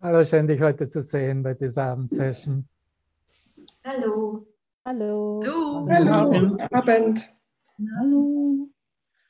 Hallo, 0.00 0.22
schön 0.24 0.46
dich 0.46 0.60
heute 0.60 0.88
zu 0.88 1.02
sehen 1.02 1.42
bei 1.42 1.54
dieser 1.54 1.84
Abendsession. 1.84 2.64
Hallo. 3.84 4.46
Hallo. 4.84 5.42
Hallo. 5.44 5.86
Hallo. 5.88 6.56
Abend. 6.70 7.34
Hallo. 7.98 8.68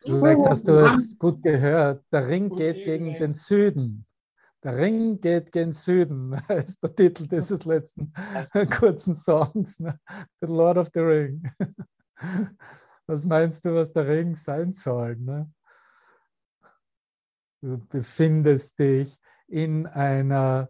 Vielleicht 0.05 0.47
hast 0.47 0.69
du 0.69 0.87
jetzt 0.87 1.19
gut 1.19 1.43
gehört, 1.43 2.05
der 2.13 2.29
Ring 2.29 2.49
geht 2.55 2.85
gegen 2.85 3.15
den 3.15 3.35
Süden. 3.35 4.07
Der 4.63 4.77
Ring 4.77 5.21
geht 5.21 5.53
gen 5.53 5.73
Süden, 5.73 6.33
ist 6.49 6.83
der 6.83 6.95
Titel 6.95 7.27
dieses 7.27 7.65
letzten 7.65 8.13
kurzen 8.79 9.15
Songs. 9.15 9.81
Ne? 9.81 9.99
The 10.41 10.47
Lord 10.49 10.79
of 10.79 10.91
the 10.93 11.01
Ring. 11.01 11.43
Was 13.07 13.25
meinst 13.25 13.65
du, 13.65 13.73
was 13.73 13.93
der 13.93 14.09
Ring 14.09 14.35
sein 14.35 14.73
soll? 14.73 15.15
Ne? 15.15 15.49
Du 17.67 17.79
befindest 17.79 18.79
dich 18.79 19.19
in, 19.49 19.89
einer, 19.89 20.69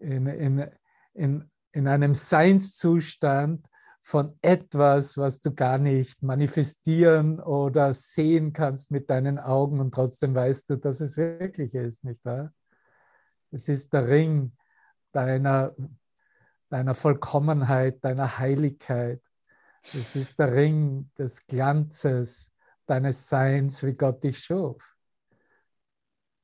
in, 0.00 0.26
in, 0.26 0.68
in, 1.12 1.48
in 1.70 1.86
einem 1.86 2.12
Seinszustand 2.12 3.64
von 4.02 4.36
etwas, 4.42 5.16
was 5.16 5.40
du 5.42 5.54
gar 5.54 5.78
nicht 5.78 6.24
manifestieren 6.24 7.38
oder 7.38 7.94
sehen 7.94 8.52
kannst 8.52 8.90
mit 8.90 9.10
deinen 9.10 9.38
Augen 9.38 9.78
und 9.78 9.94
trotzdem 9.94 10.34
weißt 10.34 10.70
du, 10.70 10.76
dass 10.76 11.00
es 11.00 11.16
wirklich 11.16 11.76
ist, 11.76 12.02
nicht 12.02 12.24
wahr? 12.24 12.52
Es 13.52 13.68
ist 13.68 13.92
der 13.92 14.08
Ring 14.08 14.56
deiner, 15.12 15.72
deiner 16.68 16.96
Vollkommenheit, 16.96 18.04
deiner 18.04 18.40
Heiligkeit. 18.40 19.22
Es 19.92 20.16
ist 20.16 20.36
der 20.36 20.52
Ring 20.52 21.12
des 21.16 21.46
Glanzes 21.46 22.50
deines 22.86 23.28
Seins, 23.28 23.84
wie 23.84 23.94
Gott 23.94 24.24
dich 24.24 24.40
schuf. 24.40 24.93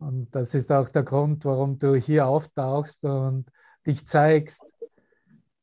Und 0.00 0.34
das 0.34 0.54
ist 0.54 0.72
auch 0.72 0.88
der 0.88 1.02
Grund, 1.02 1.45
warum 1.45 1.78
du 1.78 1.95
hier 1.95 2.27
auftauchst 2.27 3.04
und 3.04 3.45
dich 3.86 4.06
zeigst, 4.06 4.65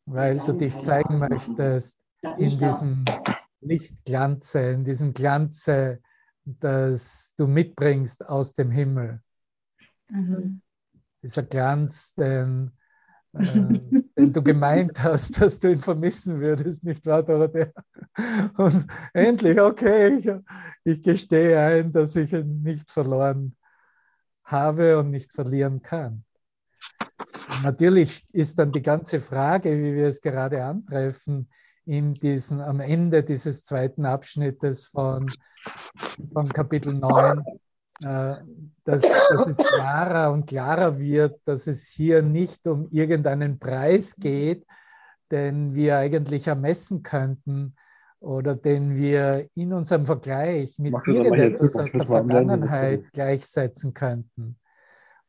weil 0.06 0.38
du 0.38 0.54
dich 0.54 0.80
zeigen 0.82 1.18
möchtest 1.18 2.00
in 2.38 2.58
diesem 2.60 3.04
Lichtglanze, 3.62 4.60
in 4.60 4.84
diesem 4.84 5.14
Glanze, 5.16 6.02
das 6.46 7.34
du 7.36 7.48
mitbringst 7.48 8.30
aus 8.30 8.54
dem 8.54 8.70
Himmel. 8.70 9.22
Mhm. 10.10 10.62
Dieser 11.24 11.44
Glanz, 11.44 12.14
den, 12.14 12.72
äh, 13.34 13.80
den 14.16 14.32
du 14.32 14.44
gemeint 14.44 15.02
hast, 15.04 15.42
dass 15.42 15.60
du 15.60 15.72
ihn 15.72 15.82
vermissen 15.82 16.40
würdest, 16.40 16.84
nicht 16.84 17.04
wahr, 17.08 17.24
Dorothea? 17.24 17.72
Und 18.56 18.86
endlich, 19.14 19.60
okay, 19.60 20.16
ich, 20.16 20.30
ich 20.84 21.02
gestehe 21.02 21.60
ein, 21.60 21.92
dass 21.92 22.16
ich 22.16 22.32
ihn 22.34 22.62
nicht 22.62 22.92
verloren 22.92 23.57
habe 24.48 24.98
und 24.98 25.12
nicht 25.12 25.34
verlieren 25.34 25.82
kann. 25.82 26.24
natürlich 27.64 28.26
ist 28.32 28.58
dann 28.60 28.72
die 28.72 28.82
ganze 28.82 29.20
Frage, 29.20 29.72
wie 29.78 29.94
wir 29.94 30.08
es 30.08 30.22
gerade 30.22 30.64
antreffen, 30.64 31.50
in 31.86 32.14
diesen, 32.16 32.60
am 32.60 32.80
Ende 32.80 33.24
dieses 33.24 33.64
zweiten 33.64 34.06
Abschnittes 34.06 34.88
von, 34.88 35.32
von 36.34 36.50
Kapitel 36.50 36.94
9, 36.94 37.44
äh, 38.02 38.36
dass, 38.84 39.02
dass 39.02 39.48
es 39.48 39.58
klarer 39.58 40.32
und 40.34 40.46
klarer 40.46 41.00
wird, 41.00 41.40
dass 41.46 41.66
es 41.68 41.88
hier 41.88 42.22
nicht 42.22 42.68
um 42.68 42.90
irgendeinen 42.90 43.58
Preis 43.58 44.16
geht, 44.16 44.66
den 45.32 45.76
wir 45.76 45.98
eigentlich 45.98 46.48
ermessen 46.48 47.04
könnten, 47.04 47.76
oder 48.20 48.56
den 48.56 48.96
wir 48.96 49.48
in 49.56 49.74
unserem 49.74 50.06
Vergleich 50.06 50.78
mit 50.80 50.96
irgendetwas 51.06 51.76
aus 51.76 51.92
der 51.92 52.06
Vergangenheit 52.06 53.12
gleichsetzen 53.14 53.94
könnten. 53.94 54.58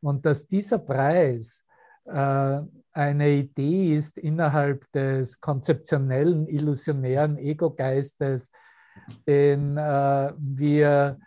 Und 0.01 0.25
dass 0.25 0.47
dieser 0.47 0.79
Preis 0.79 1.65
äh, 2.05 2.61
eine 2.91 3.29
Idee 3.29 3.95
ist 3.95 4.17
innerhalb 4.17 4.91
des 4.91 5.39
konzeptionellen, 5.39 6.47
illusionären 6.47 7.37
Ego-Geistes, 7.37 8.51
den 9.27 9.77
äh, 9.77 10.33
wir 10.37 11.19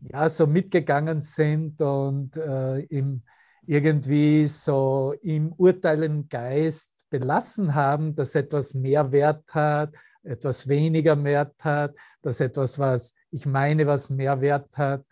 ja 0.00 0.28
so 0.28 0.46
mitgegangen 0.46 1.20
sind 1.20 1.80
und 1.82 2.36
äh, 2.36 2.80
im, 2.80 3.22
irgendwie 3.66 4.46
so 4.46 5.14
im 5.22 5.52
urteilenden 5.52 6.28
Geist 6.28 6.92
belassen 7.10 7.74
haben, 7.74 8.14
dass 8.14 8.34
etwas 8.34 8.74
mehr 8.74 9.12
Wert 9.12 9.44
hat, 9.54 9.94
etwas 10.22 10.68
weniger 10.68 11.22
Wert 11.24 11.54
hat, 11.64 11.94
dass 12.22 12.40
etwas, 12.40 12.78
was 12.78 13.14
ich 13.30 13.46
meine, 13.46 13.86
was 13.86 14.10
mehr 14.10 14.40
Wert 14.40 14.76
hat, 14.76 15.04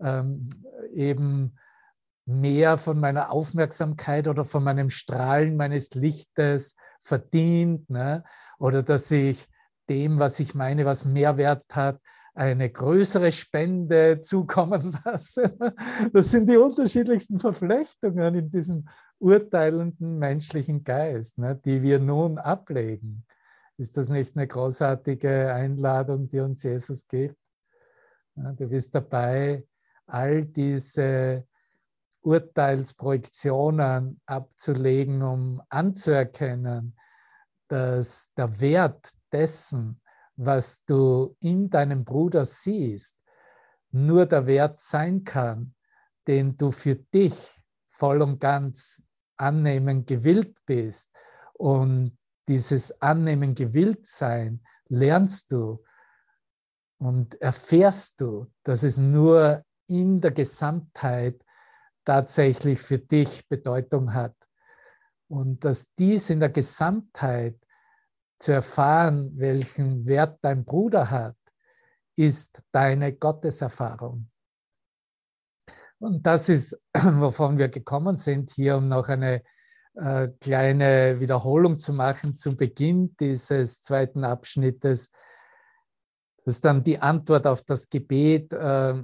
ähm, 0.00 0.48
eben 0.94 1.56
mehr 2.26 2.76
von 2.76 3.00
meiner 3.00 3.32
Aufmerksamkeit 3.32 4.28
oder 4.28 4.44
von 4.44 4.62
meinem 4.62 4.90
Strahlen 4.90 5.56
meines 5.56 5.94
Lichtes 5.94 6.76
verdient. 7.00 7.88
Ne? 7.88 8.22
Oder 8.58 8.82
dass 8.82 9.10
ich 9.10 9.48
dem, 9.88 10.18
was 10.18 10.38
ich 10.40 10.54
meine, 10.54 10.84
was 10.84 11.04
mehr 11.04 11.38
Wert 11.38 11.64
hat, 11.74 11.98
eine 12.34 12.70
größere 12.70 13.32
Spende 13.32 14.20
zukommen 14.22 14.96
lasse. 15.04 15.56
Das 16.12 16.30
sind 16.30 16.48
die 16.48 16.56
unterschiedlichsten 16.56 17.38
Verflechtungen 17.38 18.34
in 18.34 18.50
diesem 18.50 18.88
urteilenden 19.18 20.18
menschlichen 20.18 20.84
Geist, 20.84 21.38
ne, 21.38 21.60
die 21.64 21.82
wir 21.82 21.98
nun 21.98 22.38
ablegen. 22.38 23.24
Ist 23.78 23.96
das 23.96 24.08
nicht 24.08 24.36
eine 24.36 24.48
großartige 24.48 25.54
Einladung, 25.54 26.28
die 26.28 26.40
uns 26.40 26.64
Jesus 26.64 27.06
gibt? 27.06 27.36
Du 28.34 28.68
bist 28.68 28.92
dabei, 28.92 29.64
all 30.06 30.44
diese 30.46 31.46
Urteilsprojektionen 32.22 34.20
abzulegen, 34.26 35.22
um 35.22 35.62
anzuerkennen, 35.68 36.98
dass 37.68 38.32
der 38.36 38.60
Wert 38.60 39.12
dessen, 39.30 40.00
was 40.34 40.84
du 40.84 41.36
in 41.38 41.70
deinem 41.70 42.04
Bruder 42.04 42.46
siehst, 42.46 43.16
nur 43.92 44.26
der 44.26 44.48
Wert 44.48 44.80
sein 44.80 45.22
kann, 45.22 45.76
den 46.26 46.56
du 46.56 46.72
für 46.72 46.96
dich 46.96 47.62
voll 47.86 48.22
und 48.22 48.40
ganz 48.40 49.04
annehmen 49.36 50.04
gewillt 50.04 50.58
bist 50.66 51.12
und 51.54 52.17
dieses 52.48 53.00
Annehmen 53.00 53.54
gewillt 53.54 54.06
sein, 54.06 54.60
lernst 54.88 55.52
du 55.52 55.84
und 56.98 57.40
erfährst 57.40 58.20
du, 58.20 58.50
dass 58.64 58.82
es 58.82 58.96
nur 58.96 59.64
in 59.86 60.20
der 60.20 60.32
Gesamtheit 60.32 61.44
tatsächlich 62.04 62.80
für 62.80 62.98
dich 62.98 63.46
Bedeutung 63.48 64.14
hat. 64.14 64.34
Und 65.28 65.64
dass 65.64 65.92
dies 65.94 66.30
in 66.30 66.40
der 66.40 66.48
Gesamtheit 66.48 67.58
zu 68.38 68.52
erfahren, 68.52 69.32
welchen 69.36 70.06
Wert 70.08 70.38
dein 70.42 70.64
Bruder 70.64 71.10
hat, 71.10 71.36
ist 72.16 72.62
deine 72.72 73.14
Gotteserfahrung. 73.14 74.30
Und 75.98 76.24
das 76.26 76.48
ist, 76.48 76.80
wovon 76.94 77.58
wir 77.58 77.68
gekommen 77.68 78.16
sind, 78.16 78.50
hier 78.50 78.76
um 78.76 78.88
noch 78.88 79.08
eine 79.08 79.42
äh, 79.98 80.28
kleine 80.40 81.18
Wiederholung 81.18 81.78
zu 81.78 81.92
machen 81.92 82.36
zum 82.36 82.56
Beginn 82.56 83.16
dieses 83.18 83.80
zweiten 83.80 84.24
Abschnittes. 84.24 85.10
Das 86.44 86.54
ist 86.54 86.64
dann 86.64 86.84
die 86.84 87.00
Antwort 87.00 87.46
auf 87.46 87.62
das 87.62 87.88
Gebet 87.90 88.52
äh, 88.52 89.02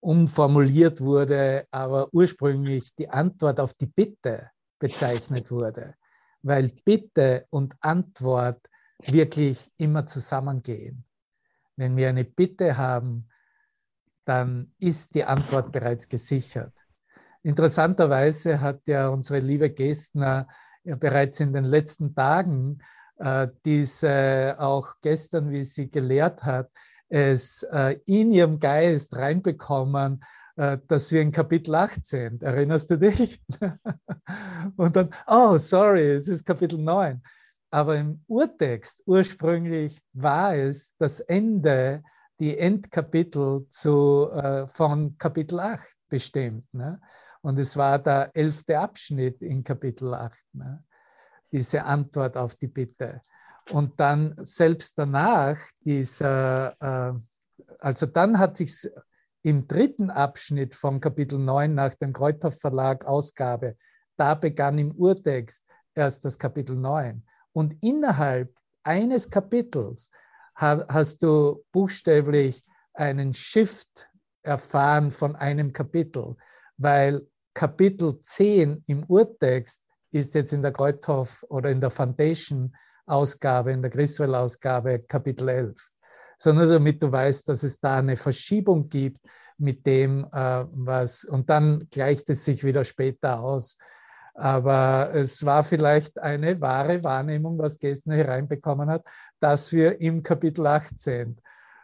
umformuliert 0.00 1.00
wurde, 1.00 1.66
aber 1.70 2.08
ursprünglich 2.12 2.94
die 2.94 3.10
Antwort 3.10 3.60
auf 3.60 3.74
die 3.74 3.86
Bitte 3.86 4.50
bezeichnet 4.78 5.50
wurde, 5.50 5.94
weil 6.42 6.70
Bitte 6.84 7.46
und 7.50 7.76
Antwort 7.80 8.60
wirklich 9.06 9.70
immer 9.76 10.06
zusammengehen. 10.06 11.04
Wenn 11.76 11.96
wir 11.96 12.08
eine 12.08 12.24
Bitte 12.24 12.76
haben, 12.76 13.28
dann 14.24 14.72
ist 14.78 15.14
die 15.14 15.24
Antwort 15.24 15.72
bereits 15.72 16.08
gesichert. 16.08 16.72
Interessanterweise 17.42 18.60
hat 18.60 18.80
ja 18.86 19.08
unsere 19.08 19.40
liebe 19.40 19.70
Gestner 19.70 20.48
ja 20.84 20.96
bereits 20.96 21.40
in 21.40 21.52
den 21.52 21.64
letzten 21.64 22.14
Tagen 22.14 22.80
äh, 23.18 23.48
diese 23.64 24.56
auch 24.58 24.94
gestern, 25.02 25.50
wie 25.50 25.64
sie 25.64 25.90
gelehrt 25.90 26.44
hat, 26.44 26.70
es 27.08 27.62
äh, 27.64 27.98
in 28.06 28.32
ihrem 28.32 28.58
Geist 28.58 29.16
reinbekommen, 29.16 30.22
äh, 30.56 30.78
dass 30.86 31.10
wir 31.12 31.22
in 31.22 31.32
Kapitel 31.32 31.74
8 31.74 32.04
sind. 32.04 32.42
Erinnerst 32.42 32.90
du 32.90 32.98
dich? 32.98 33.40
Und 34.76 34.96
dann, 34.96 35.10
oh, 35.26 35.56
sorry, 35.58 36.02
es 36.02 36.28
ist 36.28 36.44
Kapitel 36.44 36.78
9. 36.78 37.22
Aber 37.70 37.96
im 37.96 38.22
Urtext 38.26 39.02
ursprünglich 39.06 40.00
war 40.12 40.54
es 40.54 40.94
das 40.98 41.20
Ende, 41.20 42.02
die 42.40 42.56
Endkapitel 42.56 43.66
zu, 43.68 44.30
äh, 44.32 44.66
von 44.68 45.16
Kapitel 45.18 45.60
8 45.60 45.84
bestimmt. 46.08 46.64
Ne? 46.72 47.00
Und 47.48 47.58
es 47.58 47.78
war 47.78 47.98
der 47.98 48.30
elfte 48.34 48.78
Abschnitt 48.78 49.40
in 49.40 49.64
Kapitel 49.64 50.12
8, 50.12 50.38
ne? 50.52 50.84
diese 51.50 51.82
Antwort 51.82 52.36
auf 52.36 52.54
die 52.56 52.66
Bitte. 52.66 53.22
Und 53.70 53.98
dann 53.98 54.34
selbst 54.42 54.98
danach, 54.98 55.56
dieser, 55.80 56.74
äh, 56.78 57.18
also 57.78 58.04
dann 58.04 58.38
hat 58.38 58.58
sich 58.58 58.86
im 59.40 59.66
dritten 59.66 60.10
Abschnitt 60.10 60.74
von 60.74 61.00
Kapitel 61.00 61.38
9 61.38 61.74
nach 61.74 61.94
dem 61.94 62.12
Kreuthoff 62.12 62.60
Verlag 62.60 63.06
Ausgabe, 63.06 63.78
da 64.18 64.34
begann 64.34 64.76
im 64.76 64.94
Urtext 64.94 65.64
erst 65.94 66.26
das 66.26 66.38
Kapitel 66.38 66.76
9. 66.76 67.24
Und 67.52 67.82
innerhalb 67.82 68.54
eines 68.82 69.30
Kapitels 69.30 70.10
hast 70.54 71.22
du 71.22 71.64
buchstäblich 71.72 72.62
einen 72.92 73.32
Shift 73.32 74.10
erfahren 74.42 75.10
von 75.10 75.34
einem 75.34 75.72
Kapitel, 75.72 76.36
weil 76.76 77.26
Kapitel 77.58 78.20
10 78.22 78.84
im 78.86 79.02
Urtext 79.08 79.82
ist 80.12 80.36
jetzt 80.36 80.52
in 80.52 80.62
der 80.62 80.70
Kreuthoff 80.70 81.44
oder 81.48 81.70
in 81.70 81.80
der 81.80 81.90
Foundation 81.90 82.72
Ausgabe, 83.04 83.72
in 83.72 83.82
der 83.82 83.90
Griswell 83.90 84.36
Ausgabe 84.36 85.00
Kapitel 85.00 85.48
11. 85.48 85.90
So 86.38 86.52
nur 86.52 86.66
damit 86.66 87.02
du 87.02 87.10
weißt, 87.10 87.48
dass 87.48 87.64
es 87.64 87.80
da 87.80 87.98
eine 87.98 88.16
Verschiebung 88.16 88.88
gibt 88.88 89.18
mit 89.56 89.84
dem, 89.84 90.24
äh, 90.32 90.66
was, 90.70 91.24
und 91.24 91.50
dann 91.50 91.88
gleicht 91.90 92.30
es 92.30 92.44
sich 92.44 92.62
wieder 92.62 92.84
später 92.84 93.40
aus. 93.40 93.76
Aber 94.34 95.10
es 95.12 95.44
war 95.44 95.64
vielleicht 95.64 96.16
eine 96.20 96.60
wahre 96.60 97.02
Wahrnehmung, 97.02 97.58
was 97.58 97.80
Gestner 97.80 98.14
hereinbekommen 98.14 98.88
hat, 98.88 99.04
dass 99.40 99.72
wir 99.72 100.00
im 100.00 100.22
Kapitel 100.22 100.64
18 100.64 101.36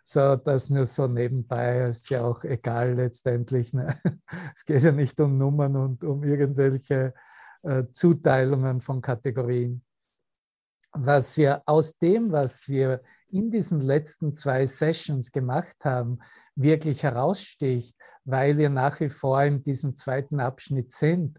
so, 0.06 0.37
das 0.37 0.69
nur 0.69 0.85
so 0.85 1.06
nebenbei 1.06 1.89
ist 1.89 2.11
ja 2.11 2.23
auch 2.23 2.45
egal 2.45 2.95
letztendlich. 2.95 3.73
Ne? 3.73 3.99
Es 4.55 4.65
geht 4.65 4.83
ja 4.83 4.93
nicht 4.93 5.19
um 5.21 5.39
Nummern 5.39 5.77
und 5.77 6.05
um 6.05 6.23
irgendwelche 6.23 7.15
äh, 7.62 7.85
Zuteilungen 7.91 8.83
von 8.83 9.01
Kategorien. 9.01 9.83
Was 10.93 11.39
wir 11.39 11.62
aus 11.65 11.97
dem, 11.97 12.31
was 12.31 12.69
wir 12.69 13.01
in 13.31 13.51
diesen 13.51 13.81
letzten 13.81 14.35
zwei 14.35 14.67
Sessions 14.67 15.33
gemacht 15.33 15.77
haben, 15.85 16.19
wirklich 16.55 17.03
heraussticht, 17.03 17.97
weil 18.25 18.59
wir 18.59 18.69
nach 18.69 19.01
wie 19.01 19.09
vor 19.09 19.43
in 19.43 19.62
diesem 19.62 19.97
zweiten 19.97 20.39
Abschnitt 20.39 20.93
sind. 20.93 21.39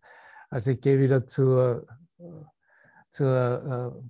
Also 0.50 0.72
ich 0.72 0.82
gehe 0.82 1.00
wieder 1.00 1.28
zur, 1.28 1.86
zur 3.12 4.02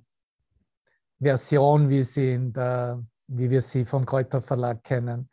äh, 1.20 1.24
Version, 1.24 1.90
wie 1.90 2.04
sie 2.04 2.34
in 2.34 2.54
der 2.54 3.04
wie 3.28 3.50
wir 3.50 3.62
sie 3.62 3.86
vom 3.86 4.06
Kräuter 4.06 4.42
Verlag 4.42 4.84
kennen, 4.84 5.30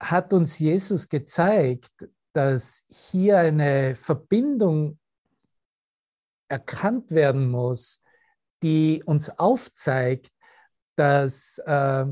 hat 0.00 0.32
uns 0.32 0.58
Jesus 0.58 1.08
gezeigt, 1.08 2.08
dass 2.32 2.84
hier 2.88 3.38
eine 3.38 3.94
Verbindung 3.94 4.98
erkannt 6.48 7.10
werden 7.10 7.48
muss, 7.48 8.02
die 8.62 9.02
uns 9.04 9.30
aufzeigt, 9.38 10.30
dass 10.96 11.58
äh, 11.66 12.06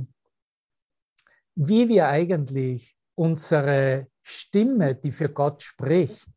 wie 1.54 1.88
wir 1.88 2.08
eigentlich 2.08 2.96
unsere 3.14 4.06
Stimme, 4.22 4.94
die 4.94 5.10
für 5.10 5.28
Gott 5.28 5.62
spricht, 5.62 6.28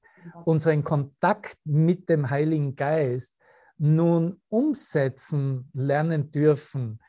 unseren 0.45 0.83
Kontakt 0.83 1.57
mit 1.63 2.09
dem 2.09 2.29
Heiligen 2.29 2.75
Geist 2.75 3.35
nun 3.77 4.41
umsetzen 4.49 5.69
lernen 5.73 6.31
dürfen 6.31 6.99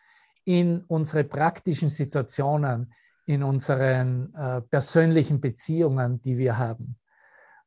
in 0.44 0.82
unsere 0.88 1.24
praktischen 1.24 1.88
Situationen, 1.88 2.92
in 3.26 3.42
unseren 3.42 4.34
äh, 4.34 4.60
persönlichen 4.62 5.40
Beziehungen, 5.40 6.20
die 6.22 6.36
wir 6.38 6.58
haben. 6.58 6.96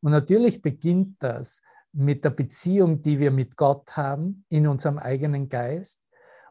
Und 0.02 0.12
natürlich 0.12 0.62
beginnt 0.62 1.16
das 1.20 1.62
mit 1.94 2.26
der 2.26 2.32
Beziehung, 2.32 3.02
die 3.02 3.20
wir 3.20 3.32
mit 3.32 3.56
Gott 3.56 3.96
haben, 3.96 4.46
in 4.50 4.68
unserem 4.68 4.98
eigenen 4.98 5.48
Geist 5.48 6.02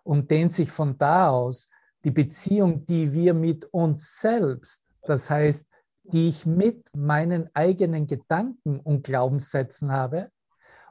und 0.02 0.30
dehnt 0.30 0.52
sich 0.52 0.70
von 0.70 0.96
da 0.96 1.28
aus 1.28 1.68
die 2.04 2.10
Beziehung, 2.10 2.84
die 2.86 3.12
wir 3.12 3.34
mit 3.34 3.64
uns 3.66 4.20
selbst, 4.20 4.90
das 5.02 5.28
heißt, 5.30 5.66
die 6.04 6.28
ich 6.28 6.44
mit 6.44 6.84
meinen 6.94 7.48
eigenen 7.54 8.06
Gedanken 8.06 8.78
und 8.80 9.04
Glaubenssätzen 9.04 9.90
habe. 9.90 10.30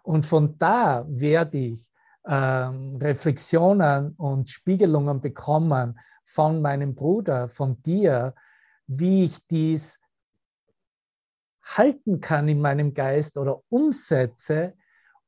Und 0.02 0.26
von 0.26 0.58
da 0.58 1.06
werde 1.08 1.58
ich 1.58 1.90
ähm, 2.28 2.98
Reflexionen 3.02 4.14
und 4.16 4.50
Spiegelungen 4.50 5.22
bekommen 5.22 6.00
von 6.24 6.62
meinem 6.62 6.96
Bruder, 6.96 7.50
von 7.50 7.82
dir, 7.82 8.34
wie 8.88 9.26
ich 9.26 9.46
dies 9.48 10.00
halten 11.64 12.20
kann 12.20 12.48
in 12.48 12.62
meinem 12.62 12.94
Geist 12.94 13.38
oder 13.38 13.62
umsetze 13.70 14.74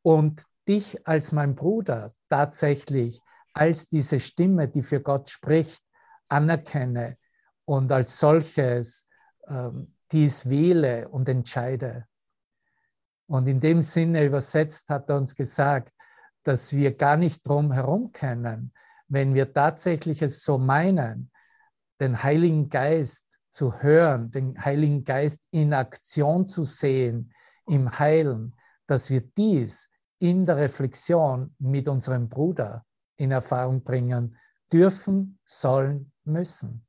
und 0.02 0.44
dich 0.68 1.08
als 1.08 1.32
mein 1.32 1.56
Bruder 1.56 2.12
tatsächlich 2.30 3.22
als 3.54 3.88
diese 3.88 4.20
Stimme, 4.20 4.68
die 4.68 4.82
für 4.82 5.00
Gott 5.00 5.30
spricht, 5.30 5.82
anerkenne 6.28 7.18
und 7.64 7.92
als 7.92 8.20
solches 8.20 9.08
ähm, 9.48 9.96
dies 10.12 10.50
wähle 10.50 11.08
und 11.10 11.30
entscheide. 11.30 12.06
Und 13.28 13.48
in 13.48 13.60
dem 13.60 13.82
Sinne 13.82 14.26
übersetzt 14.26 14.90
hat 14.90 15.10
er 15.10 15.18
uns 15.18 15.36
gesagt, 15.36 15.94
dass 16.46 16.74
wir 16.74 16.96
gar 16.96 17.18
nicht 17.18 17.46
drum 17.46 17.72
herum 17.72 18.12
können, 18.12 18.72
wenn 19.08 19.34
wir 19.34 19.52
tatsächlich 19.52 20.22
es 20.22 20.44
so 20.44 20.58
meinen, 20.58 21.32
den 22.00 22.22
Heiligen 22.22 22.70
Geist 22.70 23.38
zu 23.52 23.82
hören, 23.82 24.32
den 24.32 24.64
Heiligen 24.64 25.04
Geist 25.04 25.48
in 25.52 25.74
Aktion 25.74 26.46
zu 26.48 26.62
sehen, 26.62 27.34
im 27.68 27.98
Heilen, 27.98 28.56
dass 28.86 29.10
wir 29.10 29.22
dies 29.22 29.90
in 30.20 30.46
der 30.46 30.58
Reflexion 30.58 31.56
mit 31.58 31.88
unserem 31.88 32.30
Bruder 32.30 32.86
in 33.18 33.32
Erfahrung 33.32 33.84
bringen 33.84 34.38
dürfen, 34.72 35.40
sollen, 35.46 36.12
müssen. 36.26 36.86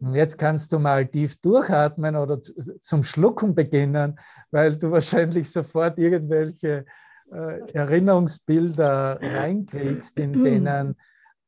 Und 0.00 0.14
jetzt 0.14 0.38
kannst 0.38 0.72
du 0.72 0.78
mal 0.78 1.06
tief 1.06 1.40
durchatmen 1.40 2.16
oder 2.16 2.40
zum 2.80 3.02
Schlucken 3.04 3.54
beginnen, 3.54 4.18
weil 4.50 4.76
du 4.76 4.90
wahrscheinlich 4.92 5.50
sofort 5.50 5.98
irgendwelche 5.98 6.84
äh, 7.32 7.72
Erinnerungsbilder 7.72 9.18
reinkriegst, 9.20 10.18
in 10.18 10.32
denen 10.44 10.96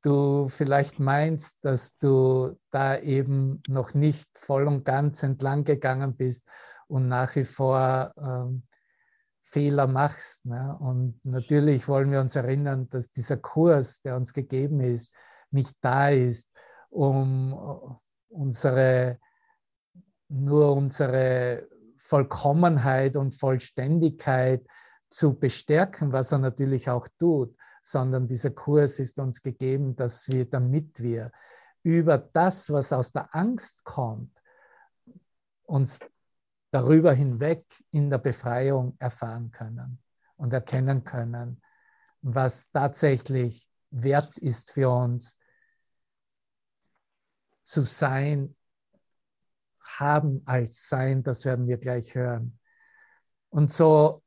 du 0.02 0.48
vielleicht 0.48 0.98
meinst, 0.98 1.64
dass 1.64 1.96
du 1.98 2.58
da 2.70 2.98
eben 2.98 3.62
noch 3.68 3.94
nicht 3.94 4.28
voll 4.34 4.66
und 4.66 4.84
ganz 4.84 5.22
entlang 5.22 5.64
gegangen 5.64 6.16
bist 6.16 6.48
und 6.88 7.08
nach 7.08 7.36
wie 7.36 7.44
vor 7.44 8.12
ähm, 8.16 8.62
Fehler 9.42 9.86
machst. 9.86 10.46
Ne? 10.46 10.76
Und 10.80 11.20
natürlich 11.24 11.86
wollen 11.86 12.10
wir 12.10 12.20
uns 12.20 12.36
erinnern, 12.36 12.88
dass 12.88 13.10
dieser 13.10 13.36
Kurs, 13.36 14.00
der 14.00 14.16
uns 14.16 14.32
gegeben 14.32 14.80
ist, 14.80 15.12
nicht 15.50 15.76
da 15.80 16.08
ist, 16.08 16.50
um 16.88 17.98
unsere, 18.30 19.18
nur 20.28 20.72
unsere 20.72 21.68
Vollkommenheit 21.96 23.16
und 23.16 23.34
Vollständigkeit 23.34 24.66
zu 25.10 25.38
bestärken, 25.38 26.12
was 26.12 26.32
er 26.32 26.38
natürlich 26.38 26.88
auch 26.88 27.06
tut, 27.18 27.54
sondern 27.82 28.26
dieser 28.26 28.50
Kurs 28.50 28.98
ist 28.98 29.18
uns 29.18 29.42
gegeben, 29.42 29.96
dass 29.96 30.28
wir, 30.28 30.48
damit 30.48 31.00
wir 31.02 31.32
über 31.82 32.18
das, 32.18 32.70
was 32.70 32.92
aus 32.92 33.12
der 33.12 33.34
Angst 33.34 33.84
kommt, 33.84 34.32
uns 35.64 35.98
darüber 36.70 37.12
hinweg 37.12 37.64
in 37.90 38.10
der 38.10 38.18
Befreiung 38.18 38.96
erfahren 38.98 39.50
können 39.50 39.98
und 40.36 40.52
erkennen 40.52 41.04
können, 41.04 41.60
was 42.22 42.70
tatsächlich 42.70 43.68
wert 43.90 44.38
ist 44.38 44.70
für 44.72 44.90
uns, 44.90 45.39
zu 47.62 47.82
sein, 47.82 48.54
haben 49.80 50.42
als 50.46 50.88
Sein, 50.88 51.22
das 51.22 51.44
werden 51.44 51.66
wir 51.66 51.78
gleich 51.78 52.14
hören. 52.14 52.58
Und 53.50 53.70
so 53.70 54.22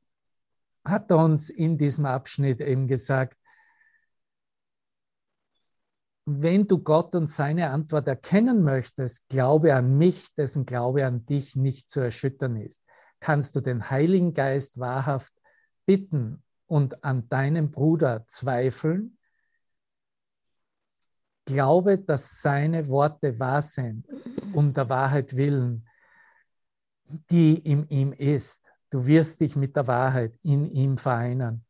hat 0.85 1.09
er 1.11 1.17
uns 1.17 1.49
in 1.49 1.77
diesem 1.77 2.05
Abschnitt 2.05 2.59
eben 2.59 2.87
gesagt, 2.87 3.37
wenn 6.25 6.67
du 6.67 6.79
Gott 6.79 7.15
und 7.15 7.27
seine 7.27 7.69
Antwort 7.69 8.07
erkennen 8.07 8.63
möchtest, 8.63 9.27
glaube 9.27 9.75
an 9.75 9.97
mich, 9.97 10.33
dessen 10.35 10.65
Glaube 10.65 11.05
an 11.05 11.25
dich 11.25 11.55
nicht 11.55 11.89
zu 11.89 11.99
erschüttern 11.99 12.55
ist. 12.55 12.81
Kannst 13.19 13.55
du 13.55 13.61
den 13.61 13.89
Heiligen 13.89 14.33
Geist 14.33 14.79
wahrhaft 14.79 15.33
bitten 15.85 16.41
und 16.65 17.03
an 17.03 17.27
deinem 17.29 17.71
Bruder 17.71 18.25
zweifeln, 18.27 19.17
Glaube, 21.45 21.99
dass 21.99 22.41
seine 22.41 22.87
Worte 22.87 23.39
wahr 23.39 23.61
sind, 23.61 24.07
um 24.53 24.73
der 24.73 24.89
Wahrheit 24.89 25.35
willen, 25.35 25.87
die 27.29 27.59
in 27.59 27.83
ihm 27.89 28.13
ist. 28.13 28.71
Du 28.89 29.05
wirst 29.05 29.41
dich 29.41 29.55
mit 29.55 29.75
der 29.75 29.87
Wahrheit 29.87 30.37
in 30.43 30.69
ihm 30.69 30.97
vereinen. 30.97 31.65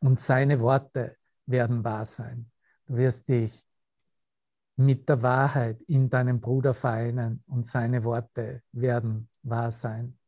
Und 0.00 0.20
seine 0.20 0.60
Worte 0.60 1.16
werden 1.46 1.82
wahr 1.84 2.06
sein. 2.06 2.50
Du 2.86 2.96
wirst 2.96 3.28
dich 3.28 3.66
mit 4.76 5.08
der 5.08 5.22
Wahrheit 5.22 5.80
in 5.82 6.08
deinem 6.08 6.40
Bruder 6.40 6.72
vereinen 6.72 7.42
und 7.46 7.66
seine 7.66 8.02
Worte 8.04 8.62
werden 8.72 9.28
wahr 9.42 9.70
sein. 9.70 10.18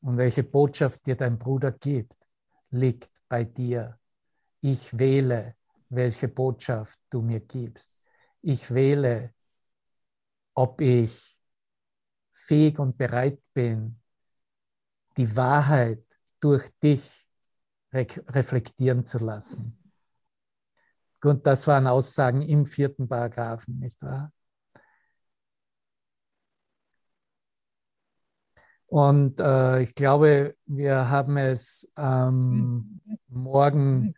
Und 0.00 0.16
welche 0.16 0.42
Botschaft 0.42 1.06
dir 1.06 1.14
dein 1.14 1.38
Bruder 1.38 1.70
gibt, 1.70 2.21
liegt 2.72 3.10
bei 3.28 3.44
dir 3.44 3.98
Ich 4.60 4.96
wähle, 4.98 5.56
welche 5.88 6.28
Botschaft 6.28 6.98
du 7.10 7.20
mir 7.22 7.40
gibst. 7.40 7.92
Ich 8.40 8.72
wähle, 8.72 9.34
ob 10.54 10.80
ich 10.80 11.38
fähig 12.32 12.78
und 12.78 12.96
bereit 12.96 13.40
bin, 13.52 14.00
die 15.16 15.36
Wahrheit 15.36 16.04
durch 16.40 16.68
dich 16.82 17.26
re 17.92 18.06
reflektieren 18.28 19.04
zu 19.04 19.18
lassen. 19.18 19.78
Und 21.22 21.46
das 21.46 21.66
waren 21.66 21.86
Aussagen 21.86 22.42
im 22.42 22.66
vierten 22.66 23.08
Paragraphen, 23.08 23.78
nicht 23.78 24.02
wahr? 24.02 24.32
Und 28.92 29.40
äh, 29.40 29.80
ich 29.80 29.94
glaube, 29.94 30.54
wir 30.66 31.08
haben 31.08 31.38
es 31.38 31.90
ähm, 31.96 33.00
morgen 33.26 34.14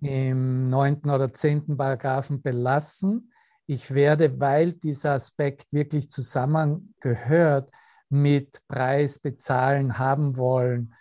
im 0.00 0.70
neunten 0.70 1.10
oder 1.10 1.34
zehnten 1.34 1.76
Paragraphen 1.76 2.40
belassen. 2.40 3.30
Ich 3.66 3.92
werde, 3.92 4.40
weil 4.40 4.72
dieser 4.72 5.12
Aspekt 5.12 5.66
wirklich 5.72 6.08
zusammengehört 6.08 7.70
mit 8.08 8.66
Preis 8.66 9.18
bezahlen, 9.18 9.98
haben 9.98 10.38
wollen, 10.38 10.94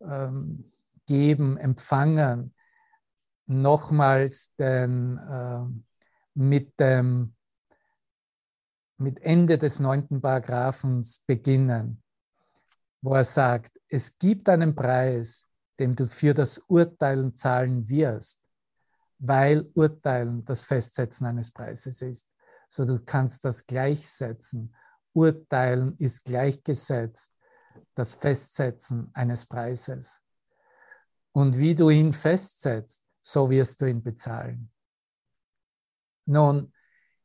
ähm, 0.00 0.64
geben, 1.04 1.58
empfangen, 1.58 2.54
nochmals 3.44 4.54
den, 4.54 5.18
äh, 5.18 5.64
mit 6.32 6.80
dem 6.80 7.34
mit 8.96 9.20
Ende 9.20 9.58
des 9.58 9.80
neunten 9.80 10.22
Paragraphens 10.22 11.22
beginnen 11.26 12.02
wo 13.00 13.14
er 13.14 13.24
sagt, 13.24 13.78
es 13.88 14.18
gibt 14.18 14.48
einen 14.48 14.74
Preis, 14.74 15.48
den 15.78 15.94
du 15.94 16.06
für 16.06 16.34
das 16.34 16.58
Urteilen 16.58 17.34
zahlen 17.34 17.88
wirst, 17.88 18.40
weil 19.18 19.70
Urteilen 19.74 20.44
das 20.44 20.64
Festsetzen 20.64 21.26
eines 21.26 21.50
Preises 21.50 22.02
ist. 22.02 22.30
So 22.68 22.84
du 22.84 22.98
kannst 22.98 23.44
das 23.44 23.66
gleichsetzen. 23.66 24.74
Urteilen 25.12 25.96
ist 25.98 26.24
gleichgesetzt 26.24 27.34
das 27.94 28.14
Festsetzen 28.14 29.10
eines 29.14 29.46
Preises. 29.46 30.20
Und 31.32 31.58
wie 31.58 31.74
du 31.74 31.90
ihn 31.90 32.12
festsetzt, 32.12 33.04
so 33.22 33.50
wirst 33.50 33.80
du 33.80 33.86
ihn 33.86 34.02
bezahlen. 34.02 34.70
Nun, 36.26 36.72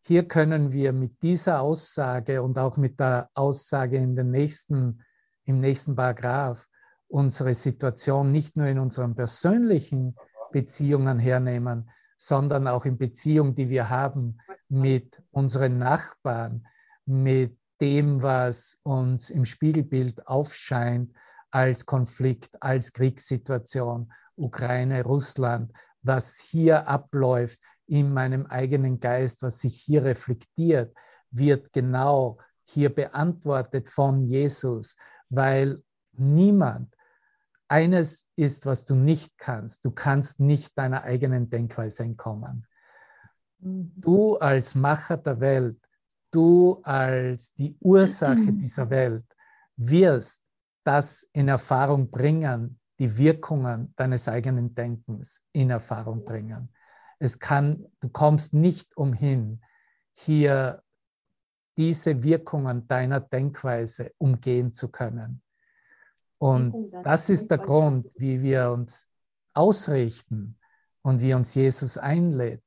hier 0.01 0.27
können 0.27 0.71
wir 0.71 0.93
mit 0.93 1.21
dieser 1.21 1.61
Aussage 1.61 2.41
und 2.41 2.57
auch 2.57 2.77
mit 2.77 2.99
der 2.99 3.29
Aussage 3.33 3.97
in 3.97 4.15
den 4.15 4.31
nächsten 4.31 5.03
im 5.45 5.59
nächsten 5.59 5.95
Paragraph 5.95 6.67
unsere 7.07 7.53
Situation 7.53 8.31
nicht 8.31 8.55
nur 8.55 8.67
in 8.67 8.79
unseren 8.79 9.15
persönlichen 9.15 10.15
Beziehungen 10.51 11.19
hernehmen, 11.19 11.89
sondern 12.17 12.67
auch 12.67 12.85
in 12.85 12.97
Beziehungen, 12.97 13.55
die 13.55 13.69
wir 13.69 13.89
haben 13.89 14.39
mit 14.69 15.21
unseren 15.31 15.77
Nachbarn, 15.77 16.65
mit 17.05 17.57
dem, 17.81 18.21
was 18.23 18.79
uns 18.83 19.29
im 19.29 19.45
Spiegelbild 19.45 20.27
aufscheint 20.27 21.11
als 21.51 21.85
Konflikt, 21.85 22.61
als 22.61 22.93
Kriegssituation, 22.93 24.11
Ukraine, 24.35 25.03
Russland, 25.03 25.71
was 26.01 26.39
hier 26.39 26.87
abläuft 26.87 27.59
in 27.87 28.13
meinem 28.13 28.45
eigenen 28.45 28.99
Geist, 28.99 29.41
was 29.43 29.59
sich 29.59 29.79
hier 29.79 30.03
reflektiert, 30.03 30.95
wird 31.29 31.73
genau 31.73 32.39
hier 32.65 32.93
beantwortet 32.93 33.89
von 33.89 34.21
Jesus, 34.21 34.95
weil 35.35 35.81
niemand, 36.13 36.95
eines 37.67 38.29
ist, 38.35 38.65
was 38.65 38.85
du 38.85 38.93
nicht 38.93 39.37
kannst, 39.37 39.83
du 39.83 39.91
kannst 39.91 40.39
nicht 40.39 40.77
deiner 40.77 41.03
eigenen 41.03 41.49
Denkweise 41.49 42.03
entkommen. 42.03 42.67
Mhm. 43.59 43.91
Du 43.95 44.37
als 44.37 44.75
Macher 44.75 45.17
der 45.17 45.39
Welt, 45.39 45.79
du 46.29 46.81
als 46.83 47.53
die 47.53 47.75
Ursache 47.79 48.51
mhm. 48.51 48.59
dieser 48.59 48.89
Welt 48.89 49.25
wirst 49.75 50.43
das 50.83 51.27
in 51.33 51.47
Erfahrung 51.47 52.09
bringen, 52.09 52.79
die 52.99 53.17
Wirkungen 53.17 53.93
deines 53.95 54.27
eigenen 54.27 54.75
Denkens 54.75 55.41
in 55.51 55.71
Erfahrung 55.71 56.25
bringen. 56.25 56.69
Es 57.17 57.39
kann, 57.39 57.85
du 58.01 58.09
kommst 58.09 58.53
nicht 58.53 58.95
umhin, 58.97 59.61
hier 60.11 60.82
diese 61.77 62.23
Wirkungen 62.23 62.87
deiner 62.87 63.19
Denkweise 63.19 64.11
umgehen 64.17 64.73
zu 64.73 64.89
können. 64.89 65.41
Und 66.37 66.91
das 67.03 67.29
ist 67.29 67.49
der 67.49 67.57
Grund, 67.57 68.09
wie 68.15 68.41
wir 68.41 68.71
uns 68.71 69.07
ausrichten 69.53 70.59
und 71.01 71.21
wie 71.21 71.33
uns 71.33 71.55
Jesus 71.55 71.97
einlädt. 71.97 72.63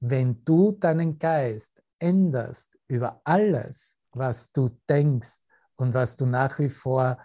Wenn 0.00 0.44
du 0.44 0.72
deinen 0.72 1.18
Geist 1.18 1.80
änderst 1.98 2.76
über 2.88 3.20
alles, 3.24 3.96
was 4.12 4.50
du 4.50 4.70
denkst 4.88 5.40
und 5.76 5.94
was 5.94 6.16
du 6.16 6.26
nach 6.26 6.58
wie 6.58 6.68
vor 6.68 7.18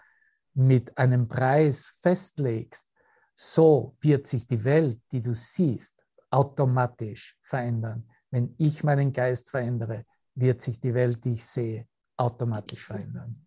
mit 0.54 0.96
einem 0.96 1.26
Preis 1.26 1.98
festlegst, 2.00 2.88
so 3.34 3.96
wird 4.00 4.26
sich 4.26 4.46
die 4.46 4.64
Welt, 4.64 5.00
die 5.12 5.20
du 5.20 5.34
siehst, 5.34 6.02
automatisch 6.30 7.36
verändern. 7.42 8.08
Wenn 8.30 8.54
ich 8.58 8.82
meinen 8.82 9.12
Geist 9.12 9.50
verändere, 9.50 10.04
wird 10.36 10.62
sich 10.62 10.80
die 10.80 10.94
Welt, 10.94 11.24
die 11.24 11.32
ich 11.32 11.44
sehe, 11.44 11.88
automatisch 12.16 12.84
verändern. 12.84 13.46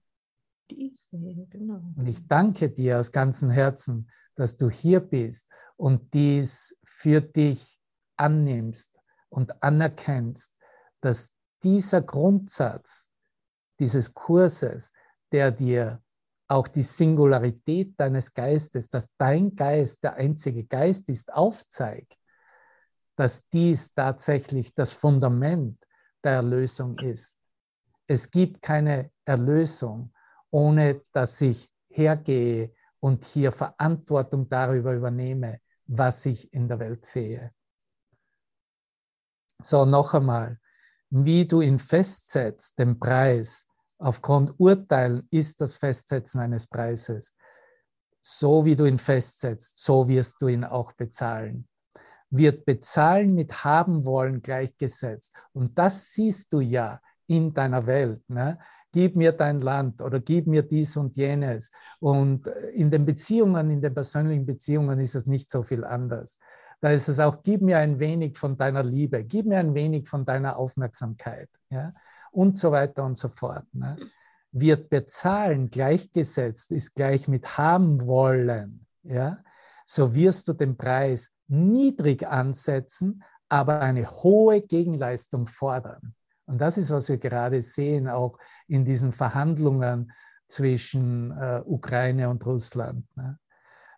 Ich 0.67 0.99
sehe, 1.09 1.47
genau. 1.49 1.81
Und 1.95 2.07
ich 2.07 2.27
danke 2.27 2.69
dir 2.69 2.99
aus 2.99 3.11
ganzem 3.11 3.49
Herzen, 3.49 4.11
dass 4.35 4.57
du 4.57 4.69
hier 4.69 4.99
bist 4.99 5.47
und 5.77 6.13
dies 6.13 6.77
für 6.83 7.21
dich 7.21 7.79
annimmst 8.17 8.97
und 9.29 9.63
anerkennst, 9.63 10.55
dass 11.01 11.33
dieser 11.63 12.01
Grundsatz 12.01 13.09
dieses 13.79 14.13
Kurses, 14.13 14.91
der 15.31 15.51
dir 15.51 16.01
auch 16.47 16.67
die 16.67 16.81
Singularität 16.81 17.93
deines 17.97 18.33
Geistes, 18.33 18.89
dass 18.89 19.15
dein 19.17 19.55
Geist 19.55 20.03
der 20.03 20.15
einzige 20.15 20.65
Geist 20.65 21.07
ist, 21.09 21.31
aufzeigt, 21.31 22.17
dass 23.15 23.47
dies 23.49 23.93
tatsächlich 23.93 24.73
das 24.73 24.93
Fundament 24.93 25.77
der 26.23 26.33
Erlösung 26.33 26.97
ist. 26.99 27.37
Es 28.07 28.29
gibt 28.29 28.61
keine 28.61 29.11
Erlösung, 29.25 30.11
ohne 30.51 31.01
dass 31.11 31.39
ich 31.41 31.69
hergehe 31.89 32.73
und 32.99 33.23
hier 33.23 33.51
Verantwortung 33.51 34.49
darüber 34.49 34.93
übernehme, 34.93 35.61
was 35.85 36.25
ich 36.25 36.51
in 36.53 36.67
der 36.67 36.79
Welt 36.79 37.05
sehe. 37.05 37.53
So, 39.61 39.85
noch 39.85 40.13
einmal, 40.13 40.59
wie 41.09 41.45
du 41.45 41.61
ihn 41.61 41.79
festsetzt, 41.79 42.79
den 42.79 42.99
Preis, 42.99 43.67
aufgrund 43.97 44.59
Urteilen 44.59 45.27
ist 45.31 45.61
das 45.61 45.75
Festsetzen 45.75 46.39
eines 46.39 46.67
Preises. 46.67 47.35
So 48.21 48.65
wie 48.65 48.75
du 48.75 48.85
ihn 48.85 48.97
festsetzt, 48.97 49.83
so 49.83 50.07
wirst 50.07 50.41
du 50.41 50.47
ihn 50.47 50.63
auch 50.63 50.93
bezahlen 50.93 51.68
wird 52.29 52.65
Bezahlen 52.65 53.33
mit 53.33 53.63
haben 53.63 54.05
wollen 54.05 54.41
gleichgesetzt. 54.41 55.33
Und 55.53 55.77
das 55.77 56.11
siehst 56.13 56.53
du 56.53 56.59
ja 56.59 56.99
in 57.27 57.53
deiner 57.53 57.85
Welt. 57.85 58.21
Ne? 58.29 58.59
Gib 58.91 59.15
mir 59.15 59.31
dein 59.31 59.59
Land 59.59 60.01
oder 60.01 60.19
gib 60.19 60.47
mir 60.47 60.63
dies 60.63 60.97
und 60.97 61.15
jenes. 61.15 61.71
Und 61.99 62.47
in 62.73 62.89
den 62.89 63.05
Beziehungen, 63.05 63.69
in 63.69 63.81
den 63.81 63.93
persönlichen 63.93 64.45
Beziehungen 64.45 64.99
ist 64.99 65.15
es 65.15 65.27
nicht 65.27 65.49
so 65.49 65.61
viel 65.61 65.83
anders. 65.83 66.39
Da 66.81 66.91
ist 66.91 67.09
es 67.09 67.19
auch, 67.19 67.43
gib 67.43 67.61
mir 67.61 67.77
ein 67.77 67.99
wenig 67.99 68.37
von 68.37 68.57
deiner 68.57 68.83
Liebe, 68.83 69.23
gib 69.23 69.45
mir 69.45 69.59
ein 69.59 69.73
wenig 69.73 70.07
von 70.07 70.25
deiner 70.25 70.57
Aufmerksamkeit. 70.57 71.49
Ja? 71.69 71.93
Und 72.31 72.57
so 72.57 72.71
weiter 72.71 73.03
und 73.03 73.17
so 73.17 73.27
fort. 73.27 73.65
Ne? 73.73 73.97
Wird 74.51 74.89
bezahlen 74.89 75.69
gleichgesetzt, 75.69 76.71
ist 76.71 76.95
gleich 76.95 77.27
mit 77.27 77.57
haben 77.57 78.05
wollen. 78.07 78.85
Ja? 79.03 79.39
So 79.85 80.15
wirst 80.15 80.47
du 80.47 80.53
den 80.53 80.77
Preis 80.77 81.31
niedrig 81.49 82.27
ansetzen, 82.27 83.23
aber 83.49 83.81
eine 83.81 84.09
hohe 84.09 84.61
Gegenleistung 84.61 85.47
fordern. 85.47 86.15
Und 86.45 86.59
das 86.59 86.77
ist, 86.77 86.91
was 86.91 87.09
wir 87.09 87.17
gerade 87.17 87.61
sehen, 87.61 88.07
auch 88.07 88.37
in 88.67 88.85
diesen 88.85 89.11
Verhandlungen 89.11 90.11
zwischen 90.47 91.31
äh, 91.31 91.61
Ukraine 91.65 92.29
und 92.29 92.45
Russland. 92.45 93.05
Ne? 93.15 93.37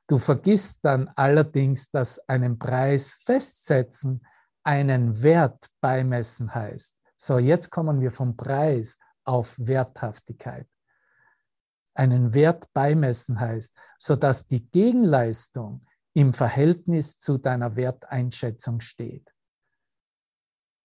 Du 0.08 0.18
vergisst 0.18 0.80
dann 0.84 1.08
allerdings, 1.16 1.90
dass 1.90 2.20
einen 2.28 2.60
Preis 2.60 3.14
festsetzen 3.24 4.26
einen 4.64 5.24
Wert 5.24 5.68
beimessen 5.80 6.54
heißt. 6.54 6.98
So, 7.16 7.40
jetzt 7.40 7.70
kommen 7.70 8.02
wir 8.02 8.12
vom 8.12 8.36
Preis 8.36 9.00
auf 9.24 9.56
Werthaftigkeit. 9.58 10.68
Einen 11.94 12.34
Wert 12.34 12.72
beimessen 12.74 13.40
heißt, 13.40 13.76
sodass 13.98 14.46
die 14.48 14.70
Gegenleistung 14.70 15.86
im 16.14 16.34
Verhältnis 16.34 17.18
zu 17.18 17.38
deiner 17.38 17.76
Werteinschätzung 17.76 18.82
steht. 18.82 19.32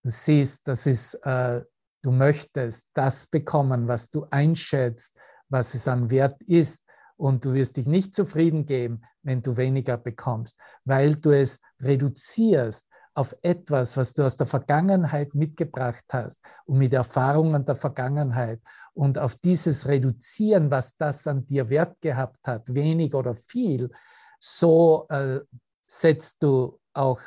Du 0.02 0.10
siehst, 0.10 0.68
das 0.68 0.86
ist, 0.86 1.14
äh, 1.24 1.62
du 2.02 2.12
möchtest 2.12 2.88
das 2.92 3.26
bekommen, 3.26 3.88
was 3.88 4.10
du 4.10 4.26
einschätzt, 4.30 5.16
was 5.48 5.74
es 5.74 5.88
an 5.88 6.10
Wert 6.10 6.40
ist. 6.42 6.84
Und 7.16 7.44
du 7.44 7.54
wirst 7.54 7.78
dich 7.78 7.86
nicht 7.86 8.14
zufrieden 8.14 8.66
geben, 8.66 9.02
wenn 9.22 9.42
du 9.42 9.56
weniger 9.56 9.96
bekommst, 9.96 10.60
weil 10.84 11.14
du 11.14 11.30
es 11.30 11.60
reduzierst 11.80 12.86
auf 13.14 13.34
etwas, 13.40 13.96
was 13.96 14.12
du 14.12 14.24
aus 14.24 14.36
der 14.36 14.46
Vergangenheit 14.46 15.34
mitgebracht 15.34 16.04
hast 16.10 16.42
und 16.66 16.76
mit 16.76 16.92
Erfahrungen 16.92 17.64
der 17.64 17.74
Vergangenheit 17.74 18.60
und 18.92 19.18
auf 19.18 19.36
dieses 19.36 19.88
Reduzieren, 19.88 20.70
was 20.70 20.96
das 20.98 21.26
an 21.26 21.46
dir 21.46 21.70
Wert 21.70 21.98
gehabt 22.02 22.46
hat, 22.46 22.74
wenig 22.74 23.14
oder 23.14 23.34
viel, 23.34 23.90
so 24.38 25.06
äh, 25.08 25.40
setzt 25.86 26.42
du 26.42 26.80
auch 26.92 27.20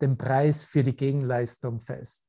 den 0.00 0.16
Preis 0.18 0.64
für 0.64 0.82
die 0.82 0.96
Gegenleistung 0.96 1.80
fest. 1.80 2.26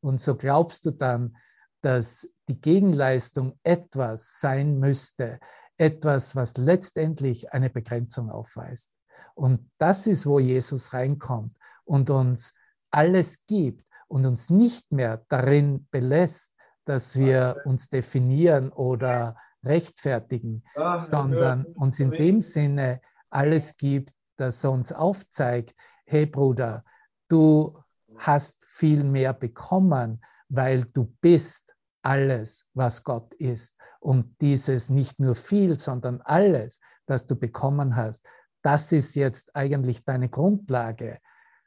Und 0.00 0.20
so 0.20 0.36
glaubst 0.36 0.84
du 0.86 0.90
dann, 0.90 1.36
dass 1.82 2.28
die 2.48 2.60
Gegenleistung 2.60 3.58
etwas 3.62 4.40
sein 4.40 4.78
müsste, 4.78 5.40
etwas, 5.76 6.36
was 6.36 6.56
letztendlich 6.56 7.52
eine 7.52 7.70
Begrenzung 7.70 8.30
aufweist. 8.30 8.92
Und 9.34 9.70
das 9.78 10.06
ist, 10.06 10.26
wo 10.26 10.38
Jesus 10.38 10.92
reinkommt 10.92 11.54
und 11.84 12.10
uns 12.10 12.54
alles 12.90 13.46
gibt 13.46 13.86
und 14.08 14.26
uns 14.26 14.50
nicht 14.50 14.90
mehr 14.92 15.24
darin 15.28 15.86
belässt, 15.90 16.52
dass 16.84 17.16
wir 17.16 17.62
uns 17.64 17.88
definieren 17.88 18.72
oder 18.72 19.36
rechtfertigen, 19.62 20.64
sondern 20.98 21.64
uns 21.64 22.00
in 22.00 22.10
dem 22.10 22.40
Sinne 22.40 23.00
alles 23.30 23.76
gibt, 23.76 24.12
dass 24.36 24.64
er 24.64 24.72
uns 24.72 24.92
aufzeigt, 24.92 25.74
hey 26.04 26.26
Bruder, 26.26 26.84
du 27.28 27.78
hast 28.16 28.64
viel 28.66 29.04
mehr 29.04 29.32
bekommen, 29.32 30.22
weil 30.48 30.84
du 30.84 31.14
bist 31.20 31.74
alles, 32.02 32.66
was 32.74 33.04
Gott 33.04 33.34
ist. 33.34 33.76
Und 34.00 34.40
dieses 34.40 34.88
nicht 34.88 35.20
nur 35.20 35.34
viel, 35.34 35.78
sondern 35.78 36.20
alles, 36.22 36.80
das 37.06 37.26
du 37.26 37.36
bekommen 37.36 37.96
hast, 37.96 38.26
das 38.62 38.92
ist 38.92 39.14
jetzt 39.14 39.54
eigentlich 39.54 40.04
deine 40.04 40.28
Grundlage 40.28 41.18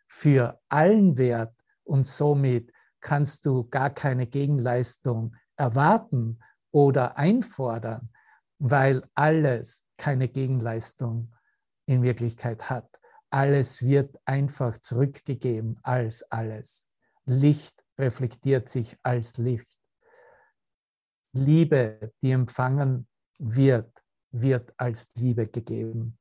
für 0.07 0.59
allen 0.69 1.17
Wert 1.17 1.55
und 1.83 2.05
somit 2.05 2.71
kannst 3.01 3.45
du 3.45 3.67
gar 3.69 3.89
keine 3.89 4.27
Gegenleistung 4.27 5.35
erwarten 5.55 6.39
oder 6.71 7.17
einfordern, 7.17 8.09
weil 8.59 9.03
alles 9.15 9.83
keine 9.97 10.27
Gegenleistung 10.27 11.33
in 11.85 12.03
Wirklichkeit 12.03 12.69
hat. 12.69 12.99
Alles 13.29 13.81
wird 13.81 14.19
einfach 14.25 14.77
zurückgegeben 14.77 15.79
als 15.83 16.23
alles. 16.31 16.87
Licht 17.25 17.83
reflektiert 17.97 18.69
sich 18.69 18.97
als 19.03 19.37
Licht. 19.37 19.79
Liebe, 21.33 22.13
die 22.21 22.31
empfangen 22.31 23.07
wird, 23.39 23.91
wird 24.31 24.73
als 24.77 25.09
Liebe 25.15 25.47
gegeben. 25.47 26.17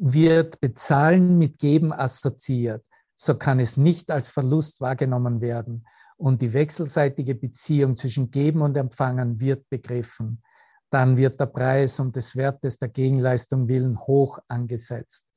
wird 0.00 0.60
Bezahlen 0.60 1.36
mit 1.36 1.58
Geben 1.58 1.92
assoziiert, 1.92 2.82
so 3.16 3.36
kann 3.36 3.60
es 3.60 3.76
nicht 3.76 4.10
als 4.10 4.30
Verlust 4.30 4.80
wahrgenommen 4.80 5.42
werden 5.42 5.86
und 6.16 6.40
die 6.40 6.54
wechselseitige 6.54 7.34
Beziehung 7.34 7.96
zwischen 7.96 8.30
Geben 8.30 8.62
und 8.62 8.76
Empfangen 8.76 9.40
wird 9.40 9.68
begriffen. 9.68 10.42
Dann 10.90 11.16
wird 11.16 11.38
der 11.38 11.46
Preis 11.46 12.00
um 12.00 12.12
des 12.12 12.34
Wertes 12.36 12.78
der 12.78 12.88
Gegenleistung 12.88 13.68
willen 13.68 13.98
hoch 13.98 14.38
angesetzt. 14.48 15.28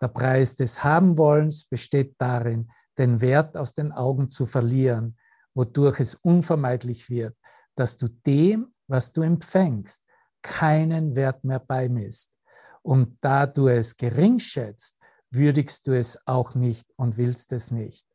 Der 0.00 0.08
Preis 0.08 0.54
des 0.54 0.84
Habenwollens 0.84 1.64
besteht 1.64 2.14
darin, 2.18 2.70
den 2.98 3.20
Wert 3.20 3.56
aus 3.56 3.72
den 3.72 3.92
Augen 3.92 4.30
zu 4.30 4.46
verlieren, 4.46 5.16
wodurch 5.54 6.00
es 6.00 6.14
unvermeidlich 6.16 7.08
wird, 7.08 7.36
dass 7.74 7.96
du 7.96 8.08
dem, 8.08 8.74
was 8.86 9.12
du 9.12 9.22
empfängst, 9.22 10.04
keinen 10.42 11.16
Wert 11.16 11.44
mehr 11.44 11.60
beimisst. 11.60 12.36
Und 12.82 13.16
da 13.20 13.46
du 13.46 13.68
es 13.68 13.96
gering 13.96 14.38
schätzt, 14.38 14.98
würdigst 15.30 15.86
du 15.86 15.96
es 15.96 16.18
auch 16.26 16.54
nicht 16.54 16.86
und 16.96 17.16
willst 17.16 17.52
es 17.52 17.70
nicht. 17.70 18.06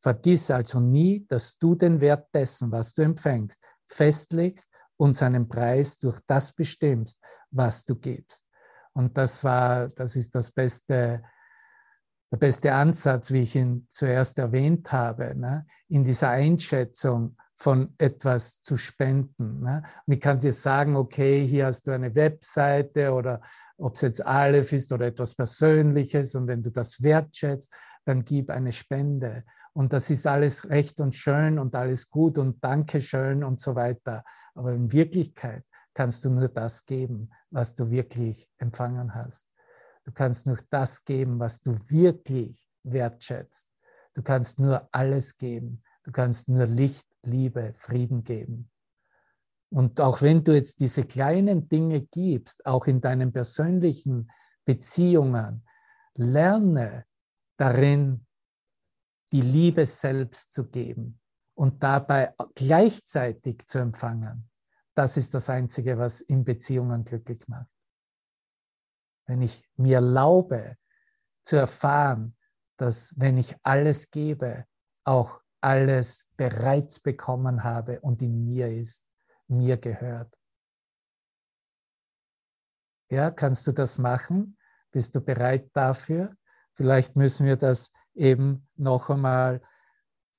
Vergiss 0.00 0.50
also 0.50 0.80
nie, 0.80 1.24
dass 1.28 1.58
du 1.58 1.76
den 1.76 2.00
Wert 2.00 2.28
dessen, 2.34 2.72
was 2.72 2.94
du 2.94 3.02
empfängst, 3.02 3.62
festlegst 3.86 4.71
und 5.02 5.14
seinen 5.14 5.48
Preis 5.48 5.98
durch 5.98 6.20
das 6.28 6.52
bestimmst, 6.52 7.20
was 7.50 7.84
du 7.84 7.96
gibst. 7.96 8.46
Und 8.92 9.18
das 9.18 9.42
war, 9.42 9.88
das 9.88 10.14
ist 10.14 10.32
das 10.36 10.52
beste, 10.52 11.24
der 12.30 12.36
beste 12.36 12.72
Ansatz, 12.72 13.32
wie 13.32 13.42
ich 13.42 13.56
ihn 13.56 13.88
zuerst 13.90 14.38
erwähnt 14.38 14.92
habe, 14.92 15.34
ne? 15.36 15.66
in 15.88 16.04
dieser 16.04 16.30
Einschätzung 16.30 17.36
von 17.56 17.96
etwas 17.98 18.62
zu 18.62 18.76
spenden. 18.76 19.58
Ne? 19.58 19.82
Und 20.06 20.14
ich 20.14 20.20
kann 20.20 20.38
dir 20.38 20.52
sagen, 20.52 20.94
okay, 20.94 21.44
hier 21.44 21.66
hast 21.66 21.88
du 21.88 21.90
eine 21.90 22.14
Webseite 22.14 23.12
oder 23.12 23.40
ob 23.78 23.96
es 23.96 24.02
jetzt 24.02 24.24
Aleph 24.24 24.72
ist 24.72 24.92
oder 24.92 25.06
etwas 25.06 25.34
Persönliches 25.34 26.36
und 26.36 26.46
wenn 26.46 26.62
du 26.62 26.70
das 26.70 27.02
wertschätzt, 27.02 27.74
dann 28.04 28.24
gib 28.24 28.50
eine 28.50 28.72
Spende. 28.72 29.44
Und 29.72 29.92
das 29.92 30.10
ist 30.10 30.26
alles 30.26 30.68
recht 30.68 31.00
und 31.00 31.14
schön 31.14 31.58
und 31.58 31.74
alles 31.74 32.10
gut 32.10 32.38
und 32.38 32.62
Dankeschön 32.62 33.42
und 33.42 33.60
so 33.60 33.74
weiter. 33.74 34.24
Aber 34.54 34.72
in 34.72 34.92
Wirklichkeit 34.92 35.64
kannst 35.94 36.24
du 36.24 36.30
nur 36.30 36.48
das 36.48 36.84
geben, 36.84 37.30
was 37.50 37.74
du 37.74 37.90
wirklich 37.90 38.50
empfangen 38.58 39.14
hast. 39.14 39.46
Du 40.04 40.12
kannst 40.12 40.46
nur 40.46 40.58
das 40.70 41.04
geben, 41.04 41.38
was 41.38 41.60
du 41.60 41.76
wirklich 41.88 42.66
wertschätzt. 42.82 43.70
Du 44.14 44.22
kannst 44.22 44.58
nur 44.58 44.88
alles 44.92 45.36
geben. 45.36 45.82
Du 46.04 46.10
kannst 46.10 46.48
nur 46.48 46.66
Licht, 46.66 47.06
Liebe, 47.22 47.72
Frieden 47.74 48.24
geben. 48.24 48.68
Und 49.70 50.00
auch 50.00 50.20
wenn 50.20 50.44
du 50.44 50.52
jetzt 50.52 50.80
diese 50.80 51.04
kleinen 51.04 51.68
Dinge 51.68 52.02
gibst, 52.02 52.66
auch 52.66 52.86
in 52.86 53.00
deinen 53.00 53.32
persönlichen 53.32 54.30
Beziehungen, 54.66 55.66
lerne 56.14 57.06
darin, 57.56 58.26
die 59.32 59.40
Liebe 59.40 59.86
selbst 59.86 60.52
zu 60.52 60.68
geben 60.68 61.20
und 61.54 61.82
dabei 61.82 62.34
gleichzeitig 62.54 63.66
zu 63.66 63.78
empfangen. 63.78 64.50
Das 64.94 65.16
ist 65.16 65.32
das 65.34 65.48
Einzige, 65.48 65.96
was 65.98 66.20
in 66.20 66.44
Beziehungen 66.44 67.04
glücklich 67.04 67.46
macht. 67.48 67.68
Wenn 69.26 69.40
ich 69.42 69.62
mir 69.76 69.96
erlaube 69.96 70.76
zu 71.44 71.56
erfahren, 71.56 72.36
dass 72.76 73.18
wenn 73.18 73.38
ich 73.38 73.56
alles 73.62 74.10
gebe, 74.10 74.66
auch 75.04 75.40
alles 75.60 76.28
bereits 76.36 77.00
bekommen 77.00 77.62
habe 77.62 78.00
und 78.00 78.20
in 78.20 78.44
mir 78.44 78.68
ist 78.68 79.06
mir 79.46 79.76
gehört. 79.76 80.36
Ja, 83.10 83.30
kannst 83.30 83.66
du 83.66 83.72
das 83.72 83.98
machen? 83.98 84.58
Bist 84.90 85.14
du 85.14 85.20
bereit 85.20 85.70
dafür? 85.74 86.34
Vielleicht 86.74 87.16
müssen 87.16 87.46
wir 87.46 87.56
das 87.56 87.92
eben 88.14 88.66
noch 88.76 89.10
einmal 89.10 89.60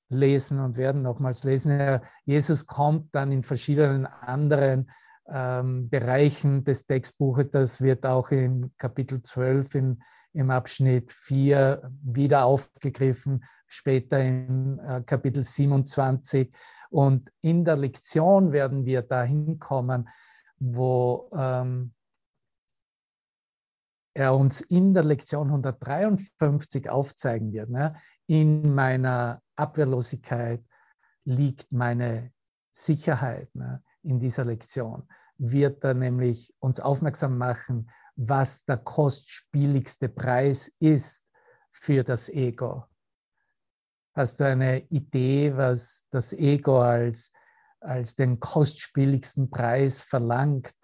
lesen 0.09 0.59
und 0.59 0.77
werden 0.77 1.01
nochmals 1.01 1.43
lesen. 1.43 1.99
Jesus 2.25 2.65
kommt 2.65 3.13
dann 3.15 3.31
in 3.31 3.43
verschiedenen 3.43 4.05
anderen 4.05 4.91
ähm, 5.27 5.89
Bereichen 5.89 6.63
des 6.63 6.85
Textbuches. 6.85 7.49
Das 7.51 7.81
wird 7.81 8.05
auch 8.05 8.31
in 8.31 8.71
Kapitel 8.77 9.21
12 9.21 9.75
in, 9.75 10.03
im 10.33 10.51
Abschnitt 10.51 11.11
4 11.11 11.91
wieder 12.03 12.45
aufgegriffen, 12.45 13.43
später 13.67 14.19
in 14.19 14.79
äh, 14.79 15.01
Kapitel 15.05 15.43
27. 15.43 16.53
Und 16.89 17.31
in 17.41 17.65
der 17.65 17.77
Lektion 17.77 18.51
werden 18.51 18.85
wir 18.85 19.01
dahin 19.01 19.59
kommen, 19.59 20.09
wo 20.59 21.29
ähm, 21.33 21.93
er 24.13 24.35
uns 24.35 24.61
in 24.61 24.93
der 24.93 25.03
Lektion 25.03 25.47
153 25.47 26.89
aufzeigen 26.89 27.51
wird. 27.51 27.69
Ne? 27.69 27.95
In 28.27 28.73
meiner 28.73 29.41
Abwehrlosigkeit 29.55 30.63
liegt 31.25 31.71
meine 31.71 32.31
Sicherheit. 32.71 33.53
Ne? 33.55 33.83
In 34.03 34.19
dieser 34.19 34.45
Lektion 34.45 35.07
wird 35.37 35.83
er 35.83 35.93
nämlich 35.93 36.53
uns 36.59 36.79
aufmerksam 36.79 37.37
machen, 37.37 37.89
was 38.15 38.65
der 38.65 38.77
kostspieligste 38.77 40.09
Preis 40.09 40.71
ist 40.79 41.25
für 41.71 42.03
das 42.03 42.29
Ego. 42.29 42.85
Hast 44.13 44.39
du 44.39 44.45
eine 44.45 44.81
Idee, 44.89 45.57
was 45.57 46.05
das 46.11 46.33
Ego 46.33 46.81
als, 46.81 47.33
als 47.79 48.15
den 48.15 48.39
kostspieligsten 48.39 49.49
Preis 49.49 50.03
verlangt 50.03 50.75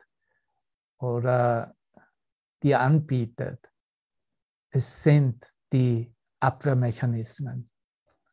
oder 0.97 1.75
dir 2.63 2.79
anbietet? 2.79 3.71
Es 4.69 5.03
sind 5.03 5.53
die 5.71 6.13
Abwehrmechanismen. 6.39 7.69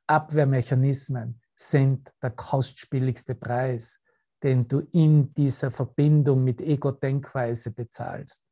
Abwehrmechanismen 0.06 1.40
sind 1.54 2.12
der 2.22 2.30
kostspieligste 2.30 3.34
Preis, 3.34 4.02
den 4.42 4.68
du 4.68 4.80
in 4.92 5.32
dieser 5.34 5.70
Verbindung 5.70 6.44
mit 6.44 6.60
Ego-Denkweise 6.60 7.72
bezahlst. 7.72 8.46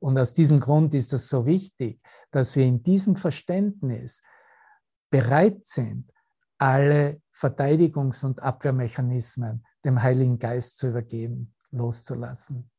Und 0.00 0.18
aus 0.18 0.32
diesem 0.32 0.60
Grund 0.60 0.94
ist 0.94 1.12
es 1.12 1.28
so 1.28 1.46
wichtig, 1.46 2.00
dass 2.30 2.54
wir 2.56 2.64
in 2.64 2.82
diesem 2.82 3.16
Verständnis 3.16 4.22
bereit 5.10 5.64
sind, 5.64 6.12
alle 6.58 7.22
Verteidigungs- 7.32 8.24
und 8.24 8.42
Abwehrmechanismen 8.42 9.64
dem 9.84 10.02
Heiligen 10.02 10.38
Geist 10.38 10.78
zu 10.78 10.88
übergeben, 10.88 11.54
loszulassen. 11.70 12.70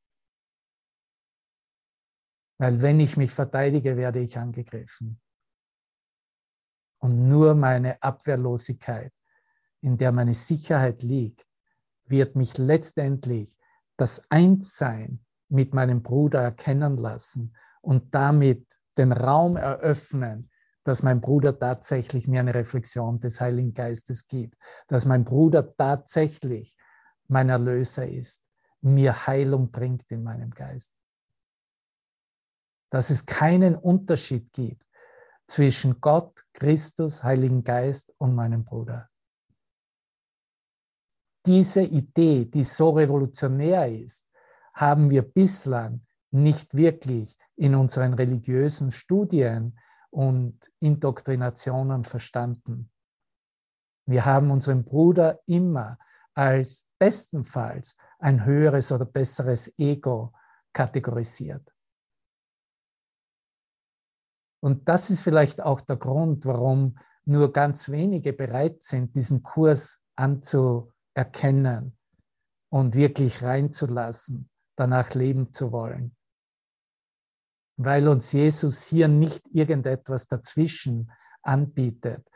Weil 2.59 2.81
wenn 2.81 2.99
ich 2.99 3.17
mich 3.17 3.31
verteidige, 3.31 3.97
werde 3.97 4.19
ich 4.19 4.37
angegriffen. 4.37 5.19
Und 6.99 7.27
nur 7.27 7.55
meine 7.55 8.03
Abwehrlosigkeit, 8.03 9.13
in 9.81 9.97
der 9.97 10.11
meine 10.11 10.33
Sicherheit 10.33 11.01
liegt, 11.01 11.47
wird 12.05 12.35
mich 12.35 12.57
letztendlich 12.57 13.57
das 13.95 14.21
Einssein 14.29 15.25
mit 15.47 15.73
meinem 15.73 16.03
Bruder 16.03 16.41
erkennen 16.41 16.97
lassen 16.97 17.55
und 17.81 18.13
damit 18.13 18.67
den 18.97 19.13
Raum 19.13 19.55
eröffnen, 19.55 20.51
dass 20.83 21.01
mein 21.01 21.21
Bruder 21.21 21.57
tatsächlich 21.57 22.27
mir 22.27 22.41
eine 22.41 22.53
Reflexion 22.53 23.19
des 23.19 23.39
Heiligen 23.39 23.73
Geistes 23.73 24.27
gibt, 24.27 24.57
dass 24.87 25.05
mein 25.05 25.23
Bruder 25.23 25.75
tatsächlich 25.77 26.75
mein 27.27 27.47
Erlöser 27.47 28.07
ist, 28.07 28.43
mir 28.81 29.27
Heilung 29.27 29.71
bringt 29.71 30.11
in 30.11 30.23
meinem 30.23 30.49
Geist. 30.49 30.98
Dass 32.89 33.09
es 33.09 33.25
keinen 33.25 33.75
Unterschied 33.75 34.51
gibt 34.53 34.85
zwischen 35.47 35.99
Gott, 36.01 36.43
Christus, 36.53 37.23
Heiligen 37.23 37.63
Geist 37.63 38.13
und 38.17 38.35
meinem 38.35 38.63
Bruder. 38.63 39.09
Diese 41.45 41.81
Idee, 41.81 42.45
die 42.45 42.63
so 42.63 42.91
revolutionär 42.91 43.87
ist, 43.91 44.27
haben 44.73 45.09
wir 45.09 45.23
bislang 45.23 46.05
nicht 46.31 46.75
wirklich 46.75 47.37
in 47.55 47.75
unseren 47.75 48.13
religiösen 48.13 48.91
Studien 48.91 49.79
und 50.11 50.71
Indoktrinationen 50.79 52.05
verstanden. 52.05 52.91
Wir 54.05 54.25
haben 54.25 54.51
unseren 54.51 54.83
Bruder 54.83 55.39
immer 55.45 55.97
als 56.33 56.85
bestenfalls 56.97 57.97
ein 58.19 58.45
höheres 58.45 58.91
oder 58.91 59.05
besseres 59.05 59.73
Ego 59.77 60.33
kategorisiert. 60.73 61.73
Und 64.61 64.89
das 64.89 65.09
ist 65.09 65.23
vielleicht 65.23 65.61
auch 65.61 65.81
der 65.81 65.95
Grund, 65.95 66.45
warum 66.45 66.97
nur 67.25 67.53
ganz 67.53 67.89
wenige 67.89 68.33
bereit 68.33 68.83
sind, 68.83 69.15
diesen 69.15 69.43
Kurs 69.43 70.01
anzuerkennen 70.15 71.97
und 72.69 72.95
wirklich 72.95 73.41
reinzulassen, 73.41 74.49
danach 74.75 75.13
leben 75.13 75.53
zu 75.53 75.71
wollen. 75.71 76.15
Weil 77.77 78.07
uns 78.07 78.33
Jesus 78.33 78.83
hier 78.83 79.07
nicht 79.07 79.41
irgendetwas 79.51 80.27
dazwischen 80.27 81.11
anbietet, 81.41 82.27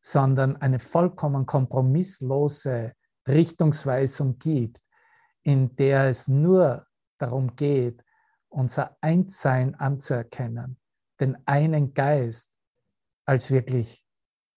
sondern 0.00 0.56
eine 0.56 0.78
vollkommen 0.78 1.46
kompromisslose 1.46 2.92
Richtungsweisung 3.26 4.38
gibt, 4.38 4.80
in 5.42 5.74
der 5.74 6.04
es 6.04 6.28
nur 6.28 6.86
darum 7.18 7.56
geht, 7.56 8.04
unser 8.48 8.96
Einssein 9.00 9.74
anzuerkennen 9.74 10.76
den 11.22 11.46
einen 11.46 11.94
Geist 11.94 12.52
als 13.24 13.50
wirklich 13.50 14.04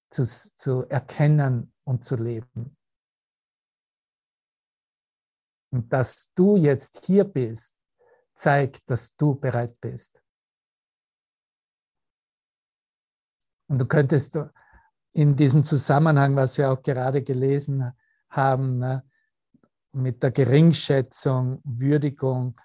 zu, 0.09 0.23
zu 0.23 0.85
erkennen 0.89 1.73
und 1.83 2.03
zu 2.03 2.15
leben. 2.15 2.75
Und 5.71 5.91
dass 5.93 6.33
du 6.33 6.57
jetzt 6.57 7.05
hier 7.05 7.23
bist, 7.23 7.77
zeigt, 8.33 8.89
dass 8.89 9.15
du 9.15 9.35
bereit 9.35 9.79
bist. 9.79 10.21
Und 13.67 13.79
du 13.79 13.85
könntest 13.85 14.37
in 15.13 15.35
diesem 15.35 15.63
Zusammenhang, 15.63 16.35
was 16.35 16.57
wir 16.57 16.71
auch 16.71 16.81
gerade 16.81 17.23
gelesen 17.23 17.93
haben, 18.29 18.79
ne, 18.79 19.09
mit 19.91 20.21
der 20.21 20.31
Geringschätzung, 20.31 21.61
Würdigung, 21.63 22.59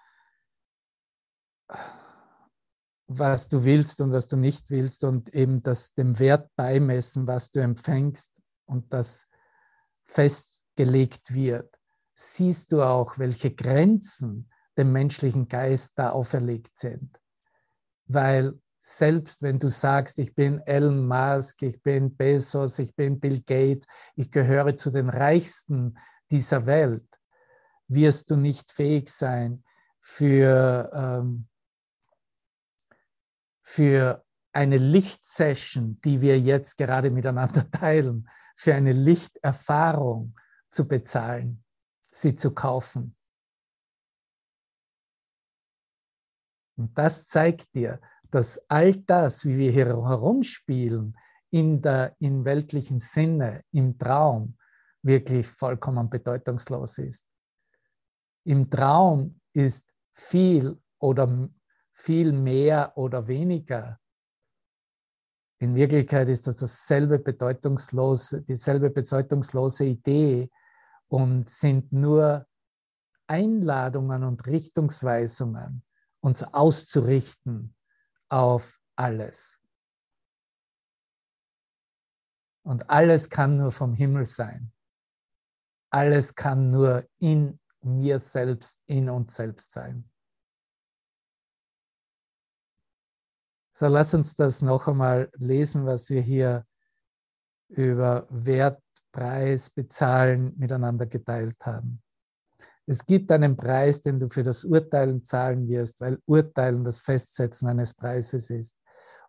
was 3.13 3.49
du 3.49 3.65
willst 3.65 4.01
und 4.01 4.13
was 4.13 4.29
du 4.29 4.37
nicht 4.37 4.71
willst 4.71 5.03
und 5.03 5.35
eben 5.35 5.65
das 5.65 5.95
dem 5.95 6.21
Wert 6.21 6.49
beimessen, 6.55 7.27
was 7.27 7.51
du 7.51 7.59
empfängst 7.59 8.41
und 8.67 8.93
das 8.93 9.27
festgelegt 10.05 11.35
wird, 11.35 11.75
siehst 12.15 12.71
du 12.71 12.83
auch, 12.83 13.19
welche 13.19 13.53
Grenzen 13.53 14.49
dem 14.79 14.93
menschlichen 14.93 15.49
Geist 15.49 15.95
da 15.97 16.11
auferlegt 16.11 16.77
sind. 16.79 17.19
Weil 18.07 18.55
selbst 18.81 19.43
wenn 19.43 19.59
du 19.59 19.69
sagst, 19.69 20.21
ich 20.21 20.33
bin 20.37 20.61
Elon 20.61 21.05
Musk, 21.05 21.63
ich 21.63 21.83
bin 21.83 22.17
Bezos, 22.17 22.79
ich 22.79 22.95
bin 22.95 23.19
Bill 23.19 23.43
Gates, 23.43 23.89
ich 24.15 24.31
gehöre 24.31 24.77
zu 24.77 24.89
den 24.93 25.11
Reichsten 25.11 25.99
dieser 26.31 26.65
Welt, 26.67 27.09
wirst 27.89 28.31
du 28.31 28.37
nicht 28.37 28.71
fähig 28.71 29.11
sein, 29.11 29.65
für 29.99 30.91
ähm, 30.95 31.50
für 33.63 34.25
eine 34.53 34.79
Lichtsession, 34.79 36.01
die 36.05 36.21
wir 36.21 36.39
jetzt 36.39 36.77
gerade 36.77 37.11
miteinander 37.11 37.71
teilen, 37.71 38.29
für 38.57 38.75
eine 38.75 38.93
Lichterfahrung 38.93 40.35
zu 40.71 40.87
bezahlen, 40.87 41.65
sie 42.11 42.37
zu 42.37 42.53
kaufen. 42.53 43.17
Und 46.77 46.97
das 46.97 47.27
zeigt 47.27 47.75
dir, 47.75 48.01
dass 48.31 48.59
all 48.71 48.95
das, 48.95 49.45
wie 49.45 49.59
wir 49.59 49.73
hier 49.73 49.87
herumspielen, 49.87 51.17
in 51.51 51.83
der 51.83 52.15
in 52.19 52.45
weltlichen 52.45 53.01
Sinne, 53.01 53.65
im 53.73 53.99
Traum, 53.99 54.57
wirklich 55.03 55.47
vollkommen 55.47 56.09
bedeutungslos 56.09 56.99
ist. 56.99 57.27
Im 58.45 58.71
Traum 58.71 59.41
ist 59.53 59.93
viel 60.13 60.79
oder 60.99 61.49
viel 62.01 62.33
mehr 62.33 62.97
oder 62.97 63.27
weniger. 63.29 64.01
In 65.59 65.75
Wirklichkeit 65.75 66.29
ist 66.31 66.47
das 66.47 66.57
dasselbe 66.57 67.19
bedeutungslose, 67.19 68.43
dieselbe 68.43 68.89
bedeutungslose 68.89 69.85
Idee 69.85 70.51
und 71.09 71.51
sind 71.51 71.93
nur 71.93 72.47
Einladungen 73.27 74.25
und 74.25 74.47
Richtungsweisungen, 74.47 75.85
uns 76.21 76.43
auszurichten 76.43 77.77
auf 78.31 78.81
alles. 78.97 79.59
Und 82.63 82.89
alles 82.89 83.29
kann 83.29 83.59
nur 83.59 83.73
vom 83.73 83.93
Himmel 83.93 84.25
sein. 84.25 84.73
Alles 85.91 86.35
kann 86.35 86.69
nur 86.69 87.07
in 87.19 87.61
mir 87.83 88.19
selbst, 88.19 88.83
in 88.87 89.11
uns 89.11 89.35
selbst 89.35 89.73
sein. 89.73 90.11
So, 93.81 93.87
lass 93.87 94.13
uns 94.13 94.37
das 94.37 94.61
noch 94.61 94.89
einmal 94.89 95.31
lesen, 95.39 95.87
was 95.87 96.11
wir 96.11 96.21
hier 96.21 96.67
über 97.71 98.27
Wert, 98.29 98.83
Preis, 99.11 99.71
Bezahlen 99.71 100.53
miteinander 100.59 101.07
geteilt 101.07 101.57
haben. 101.65 102.03
Es 102.85 103.07
gibt 103.07 103.33
einen 103.33 103.57
Preis, 103.57 104.03
den 104.03 104.21
du 104.21 104.29
für 104.29 104.43
das 104.43 104.65
Urteilen 104.65 105.25
zahlen 105.25 105.67
wirst, 105.67 105.99
weil 106.03 106.19
Urteilen 106.27 106.85
das 106.85 106.99
Festsetzen 106.99 107.69
eines 107.69 107.95
Preises 107.95 108.51
ist. 108.51 108.77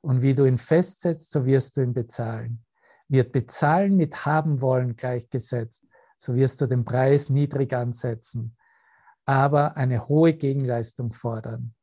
Und 0.01 0.21
wie 0.21 0.33
du 0.33 0.43
ihn 0.43 0.57
festsetzt, 0.57 1.31
so 1.31 1.45
wirst 1.45 1.77
du 1.77 1.81
ihn 1.81 1.93
bezahlen. 1.93 2.61
Wird 3.07 3.31
Bezahlen 3.31 3.95
mit 3.95 4.25
haben 4.25 4.61
wollen 4.61 4.97
gleichgesetzt, 4.97 5.87
so 6.17 6.35
wirst 6.35 6.59
du 6.59 6.65
den 6.67 6.83
Preis 6.83 7.29
niedrig 7.29 7.71
ansetzen, 7.71 8.57
aber 9.23 9.77
eine 9.77 10.09
hohe 10.09 10.33
Gegenleistung 10.33 11.13
fordern. 11.13 11.73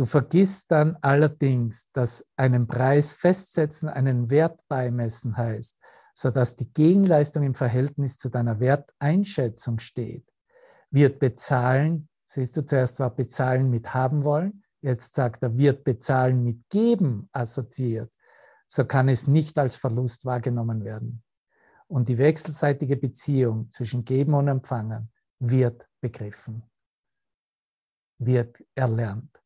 Du 0.00 0.06
vergisst 0.06 0.70
dann 0.70 0.96
allerdings, 1.02 1.90
dass 1.92 2.26
einen 2.34 2.66
Preis 2.66 3.12
festsetzen 3.12 3.90
einen 3.90 4.30
Wert 4.30 4.58
beimessen 4.66 5.36
heißt, 5.36 5.76
sodass 6.14 6.56
die 6.56 6.72
Gegenleistung 6.72 7.42
im 7.42 7.54
Verhältnis 7.54 8.16
zu 8.16 8.30
deiner 8.30 8.60
Werteinschätzung 8.60 9.78
steht. 9.78 10.26
Wird 10.90 11.18
bezahlen, 11.18 12.08
siehst 12.24 12.56
du, 12.56 12.64
zuerst 12.64 12.98
war 12.98 13.14
bezahlen 13.14 13.68
mit 13.68 13.92
haben 13.92 14.24
wollen, 14.24 14.64
jetzt 14.80 15.14
sagt 15.14 15.42
er, 15.42 15.58
wird 15.58 15.84
bezahlen 15.84 16.44
mit 16.44 16.66
geben 16.70 17.28
assoziiert, 17.32 18.10
so 18.68 18.86
kann 18.86 19.10
es 19.10 19.26
nicht 19.26 19.58
als 19.58 19.76
Verlust 19.76 20.24
wahrgenommen 20.24 20.82
werden. 20.82 21.22
Und 21.88 22.08
die 22.08 22.16
wechselseitige 22.16 22.96
Beziehung 22.96 23.70
zwischen 23.70 24.06
Geben 24.06 24.32
und 24.32 24.48
Empfangen 24.48 25.12
wird 25.40 25.86
begriffen, 26.00 26.62
wird 28.18 28.64
erlernt 28.74 29.39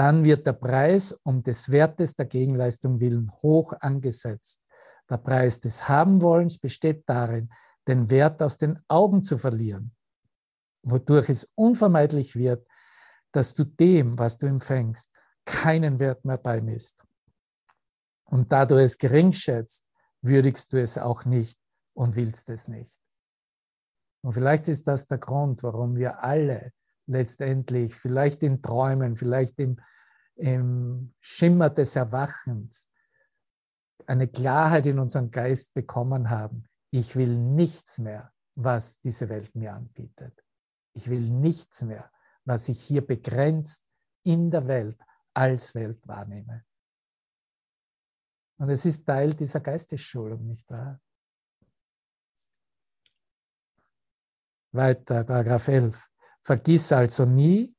dann 0.00 0.24
wird 0.24 0.46
der 0.46 0.54
Preis 0.54 1.12
um 1.24 1.42
des 1.42 1.70
Wertes 1.70 2.16
der 2.16 2.24
Gegenleistung 2.24 3.00
willen 3.00 3.30
hoch 3.42 3.74
angesetzt. 3.80 4.64
Der 5.10 5.18
Preis 5.18 5.60
des 5.60 5.90
Habenwollens 5.90 6.56
besteht 6.56 7.02
darin, 7.06 7.50
den 7.86 8.08
Wert 8.08 8.42
aus 8.42 8.56
den 8.56 8.78
Augen 8.88 9.22
zu 9.22 9.36
verlieren, 9.36 9.94
wodurch 10.82 11.28
es 11.28 11.52
unvermeidlich 11.54 12.34
wird, 12.34 12.66
dass 13.30 13.52
du 13.52 13.64
dem, 13.64 14.18
was 14.18 14.38
du 14.38 14.46
empfängst, 14.46 15.10
keinen 15.44 15.98
Wert 15.98 16.24
mehr 16.24 16.38
beimisst. 16.38 17.04
Und 18.24 18.50
da 18.50 18.64
du 18.64 18.82
es 18.82 18.96
gering 18.96 19.34
schätzt, 19.34 19.86
würdigst 20.22 20.72
du 20.72 20.80
es 20.80 20.96
auch 20.96 21.26
nicht 21.26 21.58
und 21.92 22.16
willst 22.16 22.48
es 22.48 22.68
nicht. 22.68 22.98
Und 24.22 24.32
vielleicht 24.32 24.66
ist 24.66 24.88
das 24.88 25.06
der 25.06 25.18
Grund, 25.18 25.62
warum 25.62 25.94
wir 25.94 26.24
alle 26.24 26.72
letztendlich, 27.10 27.94
vielleicht 27.94 28.42
in 28.42 28.62
Träumen, 28.62 29.16
vielleicht 29.16 29.58
im, 29.58 29.80
im 30.36 31.12
Schimmer 31.20 31.68
des 31.68 31.96
Erwachens, 31.96 32.88
eine 34.06 34.28
Klarheit 34.28 34.86
in 34.86 34.98
unserem 34.98 35.30
Geist 35.30 35.74
bekommen 35.74 36.30
haben. 36.30 36.64
Ich 36.90 37.16
will 37.16 37.36
nichts 37.36 37.98
mehr, 37.98 38.32
was 38.54 39.00
diese 39.00 39.28
Welt 39.28 39.54
mir 39.54 39.74
anbietet. 39.74 40.44
Ich 40.94 41.08
will 41.08 41.28
nichts 41.28 41.82
mehr, 41.82 42.10
was 42.44 42.68
ich 42.68 42.80
hier 42.82 43.06
begrenzt 43.06 43.84
in 44.24 44.50
der 44.50 44.66
Welt 44.66 45.00
als 45.34 45.74
Welt 45.74 46.06
wahrnehme. 46.06 46.64
Und 48.58 48.68
es 48.70 48.84
ist 48.84 49.06
Teil 49.06 49.34
dieser 49.34 49.60
Geistesschulung, 49.60 50.46
nicht 50.46 50.68
wahr? 50.70 51.00
Weiter, 54.72 55.24
Paragraph 55.24 55.66
11. 55.66 56.10
Vergiss 56.42 56.92
also 56.92 57.24
nie, 57.24 57.74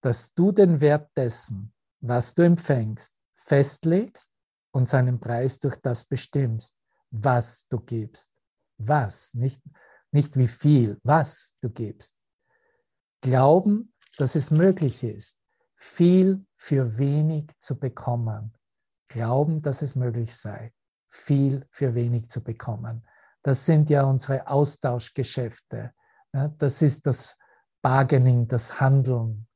dass 0.00 0.32
du 0.34 0.52
den 0.52 0.80
Wert 0.80 1.10
dessen, 1.16 1.72
was 2.00 2.34
du 2.34 2.42
empfängst, 2.42 3.14
festlegst 3.36 4.30
und 4.72 4.88
seinen 4.88 5.20
Preis 5.20 5.58
durch 5.58 5.76
das 5.76 6.04
bestimmst, 6.04 6.78
was 7.10 7.66
du 7.68 7.80
gibst. 7.80 8.32
Was, 8.78 9.34
nicht, 9.34 9.62
nicht 10.10 10.36
wie 10.36 10.48
viel, 10.48 10.98
was 11.04 11.56
du 11.60 11.70
gibst. 11.70 12.18
Glauben, 13.20 13.94
dass 14.18 14.34
es 14.34 14.50
möglich 14.50 15.04
ist, 15.04 15.40
viel 15.76 16.44
für 16.56 16.98
wenig 16.98 17.50
zu 17.60 17.78
bekommen. 17.78 18.54
Glauben, 19.08 19.62
dass 19.62 19.82
es 19.82 19.94
möglich 19.94 20.34
sei, 20.34 20.72
viel 21.10 21.66
für 21.70 21.94
wenig 21.94 22.28
zu 22.28 22.42
bekommen. 22.42 23.06
Das 23.42 23.66
sind 23.66 23.90
ja 23.90 24.04
unsere 24.04 24.46
Austauschgeschäfte. 24.46 25.92
Das 26.32 26.80
ist 26.80 27.06
das 27.06 27.38
Bargaining, 27.82 28.48
das 28.48 28.80
Handeln. 28.80 29.46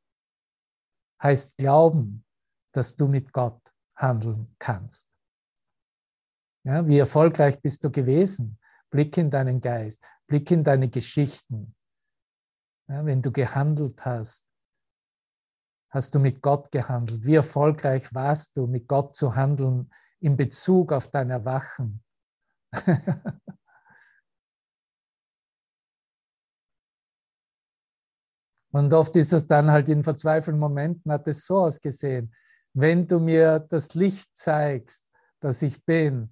Heißt 1.23 1.57
glauben, 1.57 2.25
dass 2.73 2.95
du 2.95 3.09
mit 3.09 3.33
Gott 3.33 3.61
handeln 3.97 4.55
kannst. 4.59 5.11
Ja, 6.65 6.87
wie 6.87 6.99
erfolgreich 6.99 7.61
bist 7.61 7.83
du 7.85 7.91
gewesen? 7.91 8.59
Blick 8.91 9.17
in 9.17 9.31
deinen 9.31 9.61
Geist, 9.61 10.05
blick 10.27 10.51
in 10.51 10.63
deine 10.63 10.91
Geschichten. 10.91 11.75
Ja, 12.89 13.05
wenn 13.05 13.23
du 13.23 13.33
gehandelt 13.33 14.05
hast, 14.05 14.47
hast 15.91 16.15
du 16.15 16.19
mit 16.19 16.43
Gott 16.43 16.71
gehandelt. 16.71 17.25
Wie 17.25 17.37
erfolgreich 17.37 18.13
warst 18.13 18.57
du, 18.57 18.67
mit 18.67 18.87
Gott 18.87 19.17
zu 19.17 19.35
handeln 19.35 19.91
in 20.21 20.37
Bezug 20.37 20.93
auf 20.93 21.09
dein 21.09 21.31
Erwachen? 21.31 22.05
Und 28.77 28.93
oft 28.93 29.17
ist 29.17 29.33
es 29.33 29.47
dann 29.47 29.71
halt 29.71 29.89
in 29.89 30.03
verzweifelten 30.03 30.61
Momenten, 30.61 31.11
hat 31.11 31.27
es 31.29 31.47
so 31.47 31.61
ausgesehen. 31.61 32.31
Wenn 32.75 33.07
du 33.07 33.19
mir 33.19 33.59
das 33.59 33.95
Licht 33.95 34.29
zeigst, 34.37 35.07
das 35.41 35.63
ich 35.63 35.83
bin, 35.87 36.31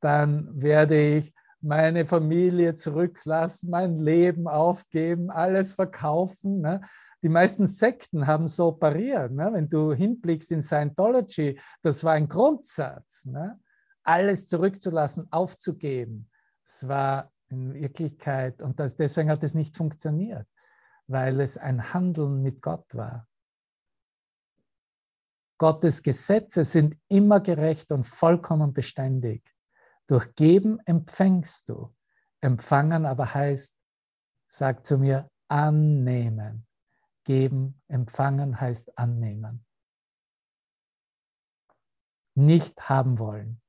dann 0.00 0.60
werde 0.60 0.96
ich 0.96 1.32
meine 1.60 2.04
Familie 2.04 2.74
zurücklassen, 2.74 3.70
mein 3.70 3.94
Leben 3.94 4.48
aufgeben, 4.48 5.30
alles 5.30 5.74
verkaufen. 5.74 6.62
Ne? 6.62 6.80
Die 7.22 7.28
meisten 7.28 7.68
Sekten 7.68 8.26
haben 8.26 8.48
so 8.48 8.72
pariert. 8.72 9.30
Ne? 9.30 9.50
Wenn 9.52 9.68
du 9.68 9.92
hinblickst 9.92 10.50
in 10.50 10.62
Scientology, 10.62 11.60
das 11.80 12.02
war 12.02 12.14
ein 12.14 12.26
Grundsatz, 12.26 13.24
ne? 13.26 13.60
alles 14.02 14.48
zurückzulassen, 14.48 15.28
aufzugeben. 15.30 16.28
Es 16.66 16.88
war 16.88 17.30
in 17.50 17.72
Wirklichkeit, 17.72 18.60
und 18.62 18.80
das, 18.80 18.96
deswegen 18.96 19.30
hat 19.30 19.44
es 19.44 19.54
nicht 19.54 19.76
funktioniert 19.76 20.48
weil 21.06 21.40
es 21.40 21.56
ein 21.56 21.92
Handeln 21.92 22.42
mit 22.42 22.62
Gott 22.62 22.94
war. 22.94 23.28
Gottes 25.58 26.02
Gesetze 26.02 26.64
sind 26.64 26.98
immer 27.08 27.40
gerecht 27.40 27.92
und 27.92 28.04
vollkommen 28.04 28.72
beständig. 28.72 29.54
Durch 30.06 30.34
Geben 30.34 30.80
empfängst 30.84 31.68
du. 31.68 31.94
Empfangen 32.40 33.06
aber 33.06 33.32
heißt, 33.32 33.74
sag 34.46 34.84
zu 34.86 34.98
mir, 34.98 35.30
annehmen. 35.48 36.66
Geben, 37.24 37.80
empfangen 37.88 38.60
heißt 38.60 38.98
annehmen. 38.98 39.64
Nicht 42.34 42.88
haben 42.88 43.18
wollen. 43.18 43.62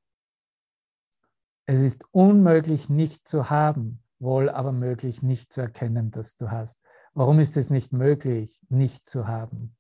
Es 1.68 1.82
ist 1.82 2.04
unmöglich, 2.12 2.90
nicht 2.90 3.28
zu 3.28 3.50
haben, 3.50 4.04
wohl 4.20 4.50
aber 4.50 4.72
möglich, 4.72 5.24
nicht 5.24 5.54
zu 5.54 5.62
erkennen, 5.62 6.12
dass 6.12 6.36
du 6.36 6.52
hast. 6.52 6.80
Warum 7.18 7.40
ist 7.40 7.56
es 7.56 7.70
nicht 7.70 7.94
möglich, 7.94 8.60
nicht 8.68 9.10
zu 9.10 9.26
haben? 9.26 9.78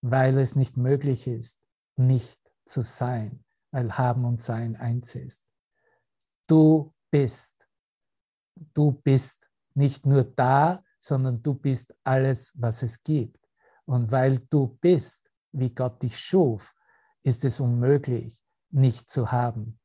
Weil 0.00 0.36
es 0.38 0.56
nicht 0.56 0.76
möglich 0.76 1.28
ist, 1.28 1.60
nicht 1.94 2.40
zu 2.64 2.82
sein, 2.82 3.44
weil 3.70 3.96
Haben 3.96 4.24
und 4.24 4.42
Sein 4.42 4.74
eins 4.74 5.14
ist. 5.14 5.44
Du 6.48 6.92
bist. 7.12 7.54
Du 8.74 8.90
bist 8.90 9.48
nicht 9.74 10.06
nur 10.06 10.24
da, 10.24 10.82
sondern 10.98 11.40
du 11.40 11.54
bist 11.54 11.94
alles, 12.02 12.52
was 12.56 12.82
es 12.82 13.04
gibt. 13.04 13.48
Und 13.84 14.10
weil 14.10 14.40
du 14.50 14.76
bist, 14.80 15.30
wie 15.52 15.72
Gott 15.72 16.02
dich 16.02 16.18
schuf, 16.18 16.74
ist 17.22 17.44
es 17.44 17.60
unmöglich, 17.60 18.42
nicht 18.70 19.08
zu 19.08 19.30
haben. 19.30 19.78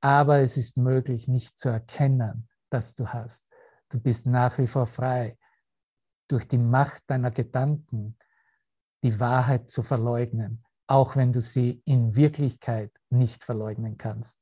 Aber 0.00 0.38
es 0.38 0.56
ist 0.56 0.78
möglich, 0.78 1.28
nicht 1.28 1.58
zu 1.58 1.68
erkennen, 1.68 2.48
dass 2.70 2.94
du 2.94 3.08
hast. 3.08 3.46
Du 3.90 4.00
bist 4.00 4.24
nach 4.24 4.56
wie 4.56 4.66
vor 4.66 4.86
frei 4.86 5.36
durch 6.30 6.46
die 6.46 6.58
Macht 6.58 7.02
deiner 7.08 7.30
Gedanken 7.30 8.16
die 9.02 9.18
Wahrheit 9.18 9.70
zu 9.70 9.82
verleugnen, 9.82 10.64
auch 10.86 11.16
wenn 11.16 11.32
du 11.32 11.40
sie 11.40 11.82
in 11.84 12.14
Wirklichkeit 12.14 12.92
nicht 13.08 13.42
verleugnen 13.42 13.96
kannst. 13.96 14.38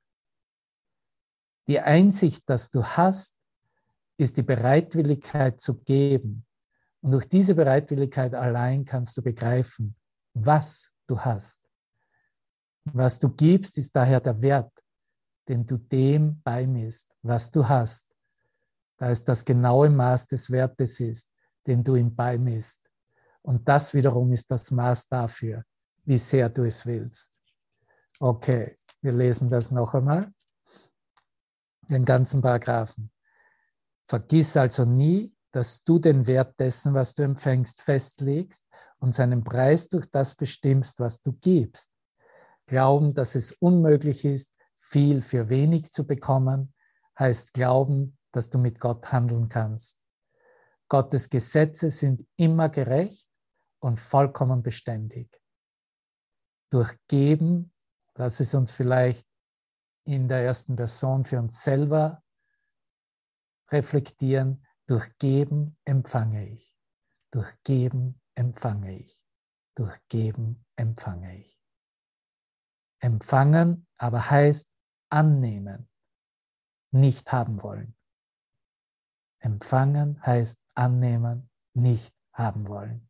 Die 1.68 1.80
Einsicht, 1.80 2.48
dass 2.48 2.70
du 2.70 2.84
hast, 2.84 3.36
ist 4.16 4.36
die 4.36 4.42
Bereitwilligkeit 4.42 5.60
zu 5.60 5.74
geben. 5.74 6.44
Und 7.00 7.12
durch 7.12 7.28
diese 7.28 7.54
Bereitwilligkeit 7.54 8.34
allein 8.34 8.84
kannst 8.84 9.16
du 9.16 9.22
begreifen, 9.22 9.94
was 10.34 10.92
du 11.06 11.20
hast. 11.20 11.60
Was 12.84 13.18
du 13.18 13.28
gibst, 13.28 13.78
ist 13.78 13.94
daher 13.94 14.20
der 14.20 14.40
Wert, 14.40 14.72
den 15.46 15.64
du 15.64 15.76
dem 15.76 16.40
beimisst, 16.42 17.14
was 17.22 17.50
du 17.50 17.68
hast, 17.68 18.06
da 18.96 19.10
es 19.10 19.22
das 19.22 19.44
genaue 19.44 19.88
Maß 19.88 20.26
des 20.26 20.50
Wertes 20.50 20.98
ist, 21.00 21.30
den 21.68 21.84
du 21.84 21.94
ihm 21.94 22.14
beimisst. 22.14 22.80
Und 23.42 23.68
das 23.68 23.94
wiederum 23.94 24.32
ist 24.32 24.50
das 24.50 24.70
Maß 24.70 25.08
dafür, 25.08 25.62
wie 26.04 26.18
sehr 26.18 26.48
du 26.48 26.64
es 26.64 26.84
willst. 26.86 27.34
Okay, 28.18 28.74
wir 29.02 29.12
lesen 29.12 29.48
das 29.48 29.70
noch 29.70 29.94
einmal. 29.94 30.32
Den 31.88 32.04
ganzen 32.04 32.42
Paragraphen. 32.42 33.10
Vergiss 34.06 34.56
also 34.56 34.84
nie, 34.84 35.32
dass 35.52 35.84
du 35.84 35.98
den 35.98 36.26
Wert 36.26 36.58
dessen, 36.58 36.94
was 36.94 37.14
du 37.14 37.22
empfängst, 37.22 37.82
festlegst 37.82 38.66
und 38.98 39.14
seinen 39.14 39.44
Preis 39.44 39.88
durch 39.88 40.06
das 40.10 40.34
bestimmst, 40.34 41.00
was 41.00 41.20
du 41.20 41.32
gibst. 41.32 41.90
Glauben, 42.66 43.14
dass 43.14 43.34
es 43.34 43.52
unmöglich 43.52 44.24
ist, 44.24 44.52
viel 44.78 45.20
für 45.20 45.48
wenig 45.48 45.92
zu 45.92 46.06
bekommen, 46.06 46.72
heißt 47.18 47.52
glauben, 47.52 48.16
dass 48.32 48.50
du 48.50 48.58
mit 48.58 48.78
Gott 48.78 49.10
handeln 49.12 49.48
kannst. 49.48 49.97
Gottes 50.88 51.28
Gesetze 51.28 51.90
sind 51.90 52.26
immer 52.36 52.68
gerecht 52.68 53.28
und 53.80 54.00
vollkommen 54.00 54.62
beständig. 54.62 55.40
Durch 56.70 56.96
Geben, 57.08 57.72
lass 58.14 58.40
es 58.40 58.54
uns 58.54 58.72
vielleicht 58.72 59.26
in 60.04 60.28
der 60.28 60.42
ersten 60.44 60.76
Person 60.76 61.24
für 61.24 61.38
uns 61.38 61.62
selber 61.62 62.22
reflektieren, 63.70 64.66
durch 64.86 65.16
Geben 65.18 65.76
empfange 65.84 66.48
ich. 66.48 66.74
Durch 67.30 67.52
Geben 67.62 68.20
empfange 68.34 68.98
ich. 68.98 69.22
Durch 69.74 69.98
Geben 70.08 70.64
empfange 70.76 71.38
ich. 71.38 71.60
Empfangen 73.00 73.86
aber 73.98 74.30
heißt 74.30 74.72
annehmen, 75.10 75.90
nicht 76.90 77.30
haben 77.30 77.62
wollen. 77.62 77.94
Empfangen 79.40 80.24
heißt 80.24 80.58
annehmen, 80.78 81.50
nicht 81.74 82.14
haben 82.32 82.68
wollen. 82.68 83.08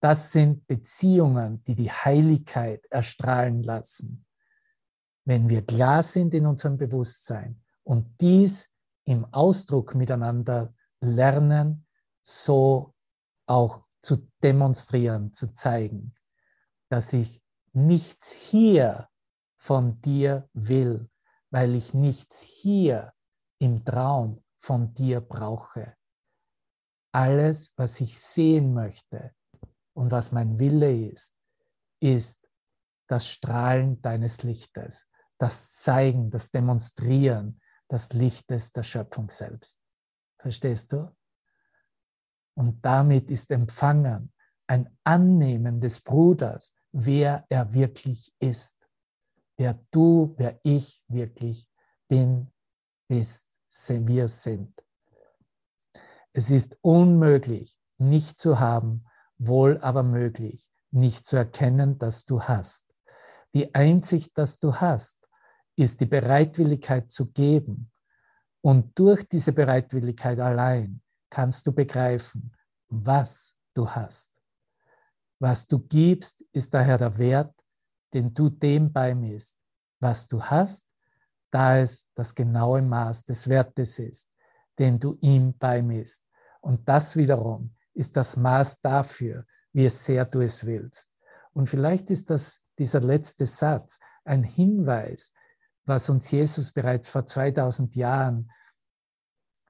Das 0.00 0.32
sind 0.32 0.66
Beziehungen, 0.66 1.64
die 1.64 1.74
die 1.74 1.90
Heiligkeit 1.90 2.84
erstrahlen 2.90 3.62
lassen. 3.62 4.26
Wenn 5.24 5.48
wir 5.48 5.64
klar 5.64 6.02
sind 6.02 6.34
in 6.34 6.46
unserem 6.46 6.76
Bewusstsein 6.76 7.62
und 7.84 8.20
dies 8.20 8.68
im 9.04 9.24
Ausdruck 9.32 9.94
miteinander 9.94 10.74
lernen, 11.00 11.86
so 12.22 12.94
auch 13.46 13.84
zu 14.02 14.28
demonstrieren, 14.42 15.32
zu 15.32 15.54
zeigen, 15.54 16.14
dass 16.90 17.14
ich 17.14 17.42
nichts 17.72 18.32
hier 18.32 19.08
von 19.56 20.00
dir 20.02 20.48
will, 20.52 21.08
weil 21.50 21.74
ich 21.74 21.94
nichts 21.94 22.42
hier 22.42 23.14
im 23.58 23.84
Traum 23.84 24.43
von 24.64 24.94
dir 24.94 25.20
brauche. 25.20 25.94
Alles, 27.12 27.74
was 27.76 28.00
ich 28.00 28.18
sehen 28.18 28.72
möchte 28.72 29.34
und 29.92 30.10
was 30.10 30.32
mein 30.32 30.58
Wille 30.58 31.10
ist, 31.10 31.34
ist 32.00 32.48
das 33.06 33.28
Strahlen 33.28 34.00
deines 34.00 34.42
Lichtes, 34.42 35.06
das 35.36 35.72
Zeigen, 35.72 36.30
das 36.30 36.50
Demonstrieren 36.50 37.60
des 37.90 38.14
Lichtes 38.14 38.72
der 38.72 38.84
Schöpfung 38.84 39.28
selbst. 39.28 39.82
Verstehst 40.38 40.92
du? 40.92 41.14
Und 42.54 42.82
damit 42.82 43.30
ist 43.30 43.50
empfangen 43.50 44.32
ein 44.66 44.96
Annehmen 45.04 45.78
des 45.78 46.00
Bruders, 46.00 46.74
wer 46.90 47.44
er 47.50 47.70
wirklich 47.74 48.34
ist, 48.38 48.78
wer 49.58 49.78
du, 49.90 50.34
wer 50.38 50.58
ich 50.62 51.04
wirklich 51.06 51.68
bin, 52.08 52.50
bist, 53.06 53.53
wir 54.06 54.28
sind. 54.28 54.72
Es 56.32 56.50
ist 56.50 56.78
unmöglich, 56.80 57.76
nicht 57.98 58.40
zu 58.40 58.58
haben, 58.58 59.04
wohl 59.38 59.78
aber 59.78 60.02
möglich, 60.02 60.68
nicht 60.90 61.26
zu 61.26 61.36
erkennen, 61.36 61.98
dass 61.98 62.24
du 62.24 62.42
hast. 62.42 62.86
Die 63.54 63.74
Einsicht, 63.74 64.36
dass 64.36 64.58
du 64.58 64.74
hast, 64.74 65.18
ist 65.76 66.00
die 66.00 66.06
Bereitwilligkeit 66.06 67.12
zu 67.12 67.26
geben. 67.26 67.90
Und 68.60 68.98
durch 68.98 69.28
diese 69.28 69.52
Bereitwilligkeit 69.52 70.40
allein 70.40 71.00
kannst 71.30 71.66
du 71.66 71.72
begreifen, 71.72 72.52
was 72.88 73.56
du 73.74 73.88
hast. 73.88 74.30
Was 75.40 75.66
du 75.66 75.78
gibst, 75.78 76.44
ist 76.52 76.72
daher 76.72 76.98
der 76.98 77.18
Wert, 77.18 77.54
den 78.12 78.32
du 78.32 78.48
dem 78.48 78.92
beimisst, 78.92 79.58
was 80.00 80.26
du 80.28 80.42
hast, 80.42 80.86
da 81.54 81.78
es 81.78 82.04
das 82.16 82.34
genaue 82.34 82.82
Maß 82.82 83.24
des 83.26 83.48
Wertes 83.48 84.00
ist, 84.00 84.28
den 84.76 84.98
du 84.98 85.16
ihm 85.20 85.56
beimisst. 85.56 86.24
Und 86.60 86.88
das 86.88 87.14
wiederum 87.14 87.72
ist 87.94 88.16
das 88.16 88.36
Maß 88.36 88.80
dafür, 88.80 89.46
wie 89.72 89.88
sehr 89.88 90.24
du 90.24 90.40
es 90.40 90.66
willst. 90.66 91.12
Und 91.52 91.68
vielleicht 91.68 92.10
ist 92.10 92.28
das 92.30 92.64
dieser 92.76 93.00
letzte 93.00 93.46
Satz 93.46 94.00
ein 94.24 94.42
Hinweis, 94.42 95.32
was 95.84 96.10
uns 96.10 96.28
Jesus 96.32 96.72
bereits 96.72 97.08
vor 97.08 97.24
2000 97.24 97.94
Jahren 97.94 98.50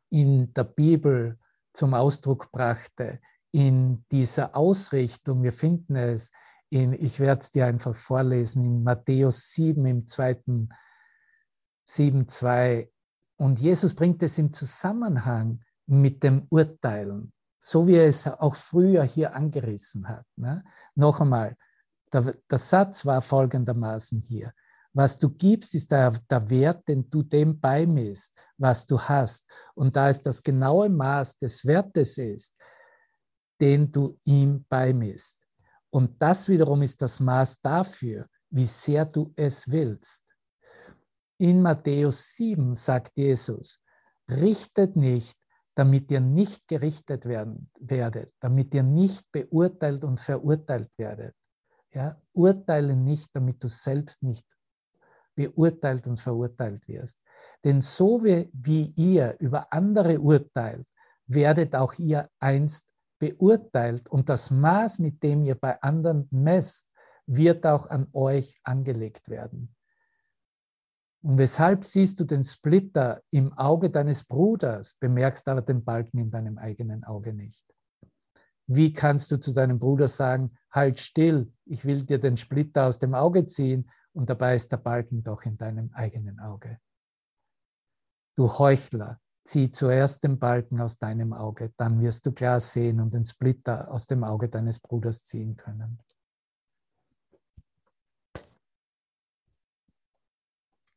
in 0.09 0.55
der 0.55 0.65
Bibel 0.65 1.39
zum 1.75 1.93
Ausdruck 1.93 2.51
brachte, 2.51 3.21
in 3.51 4.07
dieser 4.11 4.57
Ausrichtung. 4.57 5.43
Wir 5.43 5.53
finden 5.53 5.97
es 5.97 6.33
in, 6.71 6.95
ich 6.95 7.21
werde 7.21 7.41
es 7.43 7.51
dir 7.51 7.67
einfach 7.67 7.95
vorlesen, 7.95 8.65
in 8.65 8.83
Matthäus 8.83 9.53
7 9.53 9.85
im 9.85 10.07
zweiten 10.07 10.71
7, 11.85 12.29
2. 12.29 12.91
Und 13.37 13.61
Jesus 13.61 13.95
bringt 13.95 14.23
es 14.23 14.39
im 14.39 14.53
Zusammenhang 14.53 15.61
mit 15.87 16.23
dem 16.23 16.47
Urteilen, 16.51 17.33
so 17.59 17.87
wie 17.87 17.97
er 17.97 18.09
es 18.09 18.27
auch 18.27 18.55
früher 18.55 19.05
hier 19.05 19.35
angerissen 19.35 20.09
hat. 20.09 20.25
Ne? 20.37 20.65
Noch 20.95 21.21
einmal, 21.21 21.57
der, 22.13 22.35
der 22.49 22.59
Satz 22.59 23.05
war 23.05 23.21
folgendermaßen 23.21 24.21
hier. 24.21 24.53
Was 24.93 25.19
du 25.19 25.29
gibst, 25.29 25.75
ist 25.75 25.91
der, 25.91 26.13
der 26.31 26.49
Wert, 26.49 26.87
den 26.87 27.11
du 27.11 27.23
dem 27.25 27.61
beimisst, 27.61 28.33
was 28.57 28.87
du 28.87 28.99
hast. 28.99 29.45
Und 29.75 29.97
da 29.97 30.09
es 30.09 30.23
das 30.23 30.41
genaue 30.41 30.89
Maß 30.89 31.37
des 31.39 31.65
Wertes 31.67 32.17
ist, 32.17 32.57
den 33.61 33.91
du 33.91 34.17
ihm 34.25 34.65
beimisst. 34.69 35.41
Und 35.91 36.21
das 36.23 36.49
wiederum 36.49 36.83
ist 36.83 37.03
das 37.03 37.19
Maß 37.19 37.61
dafür, 37.61 38.27
wie 38.51 38.65
sehr 38.65 39.05
du 39.05 39.33
es 39.35 39.69
willst. 39.69 40.24
In 41.45 41.61
Matthäus 41.61 42.37
7 42.37 42.75
sagt 42.75 43.19
Jesus, 43.19 43.79
richtet 44.31 44.97
nicht, 44.97 45.37
damit 45.75 46.11
ihr 46.11 46.21
nicht 46.21 46.67
gerichtet 46.67 47.27
werden 47.27 47.71
werdet, 47.79 48.33
damit 48.41 48.73
ihr 48.73 48.83
nicht 48.83 49.31
beurteilt 49.31 50.05
und 50.05 50.19
verurteilt 50.19 50.91
werdet. 50.97 51.35
Ja, 51.93 52.19
urteile 52.33 52.97
nicht, 52.97 53.29
damit 53.35 53.63
du 53.63 53.69
selbst 53.69 54.23
nicht 54.23 54.47
beurteilt 55.35 56.07
und 56.07 56.19
verurteilt 56.19 56.89
wirst. 56.89 57.21
Denn 57.63 57.83
so 57.83 58.25
wie, 58.25 58.49
wie 58.55 58.95
ihr 58.97 59.37
über 59.39 59.71
andere 59.71 60.19
urteilt, 60.19 60.87
werdet 61.27 61.77
auch 61.77 61.93
ihr 61.99 62.27
einst 62.39 62.89
beurteilt 63.19 64.09
und 64.09 64.31
das 64.31 64.51
Maß, 64.51 64.99
mit 64.99 65.23
dem 65.23 65.45
ihr 65.45 65.57
bei 65.57 65.79
anderen 65.83 66.27
messt, 66.31 66.89
wird 67.27 67.67
auch 67.67 67.85
an 67.91 68.09
euch 68.15 68.59
angelegt 68.63 69.29
werden. 69.29 69.74
Und 71.25 71.39
weshalb 71.39 71.87
siehst 71.87 72.21
du 72.21 72.25
den 72.25 72.45
Splitter 72.45 73.23
im 73.31 73.55
Auge 73.55 73.89
deines 73.89 74.25
Bruders, 74.25 74.93
bemerkst 75.01 75.49
aber 75.49 75.63
den 75.63 75.83
Balken 75.83 76.19
in 76.19 76.31
deinem 76.31 76.59
eigenen 76.59 77.03
Auge 77.03 77.33
nicht? 77.33 77.65
Wie 78.67 78.93
kannst 78.93 79.31
du 79.31 79.39
zu 79.39 79.55
deinem 79.55 79.79
Bruder 79.79 80.07
sagen, 80.07 80.55
halt 80.71 81.01
still, 81.01 81.51
ich 81.65 81.87
will 81.87 82.03
dir 82.03 82.19
den 82.19 82.37
Splitter 82.37 82.87
aus 82.87 82.99
dem 82.99 83.15
Auge 83.15 83.47
ziehen 83.47 83.89
und 84.13 84.29
dabei 84.29 84.55
ist 84.55 84.71
der 84.71 84.77
Balken 84.77 85.25
doch 85.25 85.45
in 85.45 85.57
deinem 85.57 85.91
eigenen 85.95 86.41
Auge? 86.41 86.79
Du 88.37 88.59
Heuchler, 88.59 89.19
zieh 89.47 89.73
zuerst 89.73 90.25
den 90.25 90.39
Balken 90.39 90.79
aus 90.79 90.99
deinem 90.99 91.33
Auge, 91.33 91.73
dann 91.79 92.03
wirst 92.03 92.27
du 92.27 92.33
klar 92.33 92.61
sehen 92.61 93.01
und 93.01 93.15
den 93.15 93.25
Splitter 93.25 93.91
aus 93.91 94.07
dem 94.07 94.25
Auge 94.25 94.51
deines 94.51 94.79
Bruders 94.79 95.25
ziehen 95.25 95.57
können. 95.57 95.99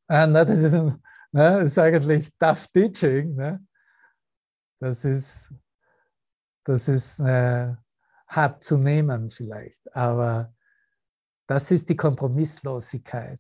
Ah, 0.08 0.26
na, 0.26 0.46
das, 0.46 0.60
ist 0.60 0.74
ein, 0.74 1.02
ist 1.66 1.78
eigentlich 1.78 2.32
tough 2.40 2.68
teaching. 2.68 3.36
Ne? 3.36 3.66
Das 4.80 5.04
ist, 5.04 5.54
das 6.64 6.88
ist 6.88 7.20
äh, 7.20 7.74
hart 8.28 8.64
zu 8.64 8.78
nehmen 8.78 9.32
vielleicht, 9.32 9.94
aber 9.96 10.54
das 11.48 11.72
ist 11.72 11.90
die 11.90 11.96
Kompromisslosigkeit, 11.96 13.40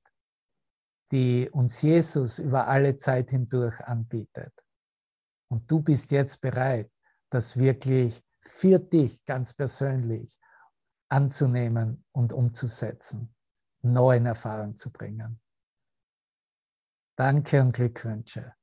die 1.11 1.49
uns 1.51 1.81
Jesus 1.81 2.39
über 2.39 2.67
alle 2.67 2.97
Zeit 2.97 3.29
hindurch 3.29 3.79
anbietet. 3.81 4.53
Und 5.49 5.69
du 5.71 5.81
bist 5.81 6.11
jetzt 6.11 6.41
bereit, 6.41 6.91
das 7.29 7.57
wirklich 7.57 8.21
für 8.41 8.79
dich 8.79 9.23
ganz 9.25 9.53
persönlich 9.53 10.37
anzunehmen 11.09 12.05
und 12.11 12.33
umzusetzen, 12.33 13.33
neuen 13.81 14.25
Erfahrungen 14.25 14.75
zu 14.75 14.91
bringen. 14.91 15.39
Danke 17.17 17.59
und 17.61 17.73
Glückwünsche. 17.73 18.53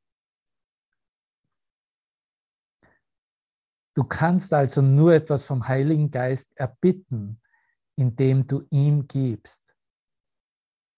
Du 3.94 4.04
kannst 4.04 4.52
also 4.52 4.80
nur 4.80 5.12
etwas 5.12 5.44
vom 5.44 5.66
Heiligen 5.66 6.10
Geist 6.10 6.56
erbitten, 6.56 7.40
indem 7.96 8.46
du 8.46 8.64
ihm 8.70 9.08
gibst. 9.08 9.64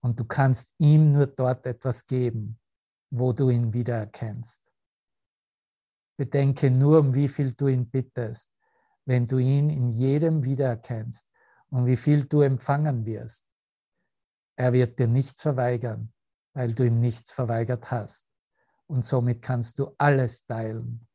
Und 0.02 0.20
du 0.20 0.24
kannst 0.24 0.74
ihm 0.78 1.12
nur 1.12 1.26
dort 1.26 1.66
etwas 1.66 2.06
geben, 2.06 2.60
wo 3.10 3.32
du 3.32 3.48
ihn 3.48 3.72
wiedererkennst. 3.72 4.62
Bedenke 6.18 6.70
nur, 6.70 7.00
um 7.00 7.14
wie 7.14 7.28
viel 7.28 7.52
du 7.52 7.68
ihn 7.68 7.88
bittest, 7.88 8.50
wenn 9.06 9.26
du 9.26 9.38
ihn 9.38 9.70
in 9.70 9.88
jedem 9.88 10.44
wiedererkennst 10.44 11.26
und 11.70 11.86
wie 11.86 11.96
viel 11.96 12.24
du 12.24 12.42
empfangen 12.42 13.06
wirst. 13.06 13.46
Er 14.56 14.72
wird 14.72 14.98
dir 14.98 15.06
nichts 15.06 15.42
verweigern, 15.42 16.12
weil 16.56 16.72
du 16.72 16.86
ihm 16.86 16.98
nichts 16.98 17.32
verweigert 17.32 17.90
hast. 17.90 18.26
Und 18.86 19.04
somit 19.04 19.42
kannst 19.42 19.78
du 19.78 19.94
alles 19.98 20.46
teilen. 20.46 21.06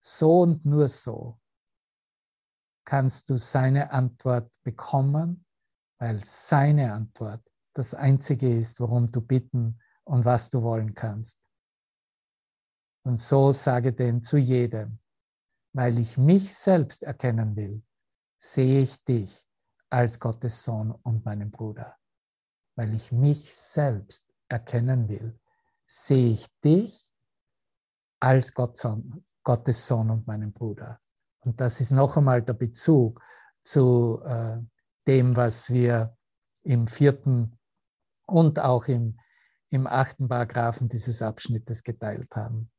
So 0.00 0.42
und 0.42 0.64
nur 0.64 0.88
so 0.88 1.40
kannst 2.84 3.28
du 3.28 3.36
seine 3.38 3.90
Antwort 3.90 4.52
bekommen, 4.62 5.44
weil 5.98 6.22
seine 6.24 6.92
Antwort 6.92 7.42
das 7.74 7.92
Einzige 7.92 8.56
ist, 8.56 8.78
worum 8.78 9.10
du 9.10 9.20
bitten 9.20 9.80
und 10.04 10.24
was 10.24 10.48
du 10.48 10.62
wollen 10.62 10.94
kannst. 10.94 11.48
Und 13.04 13.16
so 13.16 13.50
sage 13.50 13.92
denn 13.92 14.22
zu 14.22 14.36
jedem, 14.36 15.00
weil 15.72 15.98
ich 15.98 16.18
mich 16.18 16.54
selbst 16.54 17.02
erkennen 17.02 17.56
will, 17.56 17.82
sehe 18.38 18.82
ich 18.82 19.02
dich 19.04 19.44
als 19.90 20.20
Gottes 20.20 20.62
Sohn 20.62 20.92
und 20.92 21.24
meinen 21.24 21.50
Bruder 21.50 21.98
weil 22.76 22.94
ich 22.94 23.12
mich 23.12 23.54
selbst 23.54 24.32
erkennen 24.48 25.08
will, 25.08 25.38
sehe 25.86 26.32
ich 26.32 26.46
dich 26.62 27.10
als 28.20 28.52
Gott, 28.54 28.78
Gottes 29.42 29.86
Sohn 29.86 30.10
und 30.10 30.26
meinen 30.26 30.52
Bruder. 30.52 31.00
Und 31.40 31.60
das 31.60 31.80
ist 31.80 31.90
noch 31.90 32.16
einmal 32.16 32.42
der 32.42 32.54
Bezug 32.54 33.22
zu 33.62 34.20
äh, 34.24 34.58
dem, 35.06 35.36
was 35.36 35.70
wir 35.70 36.16
im 36.62 36.86
vierten 36.86 37.58
und 38.26 38.58
auch 38.58 38.86
im, 38.86 39.18
im 39.68 39.86
achten 39.86 40.28
Paragraphen 40.28 40.88
dieses 40.88 41.20
Abschnittes 41.20 41.84
geteilt 41.84 42.34
haben. 42.34 42.70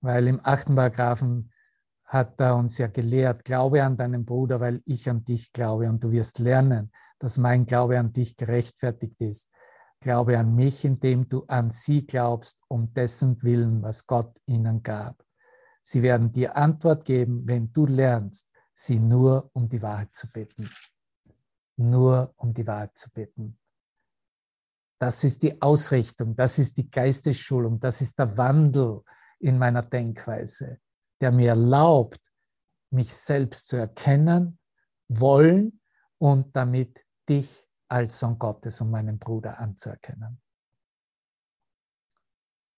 Weil 0.00 0.28
im 0.28 0.40
achten 0.44 0.76
Paragraphen 0.76 1.52
hat 2.04 2.40
er 2.40 2.54
uns 2.54 2.78
ja 2.78 2.86
gelehrt, 2.86 3.44
glaube 3.44 3.82
an 3.82 3.96
deinen 3.96 4.24
Bruder, 4.24 4.60
weil 4.60 4.80
ich 4.84 5.10
an 5.10 5.24
dich 5.24 5.52
glaube 5.52 5.88
und 5.88 6.02
du 6.04 6.12
wirst 6.12 6.38
lernen, 6.38 6.92
dass 7.18 7.36
mein 7.36 7.66
Glaube 7.66 7.98
an 7.98 8.12
dich 8.12 8.36
gerechtfertigt 8.36 9.20
ist. 9.20 9.50
Glaube 10.00 10.38
an 10.38 10.54
mich, 10.54 10.84
indem 10.84 11.28
du 11.28 11.44
an 11.48 11.70
sie 11.70 12.06
glaubst, 12.06 12.60
um 12.68 12.92
dessen 12.92 13.42
Willen, 13.42 13.82
was 13.82 14.06
Gott 14.06 14.38
ihnen 14.46 14.82
gab. 14.82 15.24
Sie 15.82 16.02
werden 16.02 16.32
dir 16.32 16.56
Antwort 16.56 17.04
geben, 17.04 17.46
wenn 17.46 17.72
du 17.72 17.86
lernst, 17.86 18.50
sie 18.74 18.98
nur 18.98 19.50
um 19.54 19.68
die 19.68 19.80
Wahrheit 19.80 20.14
zu 20.14 20.30
bitten. 20.30 20.68
Nur 21.76 22.34
um 22.36 22.52
die 22.52 22.66
Wahrheit 22.66 22.96
zu 22.98 23.10
bitten. 23.10 23.58
Das 24.98 25.24
ist 25.24 25.42
die 25.42 25.60
Ausrichtung, 25.60 26.34
das 26.34 26.58
ist 26.58 26.76
die 26.78 26.90
Geistesschulung, 26.90 27.78
das 27.78 28.00
ist 28.00 28.18
der 28.18 28.36
Wandel 28.36 29.02
in 29.38 29.58
meiner 29.58 29.82
Denkweise, 29.82 30.80
der 31.20 31.32
mir 31.32 31.50
erlaubt, 31.50 32.20
mich 32.90 33.14
selbst 33.14 33.68
zu 33.68 33.76
erkennen, 33.76 34.58
wollen 35.08 35.80
und 36.18 36.56
damit 36.56 37.05
dich 37.28 37.68
als 37.88 38.18
Sohn 38.18 38.38
Gottes 38.38 38.80
und 38.80 38.90
meinen 38.90 39.18
Bruder 39.18 39.58
anzuerkennen. 39.58 40.40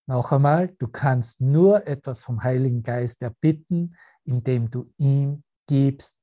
Noch 0.07 0.31
einmal, 0.31 0.69
du 0.79 0.87
kannst 0.87 1.39
nur 1.39 1.85
etwas 1.85 2.23
vom 2.23 2.43
Heiligen 2.43 2.81
Geist 2.81 3.21
erbitten, 3.21 3.95
indem 4.23 4.69
du 4.69 4.91
ihm 4.97 5.43
gibst 5.67 6.19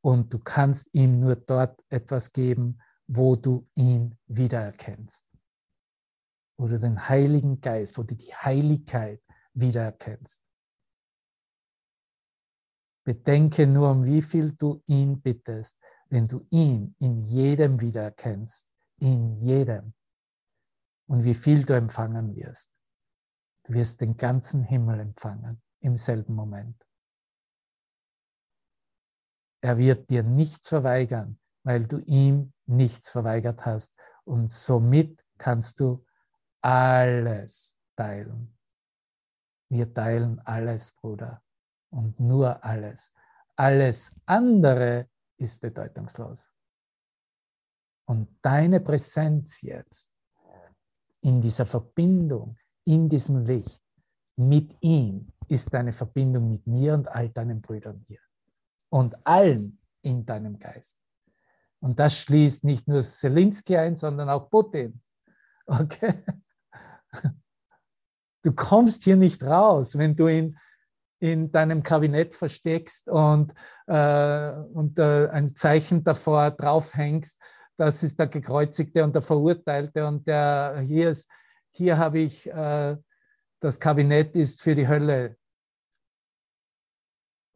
und 0.00 0.32
du 0.32 0.38
kannst 0.38 0.88
ihm 0.94 1.20
nur 1.20 1.36
dort 1.36 1.82
etwas 1.90 2.32
geben, 2.32 2.80
wo 3.06 3.36
du 3.36 3.68
ihn 3.74 4.18
wiedererkennst. 4.26 5.28
Wo 6.56 6.68
du 6.68 6.78
den 6.78 7.08
Heiligen 7.08 7.60
Geist, 7.60 7.98
wo 7.98 8.02
du 8.02 8.14
die 8.14 8.34
Heiligkeit 8.34 9.22
wiedererkennst. 9.52 10.42
Bedenke 13.04 13.66
nur, 13.66 13.90
um 13.90 14.06
wie 14.06 14.22
viel 14.22 14.52
du 14.52 14.82
ihn 14.86 15.20
bittest, 15.20 15.78
wenn 16.08 16.26
du 16.26 16.46
ihn 16.50 16.94
in 16.98 17.18
jedem 17.18 17.80
wiedererkennst, 17.80 18.68
in 18.98 19.30
jedem, 19.30 19.94
und 21.06 21.24
wie 21.24 21.34
viel 21.34 21.64
du 21.64 21.74
empfangen 21.74 22.36
wirst. 22.36 22.72
Du 23.64 23.74
wirst 23.74 24.00
den 24.00 24.16
ganzen 24.16 24.62
Himmel 24.62 25.00
empfangen 25.00 25.62
im 25.80 25.96
selben 25.96 26.34
Moment. 26.34 26.86
Er 29.60 29.76
wird 29.78 30.08
dir 30.10 30.22
nichts 30.22 30.68
verweigern, 30.68 31.38
weil 31.64 31.86
du 31.86 31.98
ihm 32.00 32.52
nichts 32.66 33.10
verweigert 33.10 33.64
hast. 33.66 33.94
Und 34.24 34.52
somit 34.52 35.24
kannst 35.38 35.80
du 35.80 36.04
alles 36.60 37.76
teilen. 37.96 38.56
Wir 39.70 39.92
teilen 39.92 40.40
alles, 40.40 40.92
Bruder 40.92 41.42
und 41.90 42.20
nur 42.20 42.64
alles. 42.64 43.14
Alles 43.56 44.14
andere 44.26 45.08
ist 45.38 45.60
bedeutungslos. 45.60 46.52
Und 48.06 48.38
deine 48.42 48.80
Präsenz 48.80 49.62
jetzt 49.62 50.10
in 51.20 51.40
dieser 51.40 51.66
Verbindung, 51.66 52.56
in 52.84 53.08
diesem 53.08 53.44
Licht, 53.44 53.82
mit 54.36 54.76
ihm, 54.80 55.32
ist 55.48 55.72
deine 55.74 55.92
Verbindung 55.92 56.48
mit 56.48 56.66
mir 56.66 56.94
und 56.94 57.08
all 57.08 57.28
deinen 57.28 57.60
Brüdern 57.60 58.04
hier. 58.06 58.20
Und 58.90 59.26
allen 59.26 59.80
in 60.02 60.24
deinem 60.24 60.58
Geist. 60.58 60.96
Und 61.80 61.98
das 61.98 62.18
schließt 62.18 62.64
nicht 62.64 62.88
nur 62.88 63.02
Zelensky 63.02 63.76
ein, 63.76 63.96
sondern 63.96 64.28
auch 64.28 64.50
Putin. 64.50 65.02
Okay? 65.66 66.24
Du 68.42 68.54
kommst 68.54 69.04
hier 69.04 69.16
nicht 69.16 69.42
raus, 69.42 69.98
wenn 69.98 70.16
du 70.16 70.26
in 70.28 70.56
in 71.20 71.50
deinem 71.50 71.82
Kabinett 71.82 72.34
versteckst 72.34 73.08
und, 73.08 73.52
äh, 73.86 74.50
und 74.50 74.98
äh, 74.98 75.28
ein 75.28 75.54
Zeichen 75.54 76.04
davor 76.04 76.50
draufhängst, 76.52 77.40
das 77.76 78.02
ist 78.02 78.18
der 78.18 78.26
Gekreuzigte 78.26 79.04
und 79.04 79.14
der 79.14 79.22
Verurteilte 79.22 80.06
und 80.06 80.26
der 80.26 80.80
hier 80.84 81.10
ist, 81.10 81.30
hier 81.70 81.98
habe 81.98 82.20
ich, 82.20 82.48
äh, 82.48 82.96
das 83.60 83.78
Kabinett 83.78 84.34
ist 84.34 84.62
für 84.62 84.74
die 84.74 84.86
Hölle 84.86 85.36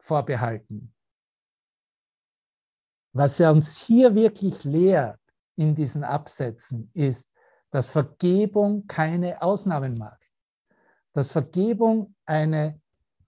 vorbehalten. 0.01 0.93
Was 3.13 3.39
er 3.39 3.53
uns 3.53 3.77
hier 3.77 4.15
wirklich 4.15 4.65
lehrt 4.65 5.21
in 5.57 5.75
diesen 5.75 6.03
Absätzen 6.03 6.91
ist, 6.95 7.31
dass 7.71 7.91
Vergebung 7.91 8.87
keine 8.87 9.41
Ausnahmen 9.43 9.99
macht, 9.99 10.33
dass 11.13 11.31
Vergebung 11.31 12.15
eine 12.27 12.82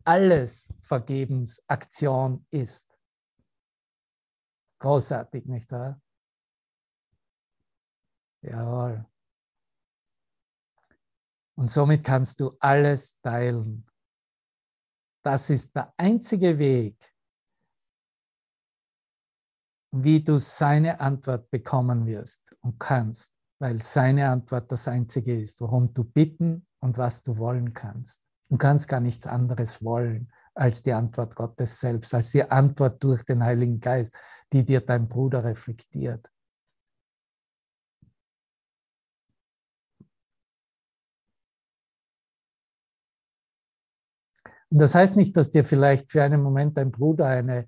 alles 0.04 0.72
Vergebensaktion 0.80 2.46
ist. 2.50 2.86
Großartig, 4.78 5.46
nicht 5.46 5.70
wahr? 5.72 6.00
Jawohl. 8.42 9.06
Und 11.56 11.70
somit 11.70 12.04
kannst 12.04 12.40
du 12.40 12.56
alles 12.60 13.18
teilen. 13.20 13.86
Das 15.22 15.48
ist 15.48 15.74
der 15.74 15.94
einzige 15.96 16.58
Weg, 16.58 17.14
wie 19.92 20.22
du 20.22 20.38
seine 20.38 21.00
Antwort 21.00 21.48
bekommen 21.50 22.04
wirst 22.06 22.54
und 22.60 22.78
kannst, 22.78 23.34
weil 23.60 23.82
seine 23.82 24.28
Antwort 24.28 24.70
das 24.70 24.88
einzige 24.88 25.40
ist, 25.40 25.60
worum 25.60 25.94
du 25.94 26.04
bitten 26.04 26.66
und 26.80 26.98
was 26.98 27.22
du 27.22 27.38
wollen 27.38 27.72
kannst. 27.72 28.22
Du 28.54 28.58
kannst 28.58 28.86
gar 28.86 29.00
nichts 29.00 29.26
anderes 29.26 29.82
wollen 29.82 30.30
als 30.54 30.84
die 30.84 30.92
Antwort 30.92 31.34
Gottes 31.34 31.80
selbst, 31.80 32.14
als 32.14 32.30
die 32.30 32.48
Antwort 32.48 33.02
durch 33.02 33.24
den 33.24 33.42
Heiligen 33.42 33.80
Geist, 33.80 34.16
die 34.52 34.64
dir 34.64 34.80
dein 34.80 35.08
Bruder 35.08 35.42
reflektiert. 35.42 36.30
Und 44.70 44.78
das 44.78 44.94
heißt 44.94 45.16
nicht, 45.16 45.36
dass 45.36 45.50
dir 45.50 45.64
vielleicht 45.64 46.12
für 46.12 46.22
einen 46.22 46.40
Moment 46.40 46.76
dein 46.76 46.92
Bruder 46.92 47.26
eine 47.26 47.66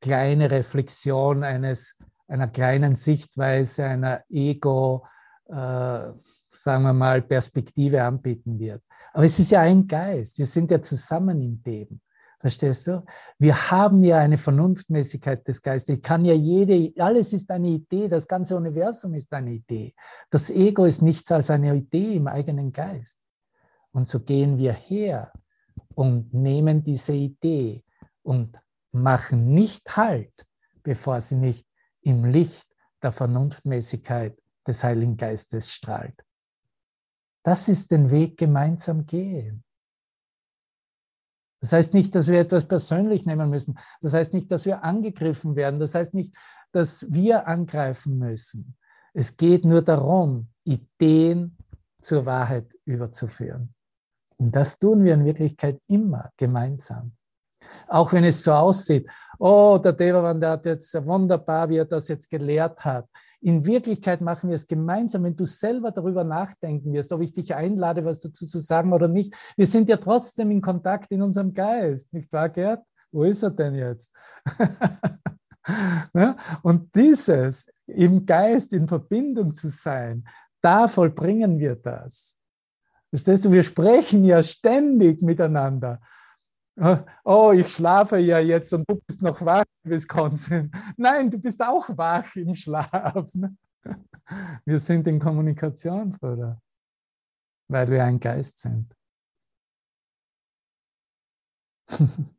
kleine 0.00 0.50
Reflexion 0.50 1.44
eines, 1.44 1.98
einer 2.26 2.48
kleinen 2.48 2.96
Sichtweise, 2.96 3.84
einer 3.84 4.24
Ego, 4.30 5.06
äh, 5.44 5.52
sagen 5.52 6.84
wir 6.84 6.94
mal, 6.94 7.20
Perspektive 7.20 8.02
anbieten 8.02 8.58
wird. 8.58 8.82
Aber 9.12 9.24
es 9.24 9.38
ist 9.38 9.50
ja 9.50 9.60
ein 9.60 9.86
Geist. 9.86 10.38
Wir 10.38 10.46
sind 10.46 10.70
ja 10.70 10.80
zusammen 10.80 11.40
in 11.40 11.62
dem. 11.62 12.00
Verstehst 12.42 12.88
du? 12.88 13.04
Wir 13.38 13.70
haben 13.70 14.02
ja 14.02 14.18
eine 14.18 14.36
Vernunftmäßigkeit 14.36 15.46
des 15.46 15.62
Geistes. 15.62 15.96
Ich 15.96 16.02
kann 16.02 16.24
ja 16.24 16.34
jede, 16.34 16.92
alles 17.00 17.32
ist 17.32 17.48
eine 17.52 17.68
Idee, 17.68 18.08
das 18.08 18.26
ganze 18.26 18.56
Universum 18.56 19.14
ist 19.14 19.32
eine 19.32 19.52
Idee. 19.52 19.94
Das 20.28 20.50
Ego 20.50 20.84
ist 20.84 21.02
nichts 21.02 21.30
als 21.30 21.50
eine 21.50 21.72
Idee 21.72 22.16
im 22.16 22.26
eigenen 22.26 22.72
Geist. 22.72 23.20
Und 23.92 24.08
so 24.08 24.18
gehen 24.18 24.58
wir 24.58 24.72
her 24.72 25.32
und 25.94 26.34
nehmen 26.34 26.82
diese 26.82 27.12
Idee 27.12 27.84
und 28.22 28.60
machen 28.90 29.54
nicht 29.54 29.96
Halt, 29.96 30.32
bevor 30.82 31.20
sie 31.20 31.36
nicht 31.36 31.64
im 32.00 32.24
Licht 32.24 32.66
der 33.02 33.12
Vernunftmäßigkeit 33.12 34.36
des 34.66 34.82
Heiligen 34.82 35.16
Geistes 35.16 35.72
strahlt. 35.72 36.24
Das 37.44 37.68
ist 37.68 37.90
den 37.90 38.10
Weg 38.10 38.36
gemeinsam 38.36 39.06
gehen. 39.06 39.64
Das 41.60 41.72
heißt 41.72 41.94
nicht, 41.94 42.14
dass 42.14 42.28
wir 42.28 42.40
etwas 42.40 42.66
persönlich 42.66 43.24
nehmen 43.24 43.48
müssen. 43.48 43.78
Das 44.00 44.14
heißt 44.14 44.34
nicht, 44.34 44.50
dass 44.50 44.66
wir 44.66 44.82
angegriffen 44.82 45.54
werden. 45.54 45.78
Das 45.78 45.94
heißt 45.94 46.12
nicht, 46.12 46.34
dass 46.72 47.12
wir 47.12 47.46
angreifen 47.46 48.18
müssen. 48.18 48.76
Es 49.14 49.36
geht 49.36 49.64
nur 49.64 49.82
darum, 49.82 50.48
Ideen 50.64 51.56
zur 52.00 52.26
Wahrheit 52.26 52.66
überzuführen. 52.84 53.74
Und 54.38 54.56
das 54.56 54.78
tun 54.78 55.04
wir 55.04 55.14
in 55.14 55.24
Wirklichkeit 55.24 55.80
immer 55.86 56.30
gemeinsam. 56.36 57.12
Auch 57.86 58.12
wenn 58.12 58.24
es 58.24 58.42
so 58.42 58.52
aussieht, 58.52 59.08
oh, 59.38 59.78
der 59.82 59.92
Devavan, 59.92 60.40
der 60.40 60.50
hat 60.50 60.66
jetzt 60.66 60.94
wunderbar, 61.06 61.68
wie 61.68 61.76
er 61.76 61.84
das 61.84 62.08
jetzt 62.08 62.28
gelehrt 62.28 62.84
hat. 62.84 63.08
In 63.42 63.66
Wirklichkeit 63.66 64.20
machen 64.20 64.50
wir 64.50 64.54
es 64.54 64.68
gemeinsam, 64.68 65.24
wenn 65.24 65.34
du 65.34 65.44
selber 65.44 65.90
darüber 65.90 66.22
nachdenken 66.22 66.92
wirst, 66.92 67.12
ob 67.12 67.20
ich 67.22 67.32
dich 67.32 67.54
einlade, 67.54 68.04
was 68.04 68.20
dazu 68.20 68.46
zu 68.46 68.58
sagen 68.58 68.92
oder 68.92 69.08
nicht. 69.08 69.34
Wir 69.56 69.66
sind 69.66 69.88
ja 69.88 69.96
trotzdem 69.96 70.52
in 70.52 70.60
Kontakt 70.60 71.10
in 71.10 71.22
unserem 71.22 71.52
Geist, 71.52 72.12
nicht 72.14 72.32
wahr, 72.32 72.48
Gerd? 72.48 72.84
Wo 73.10 73.24
ist 73.24 73.42
er 73.42 73.50
denn 73.50 73.74
jetzt? 73.74 74.12
Ne? 76.12 76.36
Und 76.64 76.92
dieses 76.96 77.66
im 77.86 78.26
Geist 78.26 78.72
in 78.72 78.88
Verbindung 78.88 79.54
zu 79.54 79.68
sein, 79.68 80.26
da 80.60 80.88
vollbringen 80.88 81.56
wir 81.60 81.76
das. 81.76 82.36
Verstehst 83.10 83.44
du, 83.44 83.52
wir 83.52 83.62
sprechen 83.62 84.24
ja 84.24 84.42
ständig 84.42 85.22
miteinander. 85.22 86.00
Oh, 87.24 87.52
ich 87.54 87.68
schlafe 87.68 88.18
ja 88.18 88.40
jetzt 88.40 88.72
und 88.72 88.88
du 88.88 89.00
bist 89.06 89.22
noch 89.22 89.40
wach 89.44 89.62
in 89.84 89.92
Wisconsin. 89.92 90.68
Nein, 90.96 91.30
du 91.30 91.38
bist 91.38 91.62
auch 91.62 91.88
wach 91.96 92.34
im 92.34 92.56
Schlaf. 92.56 93.32
Wir 94.64 94.78
sind 94.80 95.06
in 95.06 95.20
Kommunikation, 95.20 96.10
Bruder, 96.10 96.60
weil 97.68 97.90
wir 97.90 98.04
ein 98.04 98.18
Geist 98.18 98.60
sind. 98.60 98.94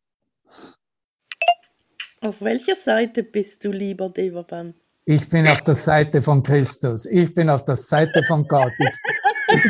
Auf 2.21 2.41
welcher 2.41 2.75
Seite 2.75 3.23
bist 3.23 3.63
du, 3.65 3.71
lieber 3.71 4.09
Devaban? 4.09 4.73
Ich 5.05 5.27
bin 5.27 5.45
auf 5.45 5.61
der 5.61 5.73
Seite 5.73 6.21
von 6.21 6.41
Christus. 6.41 7.05
Ich 7.05 7.33
bin 7.33 7.49
auf 7.49 7.65
der 7.65 7.75
Seite 7.75 8.23
von 8.23 8.47
Gott. 8.47 8.71
Ich, 8.79 9.61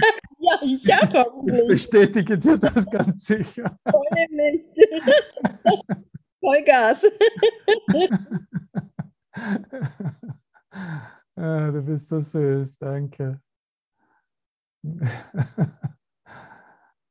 ja, 0.84 1.00
ich 1.04 1.16
auch. 1.18 1.46
Ich 1.48 1.68
bestätige 1.68 2.38
dir 2.38 2.58
das 2.58 2.90
ganz 2.90 3.26
sicher. 3.26 3.78
Voll 3.90 4.28
nicht. 4.30 4.70
Vollgas. 6.40 7.06
ah, 11.36 11.72
du 11.72 11.82
bist 11.82 12.10
so 12.10 12.20
süß, 12.20 12.78
danke. 12.80 13.40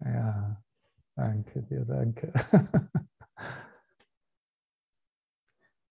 ja, 0.01 0.63
danke 1.17 1.63
dir, 1.63 1.85
danke. 1.87 2.33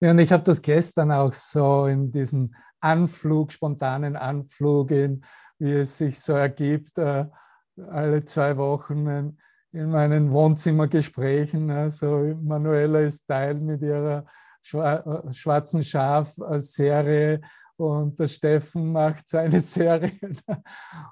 Ja, 0.02 0.10
und 0.10 0.18
ich 0.18 0.32
habe 0.32 0.42
das 0.42 0.60
gestern 0.62 1.12
auch 1.12 1.32
so 1.32 1.86
in 1.86 2.10
diesem 2.10 2.54
Anflug, 2.80 3.52
spontanen 3.52 4.16
Anflug, 4.16 4.90
in, 4.90 5.24
wie 5.60 5.74
es 5.74 5.96
sich 5.96 6.18
so 6.18 6.32
ergibt, 6.32 6.98
äh, 6.98 7.26
alle 7.90 8.24
zwei 8.24 8.56
Wochen 8.56 9.06
in, 9.06 9.38
in 9.72 9.90
meinen 9.90 10.30
Wohnzimmergesprächen. 10.32 11.70
Also 11.70 12.34
Manuela 12.42 13.00
ist 13.00 13.26
Teil 13.26 13.54
mit 13.54 13.82
ihrer 13.82 14.24
äh, 14.72 15.32
schwarzen 15.32 15.82
Schaf-Serie 15.82 17.40
und 17.76 18.18
der 18.18 18.28
Steffen 18.28 18.92
macht 18.92 19.28
seine 19.28 19.60
Serie. 19.60 20.12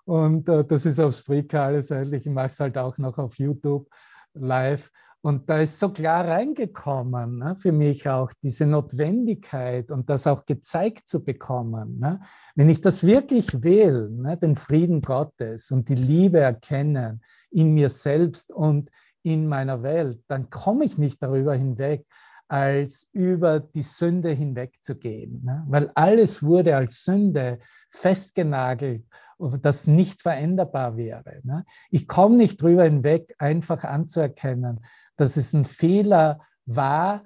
Und 0.05 0.49
äh, 0.49 0.65
das 0.65 0.87
ist 0.87 1.01
auf 1.01 1.15
Spreaker 1.15 1.63
alles 1.63 1.91
eigentlich. 1.91 2.27
Ich 2.27 2.33
mache 2.33 2.47
es 2.47 2.61
halt 2.61 2.79
auch 2.79 2.97
noch 2.99 3.19
auf 3.19 3.39
YouTube 3.39 3.89
live. 4.35 4.91
Und 5.23 5.51
da 5.51 5.59
ist 5.59 5.79
so 5.79 5.91
klar 5.91 6.27
reingekommen, 6.27 7.39
ne, 7.39 7.55
für 7.55 7.73
mich 7.73 8.09
auch 8.09 8.33
diese 8.43 8.65
Notwendigkeit 8.65 9.91
und 9.91 10.09
das 10.09 10.27
auch 10.27 10.47
gezeigt 10.47 11.09
zu 11.09 11.23
bekommen. 11.23 11.99
Ne, 11.99 12.21
wenn 12.55 12.71
ich 12.71 12.81
das 12.81 13.05
wirklich 13.05 13.63
will, 13.63 14.09
ne, 14.11 14.39
den 14.39 14.57
Frieden 14.57 15.03
Gottes 15.03 15.71
und 15.71 15.89
die 15.89 15.95
Liebe 15.95 16.41
erkennen 16.41 17.23
in 17.51 17.75
mir 17.75 17.91
selbst 17.91 18.51
und 18.51 18.91
in 19.23 19.47
meiner 19.47 19.83
Welt, 19.83 20.23
dann 20.29 20.49
komme 20.49 20.87
ich 20.87 20.97
nicht 20.97 21.23
darüber 21.23 21.55
hinweg, 21.55 22.07
als 22.51 23.09
über 23.13 23.61
die 23.61 23.83
Sünde 23.83 24.31
hinwegzugehen. 24.31 25.45
Ne? 25.45 25.65
Weil 25.69 25.91
alles 25.95 26.43
wurde 26.43 26.75
als 26.77 27.05
Sünde 27.05 27.61
festgenagelt, 27.89 29.05
das 29.39 29.87
nicht 29.87 30.21
veränderbar 30.21 30.97
wäre. 30.97 31.41
Ne? 31.45 31.65
Ich 31.91 32.09
komme 32.09 32.37
nicht 32.37 32.61
darüber 32.61 32.85
hinweg, 32.85 33.35
einfach 33.39 33.85
anzuerkennen, 33.85 34.81
dass 35.21 35.37
es 35.37 35.53
ein 35.53 35.67
Fehler 35.67 36.41
war 36.65 37.23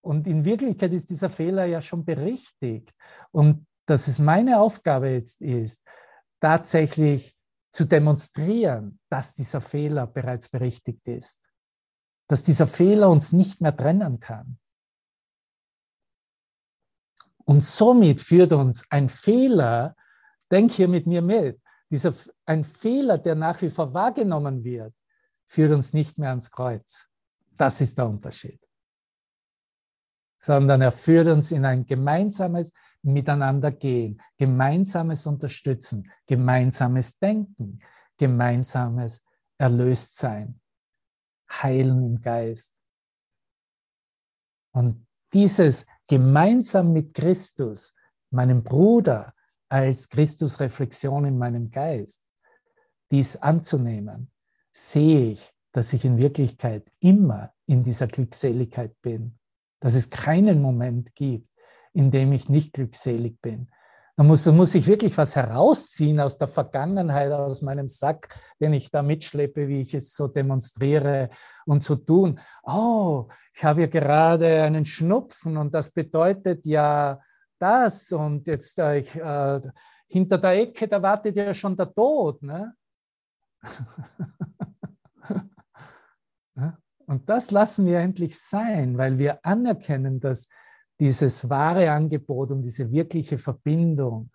und 0.00 0.26
in 0.26 0.44
Wirklichkeit 0.44 0.92
ist 0.92 1.10
dieser 1.10 1.30
Fehler 1.30 1.64
ja 1.64 1.80
schon 1.80 2.04
berichtigt 2.04 2.92
und 3.30 3.68
dass 3.86 4.08
es 4.08 4.18
meine 4.18 4.58
Aufgabe 4.58 5.10
jetzt 5.10 5.40
ist, 5.40 5.86
tatsächlich 6.40 7.36
zu 7.72 7.84
demonstrieren, 7.84 8.98
dass 9.08 9.34
dieser 9.34 9.60
Fehler 9.60 10.08
bereits 10.08 10.48
berichtigt 10.48 11.06
ist, 11.06 11.48
dass 12.28 12.42
dieser 12.42 12.66
Fehler 12.66 13.08
uns 13.10 13.32
nicht 13.32 13.60
mehr 13.60 13.76
trennen 13.76 14.18
kann. 14.18 14.58
Und 17.44 17.64
somit 17.64 18.22
führt 18.22 18.52
uns 18.52 18.86
ein 18.90 19.08
Fehler, 19.08 19.94
denk 20.50 20.72
hier 20.72 20.88
mit 20.88 21.06
mir 21.06 21.22
mit, 21.22 21.60
dieser, 21.90 22.12
ein 22.44 22.64
Fehler, 22.64 23.18
der 23.18 23.36
nach 23.36 23.62
wie 23.62 23.70
vor 23.70 23.94
wahrgenommen 23.94 24.64
wird, 24.64 24.94
führt 25.46 25.72
uns 25.72 25.92
nicht 25.92 26.18
mehr 26.18 26.30
ans 26.30 26.50
Kreuz. 26.50 27.09
Das 27.60 27.78
ist 27.82 27.98
der 27.98 28.08
Unterschied. 28.08 28.58
Sondern 30.42 30.80
er 30.80 30.92
führt 30.92 31.28
uns 31.28 31.52
in 31.52 31.66
ein 31.66 31.84
gemeinsames 31.84 32.72
Miteinandergehen, 33.02 34.18
gemeinsames 34.38 35.26
Unterstützen, 35.26 36.10
gemeinsames 36.26 37.18
Denken, 37.18 37.78
gemeinsames 38.16 39.22
Erlöstsein, 39.58 40.58
Heilen 41.50 42.02
im 42.02 42.22
Geist. 42.22 42.80
Und 44.72 45.06
dieses 45.34 45.86
gemeinsam 46.06 46.94
mit 46.94 47.12
Christus, 47.12 47.94
meinem 48.30 48.64
Bruder, 48.64 49.34
als 49.68 50.08
Christusreflexion 50.08 51.26
in 51.26 51.36
meinem 51.36 51.70
Geist, 51.70 52.22
dies 53.10 53.36
anzunehmen, 53.36 54.32
sehe 54.72 55.32
ich, 55.32 55.54
dass 55.72 55.92
ich 55.92 56.04
in 56.04 56.18
Wirklichkeit 56.18 56.90
immer 57.00 57.52
in 57.66 57.84
dieser 57.84 58.06
Glückseligkeit 58.06 59.00
bin, 59.02 59.38
dass 59.80 59.94
es 59.94 60.10
keinen 60.10 60.60
Moment 60.60 61.14
gibt, 61.14 61.48
in 61.92 62.10
dem 62.10 62.32
ich 62.32 62.48
nicht 62.48 62.72
glückselig 62.72 63.40
bin. 63.40 63.68
Da 64.16 64.24
muss, 64.24 64.44
da 64.44 64.52
muss 64.52 64.74
ich 64.74 64.86
wirklich 64.86 65.16
was 65.16 65.34
herausziehen 65.34 66.20
aus 66.20 66.36
der 66.36 66.48
Vergangenheit, 66.48 67.32
aus 67.32 67.62
meinem 67.62 67.88
Sack, 67.88 68.38
den 68.60 68.74
ich 68.74 68.90
da 68.90 69.02
mitschleppe, 69.02 69.66
wie 69.66 69.80
ich 69.80 69.94
es 69.94 70.14
so 70.14 70.28
demonstriere 70.28 71.30
und 71.64 71.82
so 71.82 71.96
tun. 71.96 72.38
Oh, 72.64 73.28
ich 73.54 73.64
habe 73.64 73.82
ja 73.82 73.86
gerade 73.86 74.62
einen 74.62 74.84
Schnupfen 74.84 75.56
und 75.56 75.72
das 75.72 75.90
bedeutet 75.90 76.66
ja 76.66 77.18
das 77.58 78.12
und 78.12 78.46
jetzt 78.46 78.78
äh, 78.78 78.98
ich, 78.98 79.14
äh, 79.16 79.60
hinter 80.08 80.38
der 80.38 80.52
Ecke, 80.52 80.88
da 80.88 81.00
wartet 81.00 81.36
ja 81.36 81.54
schon 81.54 81.76
der 81.76 81.94
Tod. 81.94 82.42
Ne? 82.42 82.74
Und 87.10 87.28
das 87.28 87.50
lassen 87.50 87.86
wir 87.86 87.98
endlich 87.98 88.38
sein, 88.38 88.96
weil 88.96 89.18
wir 89.18 89.44
anerkennen, 89.44 90.20
dass 90.20 90.48
dieses 91.00 91.50
wahre 91.50 91.90
Angebot 91.90 92.52
und 92.52 92.62
diese 92.62 92.92
wirkliche 92.92 93.36
Verbindung 93.36 94.30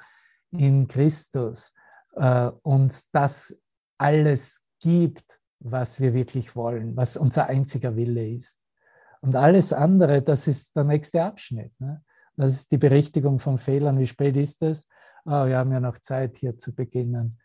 in 0.52 0.86
Christus 0.86 1.74
äh, 2.18 2.48
uns 2.64 3.10
das 3.12 3.58
alles 3.98 4.66
gibt, 4.82 5.40
was 5.60 6.02
wir 6.02 6.14
wirklich 6.14 6.54
wollen, 6.58 6.98
was 6.98 7.16
unser 7.16 7.48
einziger 7.48 7.96
Wille 7.96 8.30
ist. 8.30 8.62
Und 9.22 9.38
alles 9.38 9.72
andere, 9.72 10.22
das 10.22 10.46
ist 10.46 10.76
der 10.76 10.84
nächste 10.84 11.24
Abschnitt. 11.24 11.72
Ne? 11.80 12.04
Das 12.36 12.52
ist 12.52 12.74
die 12.74 12.78
Berichtigung 12.78 13.40
von 13.40 13.58
Fehlern. 13.58 14.00
Wie 14.00 14.08
spät 14.08 14.36
ist 14.36 14.62
es? 14.64 14.90
Oh, 15.24 15.46
wir 15.46 15.60
haben 15.60 15.72
ja 15.72 15.80
noch 15.80 16.00
Zeit, 16.00 16.36
hier 16.36 16.58
zu 16.58 16.76
beginnen. 16.76 17.40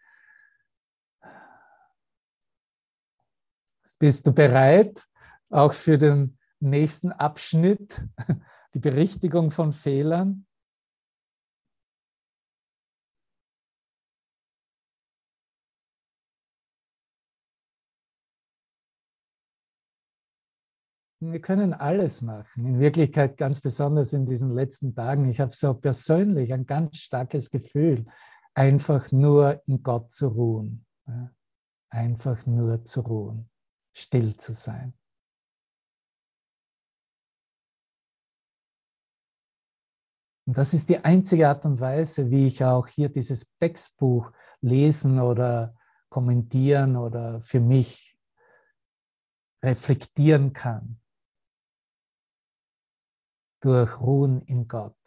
Bist 4.01 4.27
du 4.27 4.33
bereit? 4.33 5.07
Auch 5.51 5.73
für 5.73 5.99
den 5.99 6.39
nächsten 6.61 7.13
Abschnitt, 7.13 8.03
die 8.75 8.79
Berichtigung 8.79 9.51
von 9.51 9.73
Fehlern. 9.73 10.47
Wir 21.23 21.41
können 21.41 21.75
alles 21.75 22.23
machen. 22.23 22.65
In 22.65 22.79
Wirklichkeit 22.79 23.37
ganz 23.37 23.61
besonders 23.61 24.15
in 24.15 24.25
diesen 24.25 24.55
letzten 24.55 24.95
Tagen. 24.95 25.29
Ich 25.29 25.39
habe 25.39 25.55
so 25.55 25.75
persönlich 25.75 26.51
ein 26.55 26.65
ganz 26.65 26.97
starkes 26.97 27.51
Gefühl, 27.51 28.07
einfach 28.55 29.13
nur 29.13 29.61
in 29.67 29.83
Gott 29.83 30.11
zu 30.13 30.29
ruhen. 30.29 30.87
Einfach 31.91 32.47
nur 32.47 32.87
zu 32.87 33.03
ruhen, 33.03 33.51
still 33.93 34.35
zu 34.39 34.55
sein. 34.55 34.95
Und 40.51 40.59
das 40.59 40.75
ist 40.75 40.89
die 40.89 40.99
einzige 40.99 41.49
Art 41.49 41.65
und 41.65 41.79
Weise, 41.79 42.29
wie 42.29 42.49
ich 42.49 42.65
auch 42.65 42.89
hier 42.89 43.09
dieses 43.09 43.57
Textbuch 43.59 44.33
lesen 44.61 45.21
oder 45.21 45.79
kommentieren 46.09 46.97
oder 46.97 47.41
für 47.41 47.61
mich 47.61 48.19
reflektieren 49.63 50.53
kann. 50.53 51.01
Durch 53.61 54.01
Ruhen 54.01 54.41
in 54.41 54.67
Gott, 54.67 54.99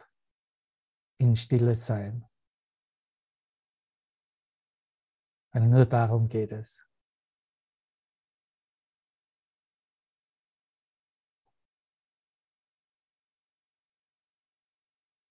in 1.18 1.36
Stille 1.36 1.74
sein. 1.74 2.26
Weil 5.52 5.68
nur 5.68 5.84
darum 5.84 6.26
geht 6.26 6.52
es. 6.52 6.86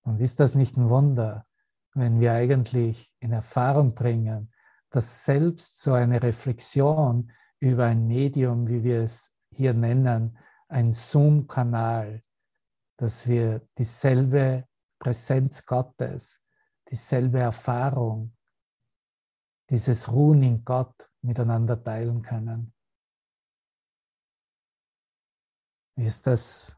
Und 0.03 0.21
ist 0.21 0.39
das 0.39 0.55
nicht 0.55 0.77
ein 0.77 0.89
Wunder, 0.89 1.47
wenn 1.93 2.19
wir 2.19 2.33
eigentlich 2.33 3.13
in 3.19 3.31
Erfahrung 3.31 3.95
bringen, 3.95 4.51
dass 4.89 5.25
selbst 5.25 5.81
so 5.81 5.93
eine 5.93 6.21
Reflexion 6.21 7.31
über 7.59 7.85
ein 7.85 8.05
Medium, 8.07 8.67
wie 8.67 8.83
wir 8.83 9.01
es 9.01 9.35
hier 9.51 9.73
nennen, 9.73 10.37
ein 10.67 10.91
Zoom-Kanal, 10.91 12.23
dass 12.97 13.27
wir 13.27 13.67
dieselbe 13.77 14.67
Präsenz 14.99 15.65
Gottes, 15.65 16.41
dieselbe 16.89 17.39
Erfahrung, 17.39 18.35
dieses 19.69 20.11
Ruhen 20.11 20.43
in 20.43 20.65
Gott 20.65 21.09
miteinander 21.21 21.81
teilen 21.81 22.21
können. 22.21 22.73
Wie 25.95 26.05
ist 26.05 26.27
das 26.27 26.77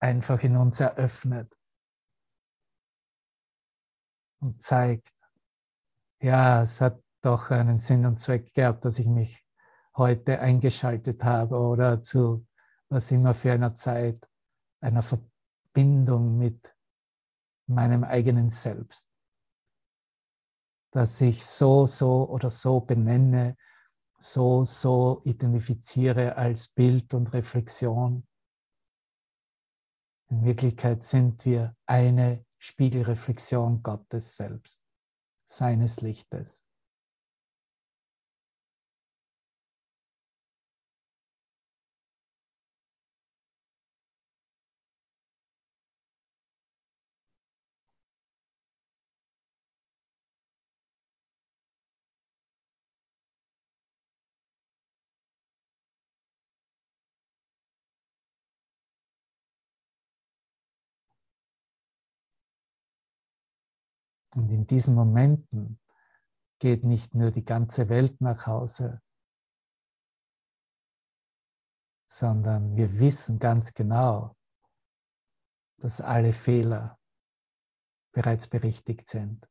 einfach 0.00 0.42
in 0.42 0.56
uns 0.56 0.80
eröffnet? 0.80 1.57
Und 4.40 4.62
zeigt, 4.62 5.12
ja, 6.20 6.62
es 6.62 6.80
hat 6.80 7.02
doch 7.22 7.50
einen 7.50 7.80
Sinn 7.80 8.06
und 8.06 8.20
Zweck 8.20 8.52
gehabt, 8.54 8.84
dass 8.84 8.98
ich 8.98 9.06
mich 9.06 9.44
heute 9.96 10.40
eingeschaltet 10.40 11.24
habe 11.24 11.58
oder 11.58 12.02
zu 12.02 12.46
was 12.88 13.10
immer 13.10 13.34
für 13.34 13.52
einer 13.52 13.74
Zeit, 13.74 14.26
einer 14.80 15.02
Verbindung 15.02 16.38
mit 16.38 16.74
meinem 17.66 18.04
eigenen 18.04 18.50
Selbst, 18.50 19.08
dass 20.90 21.20
ich 21.20 21.44
so, 21.44 21.86
so 21.86 22.28
oder 22.28 22.48
so 22.50 22.80
benenne, 22.80 23.56
so, 24.18 24.64
so 24.64 25.20
identifiziere 25.24 26.36
als 26.36 26.68
Bild 26.68 27.12
und 27.14 27.32
Reflexion. 27.34 28.26
In 30.30 30.44
Wirklichkeit 30.44 31.04
sind 31.04 31.44
wir 31.44 31.76
eine 31.86 32.44
Spiegelreflexion 32.58 33.82
Gottes 33.82 34.36
selbst, 34.36 34.82
seines 35.46 36.00
Lichtes. 36.00 36.67
Und 64.48 64.54
in 64.54 64.66
diesen 64.66 64.94
Momenten 64.94 65.78
geht 66.58 66.82
nicht 66.82 67.14
nur 67.14 67.30
die 67.30 67.44
ganze 67.44 67.90
Welt 67.90 68.18
nach 68.22 68.46
Hause, 68.46 69.02
sondern 72.08 72.74
wir 72.74 72.98
wissen 72.98 73.38
ganz 73.38 73.74
genau, 73.74 74.34
dass 75.82 76.00
alle 76.00 76.32
Fehler 76.32 76.98
bereits 78.14 78.48
berichtigt 78.48 79.10
sind. 79.10 79.46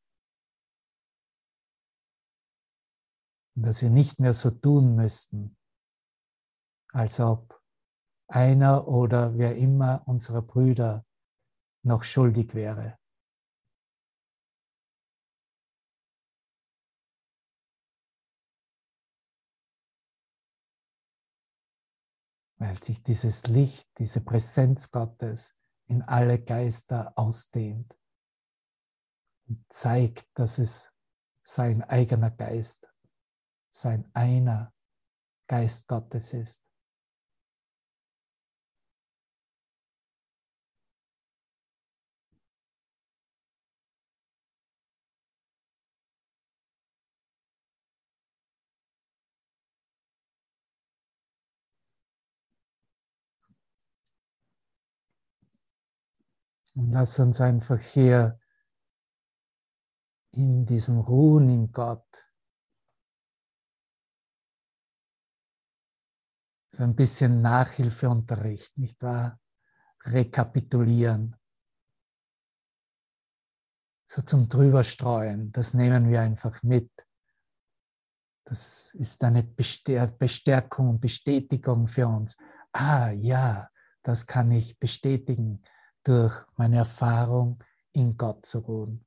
Und 3.56 3.68
dass 3.68 3.84
wir 3.84 3.92
nicht 3.92 4.20
mehr 4.20 4.34
so 4.34 4.50
tun 4.50 4.96
müssten, 4.96 5.56
als 6.92 7.20
ob 7.20 7.62
einer 8.28 8.88
oder 8.88 9.38
wer 9.38 9.58
immer 9.58 10.02
unserer 10.08 10.42
Brüder 10.42 11.06
noch 11.84 12.04
schuldig 12.04 12.56
wäre. 12.56 12.98
Weil 22.58 22.82
sich 22.84 23.04
dieses 23.04 23.48
Licht, 23.48 23.88
diese 23.98 24.22
Präsenz 24.22 24.92
Gottes 24.92 25.56
in 25.88 26.02
alle 26.02 26.40
Geister 26.40 27.14
ausdehnt 27.16 27.98
und 29.48 29.64
zeigt, 29.70 30.28
dass 30.34 30.58
es 30.58 30.92
sein 31.44 31.82
eigener 31.84 32.32
Geist, 32.32 32.92
sein 33.70 34.10
einer 34.14 34.74
Geist 35.48 35.88
Gottes 35.88 36.34
ist. 36.34 36.67
Und 56.78 56.92
lass 56.92 57.18
uns 57.18 57.42
einfach 57.42 57.80
hier 57.80 58.40
in 60.34 60.64
diesem 60.64 61.00
Ruhen 61.00 61.50
in 61.50 61.72
Gott 61.72 62.06
so 66.70 66.84
ein 66.84 66.96
bisschen 66.96 67.42
Nachhilfeunterricht, 67.42 68.78
nicht 68.78 69.02
wahr? 69.02 69.40
Rekapitulieren. 70.04 71.36
So 74.06 74.22
zum 74.22 74.48
Drüberstreuen, 74.48 75.52
das 75.52 75.74
nehmen 75.74 76.12
wir 76.12 76.22
einfach 76.22 76.62
mit. 76.62 76.92
Das 78.44 78.94
ist 78.94 79.24
eine 79.24 79.42
Bestärkung 79.42 80.90
und 80.90 81.02
Bestätigung 81.02 81.88
für 81.88 82.08
uns. 82.08 82.38
Ah 82.72 83.10
ja, 83.10 83.72
das 84.04 84.28
kann 84.28 84.52
ich 84.52 84.78
bestätigen 84.78 85.64
durch 86.08 86.34
meine 86.56 86.78
Erfahrung 86.78 87.64
in 87.92 88.16
Gott 88.16 88.46
zu 88.46 88.60
ruhen. 88.60 89.06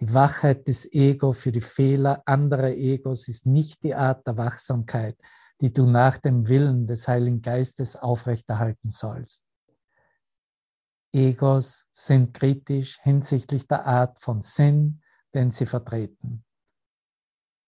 Die 0.00 0.12
Wachheit 0.12 0.66
des 0.66 0.90
Ego 0.92 1.32
für 1.32 1.52
die 1.52 1.60
Fehler 1.60 2.22
anderer 2.24 2.70
Egos 2.70 3.28
ist 3.28 3.46
nicht 3.46 3.82
die 3.82 3.94
Art 3.94 4.26
der 4.26 4.36
Wachsamkeit, 4.36 5.16
die 5.60 5.72
du 5.72 5.86
nach 5.86 6.18
dem 6.18 6.48
Willen 6.48 6.86
des 6.86 7.06
Heiligen 7.06 7.42
Geistes 7.42 7.96
aufrechterhalten 7.96 8.90
sollst. 8.90 9.44
Egos 11.12 11.86
sind 11.92 12.32
kritisch 12.34 12.98
hinsichtlich 13.02 13.66
der 13.66 13.84
Art 13.84 14.18
von 14.18 14.40
Sinn, 14.40 15.02
den 15.34 15.50
sie 15.50 15.66
vertreten. 15.66 16.44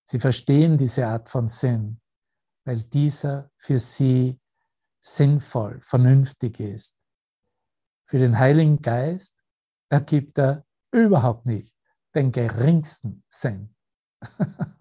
Sie 0.04 0.20
verstehen 0.20 0.78
diese 0.78 1.06
Art 1.06 1.28
von 1.28 1.48
Sinn, 1.48 2.00
weil 2.64 2.82
dieser 2.82 3.50
für 3.56 3.78
sie 3.78 4.40
sinnvoll, 5.02 5.80
vernünftig 5.82 6.60
ist. 6.60 6.96
Für 8.06 8.18
den 8.18 8.38
Heiligen 8.38 8.80
Geist 8.80 9.36
ergibt 9.90 10.38
er 10.38 10.64
überhaupt 10.92 11.46
nicht 11.46 11.76
den 12.14 12.32
geringsten 12.32 13.24
Sinn. 13.28 13.74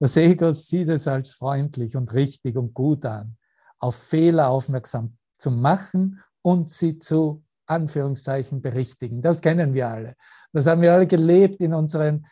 Das 0.00 0.16
Ego 0.16 0.52
sieht 0.52 0.88
es 0.90 1.08
als 1.08 1.34
freundlich 1.34 1.96
und 1.96 2.12
richtig 2.12 2.56
und 2.56 2.72
gut 2.72 3.04
an, 3.04 3.36
auf 3.80 3.96
Fehler 3.96 4.48
aufmerksam 4.48 5.16
zu 5.38 5.50
machen 5.50 6.22
und 6.40 6.70
sie 6.70 7.00
zu 7.00 7.44
Anführungszeichen 7.66 8.62
berichtigen. 8.62 9.22
Das 9.22 9.40
kennen 9.40 9.74
wir 9.74 9.88
alle. 9.88 10.16
Das 10.52 10.68
haben 10.68 10.82
wir 10.82 10.92
alle 10.92 11.06
gelebt 11.06 11.60
in 11.60 11.74
unseren 11.74 12.26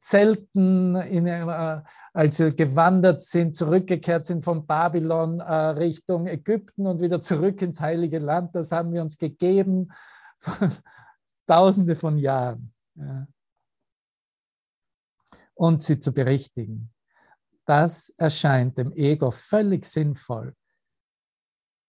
Zelten, 0.00 0.96
in, 0.96 1.26
äh, 1.26 1.82
als 2.12 2.38
sie 2.38 2.54
gewandert 2.54 3.22
sind, 3.22 3.54
zurückgekehrt 3.54 4.26
sind 4.26 4.42
von 4.42 4.66
Babylon 4.66 5.38
äh, 5.38 5.52
Richtung 5.52 6.26
Ägypten 6.26 6.88
und 6.88 7.00
wieder 7.00 7.22
zurück 7.22 7.62
ins 7.62 7.80
Heilige 7.80 8.18
Land. 8.18 8.54
Das 8.56 8.72
haben 8.72 8.92
wir 8.92 9.00
uns 9.00 9.16
gegeben, 9.16 9.92
tausende 11.46 11.94
von 11.94 12.18
Jahren. 12.18 12.74
Ja. 12.96 13.28
Und 15.54 15.82
sie 15.82 16.00
zu 16.00 16.12
berichtigen. 16.12 16.92
Das 17.64 18.08
erscheint 18.16 18.76
dem 18.76 18.92
Ego 18.92 19.30
völlig 19.30 19.84
sinnvoll, 19.84 20.56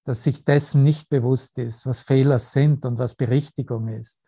dass 0.03 0.23
sich 0.23 0.45
dessen 0.45 0.83
nicht 0.83 1.09
bewusst 1.09 1.57
ist, 1.57 1.87
was 1.87 2.01
Fehler 2.01 2.37
sind 2.37 2.85
und 2.85 2.99
was 2.99 3.15
Berichtigung 3.15 3.87
ist. 3.87 4.21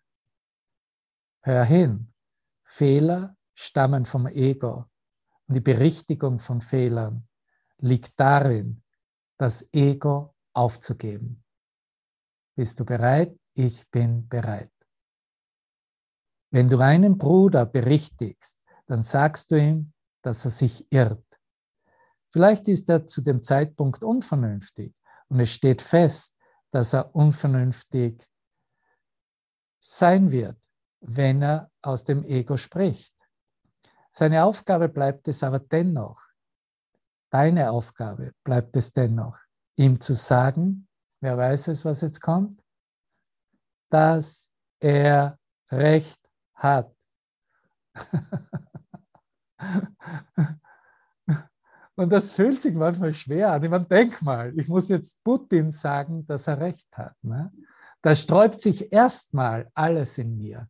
Hör 1.44 1.64
hin, 1.66 2.12
Fehler 2.64 3.36
stammen 3.56 4.06
vom 4.06 4.28
Ego. 4.28 4.86
Und 5.48 5.56
die 5.56 5.62
Berichtigung 5.62 6.40
von 6.40 6.62
Fehlern 6.62 7.28
liegt 7.78 8.14
darin, 8.20 8.84
das 9.38 9.68
Ego 9.74 10.36
aufzugeben. 10.54 11.44
Bist 12.56 12.80
du 12.80 12.86
bereit? 12.86 13.38
Ich 13.56 13.90
bin 13.90 14.28
bereit. 14.28 14.72
Wenn 16.52 16.70
du 16.70 16.80
einen 16.80 17.18
Bruder 17.18 17.66
berichtigst, 17.66 18.60
dann 18.86 19.02
sagst 19.02 19.52
du 19.52 19.56
ihm, 19.56 19.94
dass 20.22 20.46
er 20.46 20.52
sich 20.52 20.86
irrt. 20.92 21.26
Vielleicht 22.32 22.68
ist 22.68 22.90
er 22.90 23.06
zu 23.06 23.22
dem 23.22 23.44
Zeitpunkt 23.44 24.04
unvernünftig 24.04 24.94
und 25.30 25.40
es 25.40 25.52
steht 25.52 25.82
fest, 25.82 26.38
dass 26.72 26.94
er 26.94 27.16
unvernünftig 27.16 28.24
sein 29.80 30.32
wird, 30.32 30.58
wenn 31.02 31.42
er 31.42 31.72
aus 31.82 32.04
dem 32.04 32.24
Ego 32.24 32.58
spricht. 32.58 33.14
Seine 34.16 34.44
Aufgabe 34.44 34.90
bleibt 34.90 35.28
es 35.28 35.42
aber 35.44 35.58
dennoch, 35.60 36.22
deine 37.32 37.72
Aufgabe 37.72 38.34
bleibt 38.44 38.76
es 38.76 38.94
dennoch, 38.94 39.40
ihm 39.76 40.00
zu 40.00 40.14
sagen, 40.14 40.88
wer 41.20 41.36
weiß 41.38 41.70
es, 41.70 41.84
was 41.84 42.02
jetzt 42.02 42.22
kommt, 42.22 42.62
dass 43.90 44.52
er 44.80 45.40
Recht 45.72 46.22
hat. 46.54 46.96
Und 51.96 52.10
das 52.10 52.32
fühlt 52.32 52.60
sich 52.62 52.74
manchmal 52.74 53.14
schwer 53.14 53.54
an. 53.54 53.64
Ich 53.64 53.70
meine, 53.70 53.86
denk 53.86 54.22
mal, 54.22 54.52
ich 54.60 54.68
muss 54.68 54.90
jetzt 54.90 55.24
Putin 55.24 55.72
sagen, 55.72 56.26
dass 56.26 56.48
er 56.48 56.60
recht 56.60 56.90
hat. 56.92 57.16
Ne? 57.24 57.54
da 58.04 58.16
sträubt 58.16 58.60
sich 58.60 58.92
erstmal 58.92 59.72
alles 59.74 60.18
in 60.18 60.38
mir. 60.38 60.68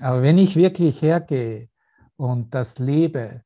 Aber 0.00 0.22
wenn 0.22 0.38
ich 0.38 0.56
wirklich 0.56 1.02
hergehe 1.02 1.68
und 2.16 2.54
das 2.54 2.78
lebe, 2.78 3.42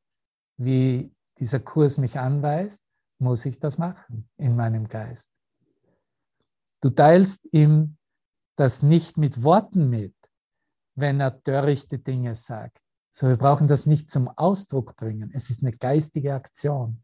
wie 0.56 1.14
dieser 1.38 1.60
Kurs 1.60 1.98
mich 1.98 2.18
anweist, 2.18 2.82
muss 3.18 3.46
ich 3.46 3.58
das 3.58 3.78
machen 3.78 4.28
in 4.36 4.56
meinem 4.56 4.88
Geist. 4.88 5.32
Du 6.80 6.90
teilst 6.90 7.48
ihm 7.52 7.96
das 8.56 8.82
nicht 8.82 9.16
mit 9.16 9.42
Worten 9.44 9.88
mit, 9.88 10.14
wenn 10.94 11.20
er 11.20 11.42
törichte 11.42 11.98
Dinge 11.98 12.34
sagt. 12.34 12.82
So, 13.12 13.28
wir 13.28 13.36
brauchen 13.36 13.68
das 13.68 13.86
nicht 13.86 14.10
zum 14.10 14.28
Ausdruck 14.28 14.96
bringen. 14.96 15.30
Es 15.32 15.50
ist 15.50 15.62
eine 15.62 15.72
geistige 15.72 16.34
Aktion. 16.34 17.02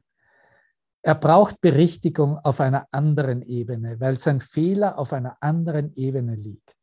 Er 1.02 1.14
braucht 1.14 1.60
Berichtigung 1.60 2.38
auf 2.38 2.60
einer 2.60 2.86
anderen 2.90 3.42
Ebene, 3.42 4.00
weil 4.00 4.18
sein 4.18 4.40
Fehler 4.40 4.98
auf 4.98 5.12
einer 5.12 5.36
anderen 5.40 5.94
Ebene 5.94 6.34
liegt. 6.34 6.74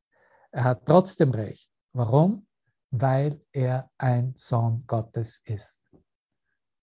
Er 0.51 0.63
hat 0.63 0.85
trotzdem 0.85 1.31
recht. 1.31 1.69
Warum? 1.91 2.47
Weil 2.91 3.41
er 3.51 3.89
ein 3.97 4.33
Sohn 4.37 4.83
Gottes 4.87 5.41
ist. 5.45 5.81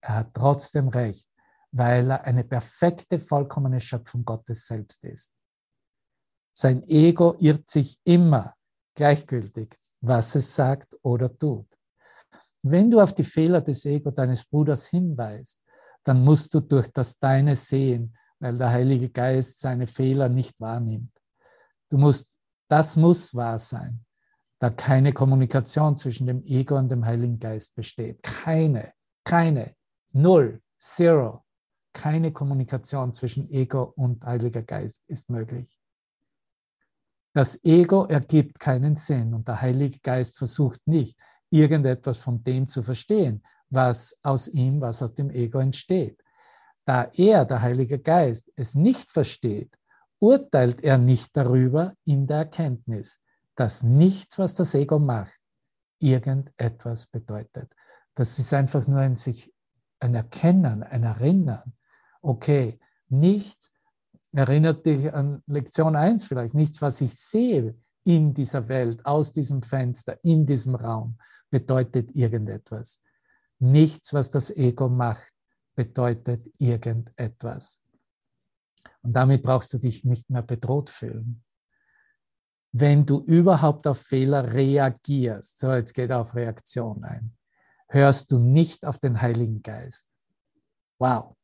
Er 0.00 0.16
hat 0.16 0.34
trotzdem 0.34 0.88
recht, 0.88 1.28
weil 1.70 2.10
er 2.10 2.24
eine 2.24 2.44
perfekte, 2.44 3.18
vollkommene 3.18 3.80
Schöpfung 3.80 4.24
Gottes 4.24 4.66
selbst 4.66 5.04
ist. 5.04 5.34
Sein 6.54 6.82
Ego 6.88 7.34
irrt 7.38 7.70
sich 7.70 7.98
immer 8.04 8.54
gleichgültig, 8.94 9.74
was 10.00 10.34
es 10.34 10.54
sagt 10.54 10.98
oder 11.02 11.36
tut. 11.36 11.66
Wenn 12.62 12.90
du 12.90 13.00
auf 13.00 13.14
die 13.14 13.24
Fehler 13.24 13.60
des 13.60 13.84
Ego 13.86 14.10
deines 14.10 14.44
Bruders 14.44 14.86
hinweist, 14.86 15.60
dann 16.04 16.22
musst 16.24 16.52
du 16.54 16.60
durch 16.60 16.88
das 16.88 17.18
Deine 17.18 17.56
sehen, 17.56 18.16
weil 18.38 18.56
der 18.56 18.70
Heilige 18.70 19.08
Geist 19.08 19.60
seine 19.60 19.86
Fehler 19.86 20.28
nicht 20.28 20.60
wahrnimmt. 20.60 21.12
Du 21.88 21.96
musst, 21.96 22.38
das 22.68 22.96
muss 22.96 23.34
wahr 23.34 23.58
sein, 23.58 24.04
da 24.62 24.70
keine 24.70 25.12
Kommunikation 25.12 25.96
zwischen 25.96 26.28
dem 26.28 26.44
Ego 26.44 26.78
und 26.78 26.88
dem 26.88 27.04
Heiligen 27.04 27.40
Geist 27.40 27.74
besteht. 27.74 28.22
Keine, 28.22 28.92
keine, 29.24 29.74
null, 30.12 30.62
zero. 30.78 31.44
Keine 31.92 32.32
Kommunikation 32.32 33.12
zwischen 33.12 33.50
Ego 33.50 33.92
und 33.96 34.24
Heiliger 34.24 34.62
Geist 34.62 35.02
ist 35.08 35.28
möglich. 35.28 35.76
Das 37.34 37.58
Ego 37.64 38.04
ergibt 38.04 38.60
keinen 38.60 38.94
Sinn 38.94 39.34
und 39.34 39.48
der 39.48 39.60
Heilige 39.60 39.98
Geist 39.98 40.38
versucht 40.38 40.80
nicht, 40.86 41.18
irgendetwas 41.50 42.18
von 42.18 42.44
dem 42.44 42.68
zu 42.68 42.84
verstehen, 42.84 43.42
was 43.68 44.16
aus 44.22 44.46
ihm, 44.46 44.80
was 44.80 45.02
aus 45.02 45.12
dem 45.12 45.30
Ego 45.30 45.58
entsteht. 45.58 46.22
Da 46.84 47.10
er, 47.16 47.44
der 47.46 47.62
Heilige 47.62 47.98
Geist, 47.98 48.48
es 48.54 48.76
nicht 48.76 49.10
versteht, 49.10 49.76
urteilt 50.20 50.84
er 50.84 50.98
nicht 50.98 51.36
darüber 51.36 51.94
in 52.04 52.28
der 52.28 52.36
Erkenntnis, 52.38 53.18
dass 53.56 53.82
nichts, 53.82 54.38
was 54.38 54.54
das 54.54 54.74
Ego 54.74 54.98
macht, 54.98 55.38
irgendetwas 55.98 57.06
bedeutet. 57.06 57.72
Das 58.14 58.38
ist 58.38 58.52
einfach 58.52 58.86
nur 58.86 59.00
ein 59.00 59.16
sich 59.16 59.52
ein 60.00 60.14
Erkennen, 60.14 60.82
ein 60.82 61.04
Erinnern. 61.04 61.74
Okay, 62.20 62.78
nichts 63.08 63.70
erinnert 64.32 64.84
dich 64.86 65.12
an 65.12 65.42
Lektion 65.46 65.94
1 65.94 66.26
vielleicht, 66.26 66.54
nichts, 66.54 66.80
was 66.82 67.00
ich 67.00 67.14
sehe 67.14 67.76
in 68.04 68.34
dieser 68.34 68.68
Welt, 68.68 69.04
aus 69.06 69.32
diesem 69.32 69.62
Fenster, 69.62 70.18
in 70.24 70.44
diesem 70.46 70.74
Raum, 70.74 71.18
bedeutet 71.50 72.14
irgendetwas. 72.16 73.02
Nichts, 73.58 74.12
was 74.12 74.30
das 74.30 74.50
Ego 74.50 74.88
macht, 74.88 75.32
bedeutet 75.74 76.48
irgendetwas. 76.58 77.80
Und 79.02 79.12
damit 79.12 79.42
brauchst 79.42 79.72
du 79.72 79.78
dich 79.78 80.04
nicht 80.04 80.30
mehr 80.30 80.42
bedroht 80.42 80.90
fühlen. 80.90 81.44
Wenn 82.72 83.04
du 83.04 83.20
überhaupt 83.20 83.86
auf 83.86 84.00
Fehler 84.00 84.52
reagierst, 84.52 85.58
so 85.58 85.72
jetzt 85.72 85.92
geht 85.92 86.10
er 86.10 86.20
auf 86.20 86.34
Reaktion 86.34 87.04
ein, 87.04 87.36
hörst 87.88 88.30
du 88.32 88.38
nicht 88.38 88.86
auf 88.86 88.98
den 88.98 89.20
Heiligen 89.20 89.62
Geist. 89.62 90.08
Wow. 90.98 91.36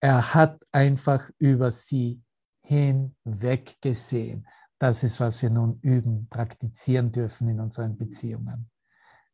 Er 0.00 0.34
hat 0.34 0.64
einfach 0.72 1.30
über 1.38 1.70
sie 1.70 2.22
hinweg 2.62 3.76
gesehen. 3.82 4.46
Das 4.78 5.04
ist, 5.04 5.20
was 5.20 5.42
wir 5.42 5.50
nun 5.50 5.78
üben, 5.82 6.26
praktizieren 6.30 7.12
dürfen 7.12 7.48
in 7.48 7.60
unseren 7.60 7.98
Beziehungen. 7.98 8.70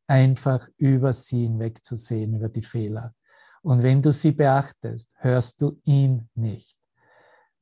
Einfach 0.09 0.69
über 0.77 1.12
sie 1.12 1.45
hinwegzusehen, 1.45 2.35
über 2.35 2.49
die 2.49 2.62
Fehler. 2.62 3.14
Und 3.62 3.83
wenn 3.83 4.03
du 4.03 4.11
sie 4.11 4.33
beachtest, 4.33 5.12
hörst 5.14 5.61
du 5.61 5.81
ihn 5.85 6.29
nicht. 6.35 6.77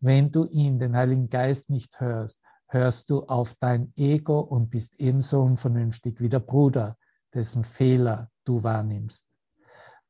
Wenn 0.00 0.30
du 0.30 0.46
ihn, 0.46 0.78
den 0.78 0.96
Heiligen 0.96 1.28
Geist, 1.28 1.68
nicht 1.68 2.00
hörst, 2.00 2.40
hörst 2.74 3.08
du 3.08 3.22
auf 3.24 3.54
dein 3.54 3.92
Ego 3.96 4.40
und 4.40 4.68
bist 4.68 4.94
ebenso 5.00 5.42
unvernünftig 5.42 6.20
wie 6.20 6.28
der 6.28 6.40
Bruder, 6.40 6.98
dessen 7.32 7.64
Fehler 7.64 8.30
du 8.44 8.62
wahrnimmst. 8.62 9.26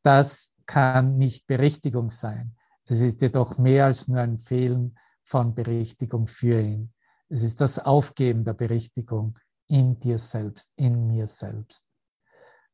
Das 0.03 0.53
kann 0.67 1.17
nicht 1.17 1.47
Berichtigung 1.47 2.11
sein. 2.11 2.57
Es 2.87 3.01
ist 3.01 3.23
jedoch 3.23 3.57
mehr 3.59 3.87
als 3.87 4.09
nur 4.09 4.19
ein 4.19 4.39
Fehlen 4.39 4.99
von 5.23 5.55
Berichtigung 5.55 6.27
für 6.27 6.61
ihn. 6.61 6.93
Es 7.29 7.43
ist 7.43 7.61
das 7.61 7.79
Aufgeben 7.79 8.45
der 8.45 8.55
Berichtigung 8.55 9.39
in 9.69 9.99
dir 10.01 10.19
selbst, 10.19 10.73
in 10.77 11.07
mir 11.07 11.27
selbst. 11.27 11.87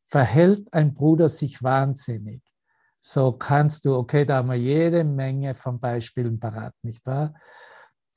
Verhält 0.02 0.72
ein 0.72 0.94
Bruder 0.94 1.28
sich 1.28 1.62
wahnsinnig, 1.62 2.42
so 3.00 3.32
kannst 3.32 3.86
du, 3.86 3.96
okay, 3.96 4.24
da 4.26 4.36
haben 4.36 4.48
wir 4.48 4.56
jede 4.56 5.04
Menge 5.04 5.54
von 5.54 5.80
Beispielen 5.80 6.38
parat, 6.38 6.74
nicht 6.82 7.04
wahr? 7.06 7.34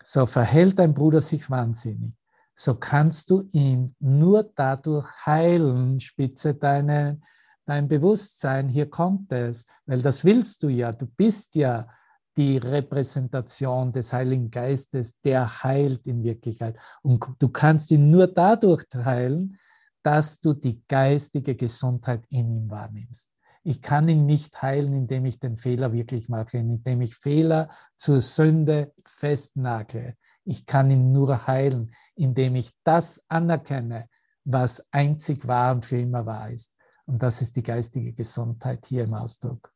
So 0.03 0.25
verhält 0.25 0.79
ein 0.79 0.93
Bruder 0.93 1.21
sich 1.21 1.49
wahnsinnig, 1.49 2.13
so 2.55 2.75
kannst 2.75 3.29
du 3.29 3.47
ihn 3.51 3.95
nur 3.99 4.51
dadurch 4.55 5.07
heilen, 5.25 5.99
spitze 5.99 6.53
deine, 6.53 7.19
dein 7.65 7.87
Bewusstsein, 7.87 8.69
hier 8.69 8.89
kommt 8.89 9.31
es, 9.31 9.65
weil 9.85 10.01
das 10.01 10.23
willst 10.23 10.61
du 10.63 10.67
ja, 10.69 10.91
du 10.91 11.07
bist 11.07 11.55
ja 11.55 11.87
die 12.35 12.57
Repräsentation 12.57 13.91
des 13.91 14.11
Heiligen 14.11 14.49
Geistes, 14.49 15.19
der 15.21 15.63
heilt 15.63 16.07
in 16.07 16.23
Wirklichkeit. 16.23 16.75
Und 17.01 17.23
du 17.39 17.49
kannst 17.49 17.91
ihn 17.91 18.09
nur 18.09 18.27
dadurch 18.27 18.85
heilen, 18.93 19.57
dass 20.01 20.39
du 20.39 20.53
die 20.53 20.83
geistige 20.87 21.55
Gesundheit 21.55 22.25
in 22.29 22.49
ihm 22.49 22.69
wahrnimmst. 22.69 23.32
Ich 23.63 23.81
kann 23.81 24.09
ihn 24.09 24.25
nicht 24.25 24.61
heilen, 24.61 24.93
indem 24.93 25.25
ich 25.25 25.39
den 25.39 25.55
Fehler 25.55 25.93
wirklich 25.93 26.27
mache, 26.27 26.57
indem 26.57 27.01
ich 27.01 27.15
Fehler 27.15 27.69
zur 27.97 28.21
Sünde 28.21 28.93
festnagle. 29.05 30.17
Ich 30.43 30.65
kann 30.65 30.91
ihn 30.91 31.13
nur 31.13 31.47
heilen, 31.47 31.95
indem 32.15 32.55
ich 32.55 32.71
das 32.83 33.23
anerkenne, 33.29 34.09
was 34.43 34.85
einzig 34.91 35.47
wahr 35.47 35.75
und 35.75 35.85
für 35.85 35.97
immer 35.97 36.25
wahr 36.25 36.49
ist. 36.51 36.75
Und 37.05 37.23
das 37.23 37.41
ist 37.41 37.55
die 37.55 37.63
geistige 37.63 38.13
Gesundheit 38.13 38.85
hier 38.85 39.05
im 39.05 39.13
Ausdruck. 39.13 39.73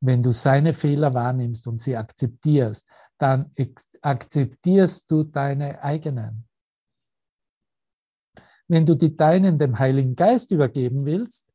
Wenn 0.00 0.22
du 0.22 0.32
seine 0.32 0.74
Fehler 0.74 1.14
wahrnimmst 1.14 1.66
und 1.68 1.80
sie 1.80 1.96
akzeptierst, 1.96 2.86
dann 3.16 3.54
akzeptierst 4.02 5.10
du 5.10 5.22
deine 5.22 5.82
eigenen. 5.82 6.46
Wenn 8.68 8.84
du 8.84 8.94
die 8.96 9.16
deinen 9.16 9.58
dem 9.58 9.78
Heiligen 9.78 10.16
Geist 10.16 10.50
übergeben 10.50 11.06
willst, 11.06 11.51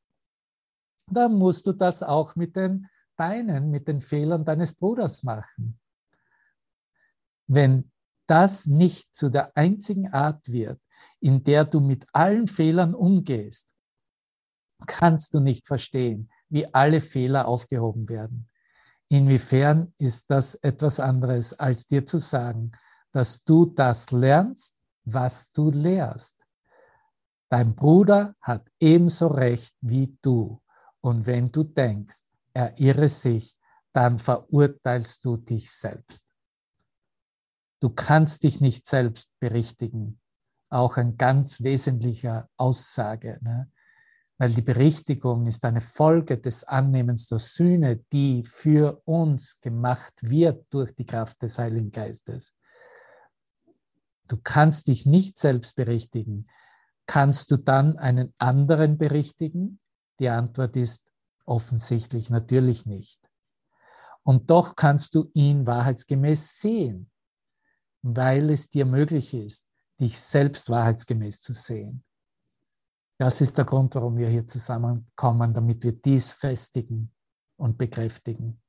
dann 1.10 1.36
musst 1.36 1.68
du 1.68 1.74
das 1.74 2.04
auch 2.04 2.36
mit 2.36 2.56
den 2.56 2.88
deinen, 3.18 3.72
mit 3.72 3.88
den 3.88 4.00
Fehlern 4.00 4.46
deines 4.46 4.74
Bruders 4.74 5.24
machen. 5.24 5.80
Wenn 7.48 7.92
das 8.28 8.66
nicht 8.66 9.16
zu 9.16 9.30
der 9.30 9.56
einzigen 9.58 10.12
Art 10.12 10.52
wird, 10.52 10.80
in 11.20 11.44
der 11.44 11.66
du 11.66 11.80
mit 11.80 12.06
allen 12.14 12.48
Fehlern 12.48 12.94
umgehst, 12.94 13.74
kannst 14.86 15.34
du 15.34 15.40
nicht 15.40 15.66
verstehen, 15.66 16.30
wie 16.50 16.72
alle 16.74 17.02
Fehler 17.02 17.48
aufgehoben 17.48 18.08
werden. 18.10 18.48
Inwiefern 19.10 19.94
ist 19.98 20.30
das 20.30 20.56
etwas 20.56 21.00
anderes, 21.00 21.54
als 21.54 21.88
dir 21.88 22.06
zu 22.06 22.20
sagen, 22.20 22.72
dass 23.12 23.44
du 23.44 23.66
das 23.66 24.12
lernst, 24.12 24.76
was 25.06 25.52
du 25.54 25.72
lehrst? 25.72 26.38
Dein 27.50 27.74
Bruder 27.74 28.36
hat 28.42 28.70
ebenso 28.80 29.28
recht 29.28 29.74
wie 29.80 30.18
du. 30.22 30.62
Und 31.02 31.26
wenn 31.26 31.52
du 31.52 31.64
denkst, 31.64 32.22
er 32.54 32.80
irre 32.80 33.10
sich, 33.10 33.58
dann 33.94 34.20
verurteilst 34.20 35.24
du 35.26 35.38
dich 35.38 35.72
selbst. 35.72 36.26
Du 37.80 37.90
kannst 37.90 38.44
dich 38.44 38.60
nicht 38.60 38.88
selbst 38.88 39.32
berichtigen. 39.40 40.20
Auch 40.70 40.98
ein 40.98 41.18
ganz 41.18 41.62
wesentlicher 41.62 42.50
Aussage. 42.58 43.40
Ne? 43.42 43.72
weil 44.38 44.54
die 44.54 44.62
Berichtigung 44.62 45.48
ist 45.48 45.66
eine 45.66 45.82
Folge 45.82 46.38
des 46.38 46.64
Annehmens 46.64 47.28
der 47.28 47.40
Sühne, 47.40 48.04
die 48.14 48.44
für 48.44 49.02
uns 49.06 49.60
gemacht 49.60 50.14
wird 50.22 50.66
durch 50.70 50.94
die 50.94 51.06
Kraft 51.06 51.42
des 51.42 51.58
Heiligen 51.58 51.92
Geistes. 51.92 52.54
Du 54.28 54.38
kannst 54.38 54.88
dich 54.88 55.06
nicht 55.06 55.38
selbst 55.38 55.76
berichtigen. 55.76 56.48
Kannst 57.08 57.50
du 57.50 57.58
dann 57.58 57.98
einen 57.98 58.34
anderen 58.38 58.98
berichtigen? 58.98 59.80
Die 60.20 60.30
Antwort 60.30 60.76
ist 60.76 61.12
offensichtlich 61.46 62.30
natürlich 62.30 62.86
nicht. 62.86 63.20
Und 64.24 64.50
doch 64.50 64.76
kannst 64.76 65.16
du 65.16 65.30
ihn 65.34 65.66
wahrheitsgemäß 65.66 66.60
sehen. 66.60 67.10
weil 68.02 68.52
es 68.52 68.70
dir 68.70 68.86
möglich 68.86 69.34
ist, 69.34 69.68
dich 70.00 70.20
selbst 70.20 70.70
wahrheitsgemäß 70.70 71.42
zu 71.42 71.54
sehen. 71.54 72.04
Das 73.20 73.42
ist 73.42 73.58
der 73.58 73.66
Grund, 73.66 73.96
warum 73.96 74.18
wir 74.18 74.30
hier 74.30 74.48
zusammenkommen, 74.48 75.54
damit 75.54 75.84
wir 75.84 75.92
dies 75.92 76.32
festigen 76.32 77.12
und 77.58 77.78
bekräftigen. 77.78 78.62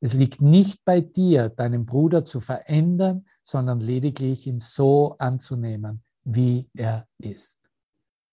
Es 0.00 0.12
liegt 0.12 0.40
nicht 0.40 0.84
bei 0.84 1.00
dir, 1.00 1.48
deinen 1.48 1.84
Bruder 1.84 2.24
zu 2.24 2.38
verändern, 2.38 3.26
sondern 3.42 3.80
lediglich 3.80 4.46
ihn 4.46 4.60
so 4.60 5.16
anzunehmen, 5.18 6.04
wie 6.22 6.70
er 6.74 7.08
ist, 7.18 7.58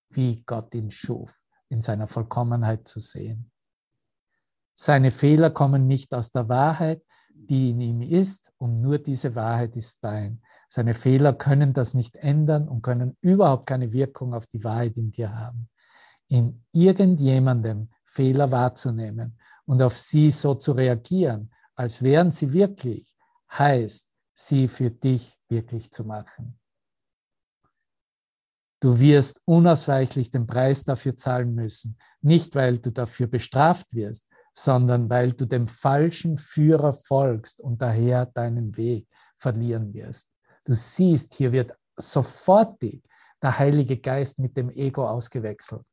wie 0.09 0.43
Gott 0.43 0.73
ihn 0.75 0.91
schuf, 0.91 1.42
in 1.73 1.81
seiner 1.81 2.07
Vollkommenheit 2.07 2.87
zu 2.87 2.99
sehen. 2.99 3.51
Seine 4.73 5.11
Fehler 5.11 5.49
kommen 5.49 5.87
nicht 5.87 6.13
aus 6.13 6.31
der 6.31 6.47
Wahrheit, 6.47 7.01
die 7.33 7.71
in 7.71 7.81
ihm 7.81 8.01
ist, 8.01 8.51
und 8.57 8.79
nur 8.79 8.99
diese 8.99 9.35
Wahrheit 9.35 9.75
ist 9.75 10.03
dein. 10.03 10.41
Seine 10.69 10.93
Fehler 10.93 11.33
können 11.33 11.73
das 11.73 11.93
nicht 11.93 12.15
ändern 12.15 12.67
und 12.69 12.81
können 12.81 13.17
überhaupt 13.21 13.67
keine 13.67 13.91
Wirkung 13.91 14.33
auf 14.33 14.47
die 14.47 14.63
Wahrheit 14.63 14.95
in 14.97 15.11
dir 15.11 15.35
haben. 15.35 15.69
In 16.27 16.63
irgendjemandem 16.71 17.89
Fehler 18.05 18.51
wahrzunehmen 18.51 19.37
und 19.65 19.81
auf 19.81 19.97
sie 19.97 20.31
so 20.31 20.55
zu 20.55 20.71
reagieren, 20.71 21.51
als 21.75 22.01
wären 22.01 22.31
sie 22.31 22.53
wirklich, 22.53 23.13
heißt, 23.51 24.07
sie 24.33 24.67
für 24.67 24.89
dich 24.89 25.37
wirklich 25.49 25.91
zu 25.91 26.05
machen. 26.05 26.59
Du 28.83 28.99
wirst 28.99 29.39
unausweichlich 29.45 30.29
den 30.29 30.45
Preis 30.45 30.83
dafür 30.83 31.15
zahlen 31.15 31.55
müssen, 31.55 31.97
nicht 32.21 32.53
weil 32.53 32.79
du 32.79 32.91
dafür 32.91 33.27
bestraft 33.27 33.95
wirst, 33.95 34.27
sondern 34.53 35.09
weil 35.09 35.31
du 35.31 35.45
dem 35.45 35.69
falschen 35.69 36.37
Führer 36.37 36.91
folgst 36.91 37.61
und 37.61 37.81
daher 37.81 38.25
deinen 38.25 38.75
Weg 38.75 39.07
verlieren 39.37 39.93
wirst. 39.93 40.33
Du 40.65 40.73
siehst, 40.73 41.33
hier 41.33 41.53
wird 41.53 41.71
sofortig 41.95 43.01
der 43.41 43.57
Heilige 43.57 43.95
Geist 44.01 44.37
mit 44.39 44.57
dem 44.57 44.69
Ego 44.69 45.07
ausgewechselt. 45.07 45.85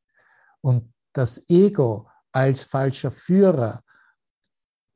Und 0.59 0.93
das 1.13 1.47
Ego 1.47 2.09
als 2.33 2.65
falscher 2.65 3.11
Führer 3.11 3.85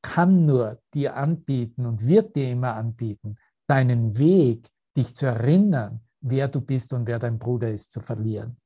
kann 0.02 0.46
nur 0.46 0.82
dir 0.94 1.16
anbieten 1.16 1.86
und 1.86 2.06
wird 2.06 2.36
dir 2.36 2.52
immer 2.52 2.74
anbieten, 2.74 3.38
deinen 3.68 4.18
Weg, 4.18 4.68
dich 4.98 5.16
zu 5.16 5.28
erinnern, 5.28 6.05
wer 6.28 6.48
du 6.48 6.60
bist 6.60 6.92
und 6.94 7.08
wer 7.08 7.20
dein 7.20 7.38
Bruder 7.38 7.72
ist, 7.72 7.92
zu 7.92 8.00
verlieren. 8.00 8.58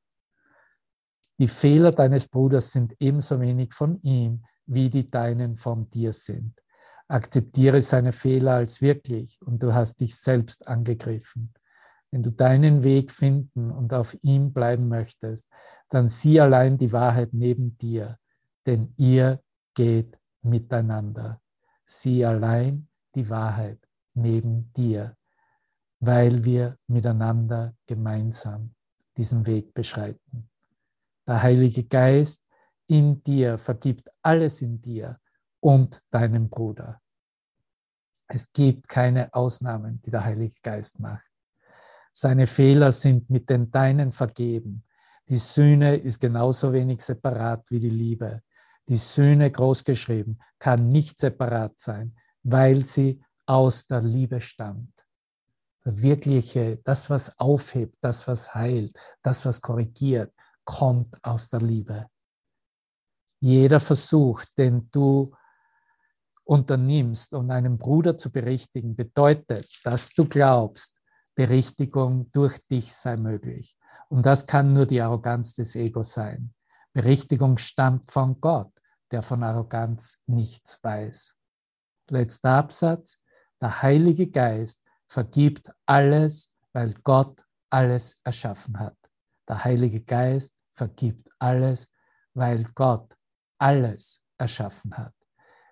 Die 1.39 1.47
Fehler 1.47 1.91
deines 1.91 2.27
Bruders 2.27 2.71
sind 2.71 2.95
ebenso 2.99 3.39
wenig 3.39 3.73
von 3.73 4.01
ihm, 4.01 4.43
wie 4.65 4.89
die 4.89 5.09
deinen 5.09 5.57
von 5.57 5.89
dir 5.89 6.13
sind. 6.13 6.53
Akzeptiere 7.07 7.81
seine 7.81 8.11
Fehler 8.11 8.53
als 8.53 8.81
wirklich 8.81 9.41
und 9.41 9.61
du 9.63 9.73
hast 9.73 9.99
dich 9.99 10.15
selbst 10.15 10.67
angegriffen. 10.67 11.53
Wenn 12.11 12.23
du 12.23 12.31
deinen 12.31 12.83
Weg 12.83 13.11
finden 13.11 13.71
und 13.71 13.93
auf 13.93 14.15
ihm 14.21 14.53
bleiben 14.53 14.87
möchtest, 14.87 15.47
dann 15.89 16.07
sieh 16.07 16.39
allein 16.39 16.77
die 16.77 16.91
Wahrheit 16.91 17.33
neben 17.33 17.77
dir, 17.77 18.17
denn 18.65 18.93
ihr 18.97 19.41
geht 19.73 20.17
miteinander. 20.41 21.41
Sieh 21.85 22.25
allein 22.25 22.87
die 23.15 23.29
Wahrheit 23.29 23.79
neben 24.13 24.71
dir, 24.73 25.15
weil 25.99 26.43
wir 26.43 26.77
miteinander 26.87 27.75
gemeinsam 27.85 28.73
diesen 29.17 29.45
Weg 29.45 29.73
beschreiten. 29.73 30.49
Der 31.27 31.43
Heilige 31.43 31.83
Geist 31.83 32.45
in 32.87 33.21
dir 33.23 33.57
vergibt 33.57 34.09
alles 34.21 34.61
in 34.61 34.81
dir 34.81 35.19
und 35.59 35.99
deinem 36.09 36.49
Bruder. 36.49 37.01
Es 38.27 38.51
gibt 38.51 38.87
keine 38.87 39.33
Ausnahmen, 39.33 40.01
die 40.01 40.11
der 40.11 40.23
Heilige 40.23 40.55
Geist 40.63 40.99
macht. 40.99 41.25
Seine 42.11 42.47
Fehler 42.47 42.91
sind 42.91 43.29
mit 43.29 43.49
den 43.49 43.71
deinen 43.71 44.11
vergeben. 44.11 44.83
Die 45.27 45.37
Sühne 45.37 45.95
ist 45.95 46.19
genauso 46.19 46.73
wenig 46.73 47.01
separat 47.01 47.69
wie 47.69 47.79
die 47.79 47.89
Liebe. 47.89 48.41
Die 48.87 48.97
Sühne 48.97 49.51
großgeschrieben 49.51 50.41
kann 50.57 50.89
nicht 50.89 51.19
separat 51.19 51.79
sein, 51.79 52.15
weil 52.43 52.85
sie 52.85 53.21
aus 53.45 53.85
der 53.85 54.01
Liebe 54.01 54.41
stammt. 54.41 54.98
Wirkliche, 55.83 56.77
das, 56.83 57.09
was 57.09 57.37
aufhebt, 57.39 57.97
das, 58.01 58.27
was 58.27 58.53
heilt, 58.53 58.97
das, 59.21 59.45
was 59.45 59.61
korrigiert, 59.61 60.33
kommt 60.65 61.23
aus 61.23 61.47
der 61.47 61.61
Liebe. 61.61 62.07
Jeder 63.39 63.79
Versuch, 63.79 64.43
den 64.57 64.89
du 64.91 65.33
unternimmst, 66.43 67.33
um 67.33 67.49
einen 67.49 67.77
Bruder 67.77 68.17
zu 68.17 68.31
berichtigen, 68.31 68.95
bedeutet, 68.95 69.67
dass 69.83 70.09
du 70.13 70.27
glaubst, 70.27 70.99
Berichtigung 71.35 72.29
durch 72.31 72.59
dich 72.67 72.93
sei 72.93 73.15
möglich. 73.15 73.77
Und 74.09 74.25
das 74.25 74.45
kann 74.45 74.73
nur 74.73 74.85
die 74.85 74.99
Arroganz 74.99 75.53
des 75.53 75.75
Egos 75.75 76.13
sein. 76.13 76.53
Berichtigung 76.91 77.57
stammt 77.57 78.11
von 78.11 78.41
Gott, 78.41 78.71
der 79.11 79.21
von 79.21 79.43
Arroganz 79.43 80.21
nichts 80.25 80.79
weiß. 80.83 81.35
Letzter 82.09 82.49
Absatz. 82.49 83.21
Der 83.61 83.81
Heilige 83.81 84.27
Geist 84.27 84.81
vergibt 85.09 85.69
alles, 85.85 86.49
weil 86.71 86.93
Gott 87.03 87.43
alles 87.69 88.19
erschaffen 88.23 88.79
hat. 88.79 88.95
Der 89.47 89.63
Heilige 89.63 90.01
Geist 90.01 90.53
vergibt 90.71 91.27
alles, 91.39 91.91
weil 92.33 92.63
Gott 92.75 93.17
alles 93.57 94.21
erschaffen 94.37 94.95
hat. 94.95 95.13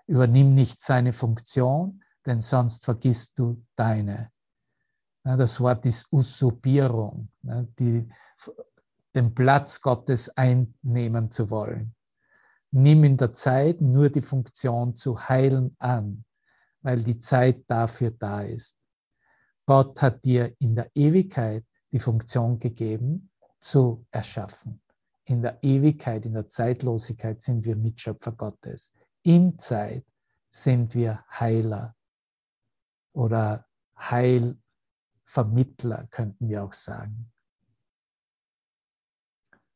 Übernimm 0.07 0.53
nicht 0.53 0.81
seine 0.81 1.13
Funktion, 1.13 2.03
denn 2.25 2.41
sonst 2.41 2.83
vergisst 2.83 3.37
du 3.37 3.63
deine. 3.75 4.31
Das 5.23 5.59
Wort 5.59 5.85
ist 5.85 6.07
Usurpierung, 6.11 7.29
die, 7.41 8.09
den 9.13 9.35
Platz 9.35 9.81
Gottes 9.81 10.29
einnehmen 10.35 11.29
zu 11.29 11.49
wollen. 11.49 11.93
Nimm 12.71 13.03
in 13.03 13.17
der 13.17 13.33
Zeit 13.33 13.81
nur 13.81 14.09
die 14.09 14.21
Funktion 14.21 14.95
zu 14.95 15.17
heilen 15.29 15.75
an, 15.79 16.23
weil 16.81 17.03
die 17.03 17.19
Zeit 17.19 17.63
dafür 17.67 18.11
da 18.11 18.41
ist. 18.41 18.77
Gott 19.67 20.01
hat 20.01 20.23
dir 20.23 20.55
in 20.59 20.75
der 20.75 20.89
Ewigkeit 20.95 21.65
die 21.91 21.99
Funktion 21.99 22.57
gegeben, 22.57 23.29
zu 23.59 24.05
erschaffen. 24.11 24.81
In 25.25 25.41
der 25.41 25.61
Ewigkeit, 25.61 26.25
in 26.25 26.33
der 26.33 26.47
Zeitlosigkeit 26.47 27.41
sind 27.41 27.65
wir 27.65 27.75
Mitschöpfer 27.75 28.31
Gottes. 28.31 28.93
In 29.23 29.59
Zeit 29.59 30.05
sind 30.49 30.95
wir 30.95 31.25
Heiler 31.29 31.97
oder 33.11 33.67
Heilvermittler, 33.99 36.07
könnten 36.11 36.47
wir 36.47 36.63
auch 36.63 36.71
sagen. 36.71 37.29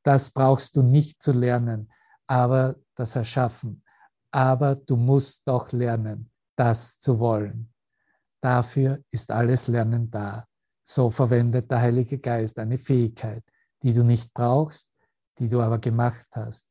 Das 0.04 0.30
brauchst 0.30 0.78
du 0.78 0.84
nicht 0.84 1.22
zu 1.22 1.34
lernen, 1.34 1.92
aber 2.28 2.78
das 2.96 3.18
Erschaffen. 3.18 3.84
Aber 4.32 4.76
du 4.76 4.96
musst 4.96 5.46
doch 5.46 5.74
lernen, 5.74 6.32
das 6.56 6.98
zu 6.98 7.20
wollen. 7.20 7.71
Dafür 8.42 9.04
ist 9.12 9.32
alles 9.32 9.68
Lernen 9.68 10.10
da. 10.10 10.48
So 10.84 11.10
verwendet 11.10 11.70
der 11.70 11.80
Heilige 11.80 12.18
Geist 12.18 12.58
eine 12.60 12.78
Fähigkeit, 12.78 13.44
die 13.84 13.94
du 13.94 14.04
nicht 14.04 14.34
brauchst, 14.34 14.90
die 15.38 15.48
du 15.48 15.62
aber 15.62 15.78
gemacht 15.78 16.28
hast, 16.32 16.68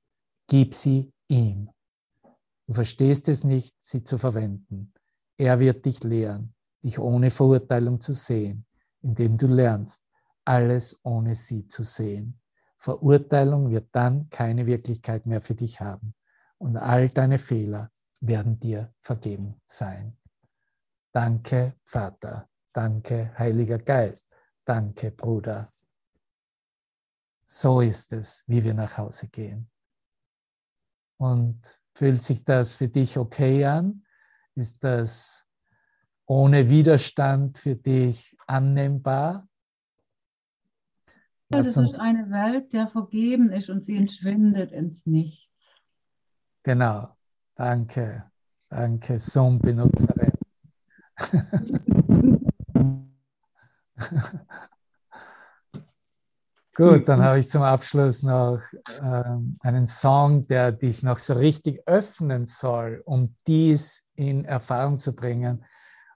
gib 0.49 0.75
sie 0.75 1.13
ihm. 1.29 1.71
Du 2.67 2.75
verstehst 2.75 3.29
es 3.29 3.45
nicht, 3.45 3.75
sie 3.79 4.05
zu 4.05 4.19
verwenden. 4.19 4.93
Er 5.37 5.59
wird 5.61 5.87
dich 5.87 6.03
lehren, 6.05 6.55
dich 6.83 6.99
ohne 6.99 7.31
Verurteilung 7.31 8.01
zu 8.01 8.13
sehen, 8.13 8.67
indem 9.01 9.39
du 9.39 9.47
lernst, 9.47 10.05
alles 10.45 10.99
ohne 11.03 11.35
sie 11.35 11.67
zu 11.67 11.83
sehen. 11.83 12.41
Verurteilung 12.79 13.71
wird 13.71 13.89
dann 13.93 14.29
keine 14.31 14.67
Wirklichkeit 14.67 15.27
mehr 15.27 15.41
für 15.41 15.55
dich 15.55 15.81
haben 15.81 16.15
und 16.59 16.77
all 16.77 17.09
deine 17.09 17.39
Fehler 17.39 17.91
werden 18.21 18.59
dir 18.59 18.93
vergeben 19.01 19.61
sein. 19.67 20.20
Danke, 21.13 21.77
Vater. 21.83 22.49
Danke, 22.73 23.33
Heiliger 23.39 23.79
Geist. 23.79 24.29
Danke, 24.65 25.11
Bruder. 25.11 25.73
So 27.45 27.81
ist 27.81 28.13
es, 28.13 28.45
wie 28.47 28.63
wir 28.63 28.75
nach 28.75 28.97
Hause 28.97 29.29
gehen. 29.29 29.69
Und 31.19 31.81
fühlt 31.95 32.23
sich 32.23 32.45
das 32.45 32.77
für 32.77 32.89
dich 32.89 33.19
okay 33.19 33.65
an? 33.65 34.05
Ist 34.55 34.85
das 34.85 35.47
ohne 36.27 36.69
Widerstand 36.69 37.59
für 37.59 37.75
dich 37.75 38.37
annehmbar? 38.47 39.49
Ja, 41.53 41.59
das 41.59 41.77
ist 41.77 41.99
eine 41.99 42.31
Welt, 42.31 42.73
der 42.73 42.87
vergeben 42.87 43.51
ist 43.51 43.69
und 43.69 43.85
sie 43.85 43.97
entschwindet 43.97 44.71
ins 44.71 45.05
Nichts. 45.05 45.83
Genau. 46.63 47.17
Danke. 47.57 48.31
Danke, 48.69 49.19
Zoom-Benutzerin. 49.19 50.40
Gut, 56.75 57.09
dann 57.09 57.23
habe 57.23 57.41
ich 57.41 57.51
zum 57.51 57.63
Abschluss 57.63 58.23
noch 58.23 58.61
ähm, 59.03 59.59
einen 59.61 59.87
Song, 59.87 60.47
der 60.47 60.73
dich 60.73 61.03
noch 61.03 61.19
so 61.19 61.35
richtig 61.35 61.83
öffnen 61.87 62.47
soll, 62.47 63.03
um 63.05 63.37
dies 63.47 64.05
in 64.15 64.45
Erfahrung 64.45 64.99
zu 64.99 65.15
bringen. 65.15 65.65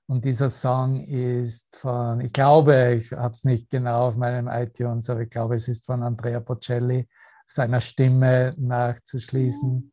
Und 0.06 0.24
dieser 0.24 0.50
Song 0.50 1.02
ist 1.02 1.76
von, 1.76 2.20
ich 2.20 2.32
glaube, 2.32 2.94
ich 2.94 3.12
habe 3.12 3.32
es 3.32 3.44
nicht 3.44 3.68
genau 3.68 4.08
auf 4.08 4.16
meinem 4.16 4.48
iTunes, 4.48 5.10
aber 5.10 5.22
ich 5.22 5.30
glaube, 5.30 5.56
es 5.56 5.68
ist 5.68 5.86
von 5.86 6.02
Andrea 6.02 6.40
Bocelli, 6.40 7.08
seiner 7.46 7.80
Stimme 7.80 8.54
nachzuschließen. 8.56 9.92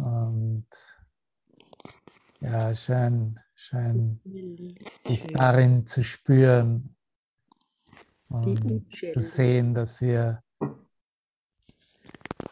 Und 0.00 0.66
ja, 2.40 2.74
schön, 2.74 3.38
schön, 3.68 4.20
dich 5.06 5.26
darin 5.26 5.86
zu 5.86 6.02
spüren 6.02 6.96
und 8.28 8.86
zu 8.92 9.20
sehen, 9.20 9.74
dass 9.74 10.00
wir, 10.00 10.42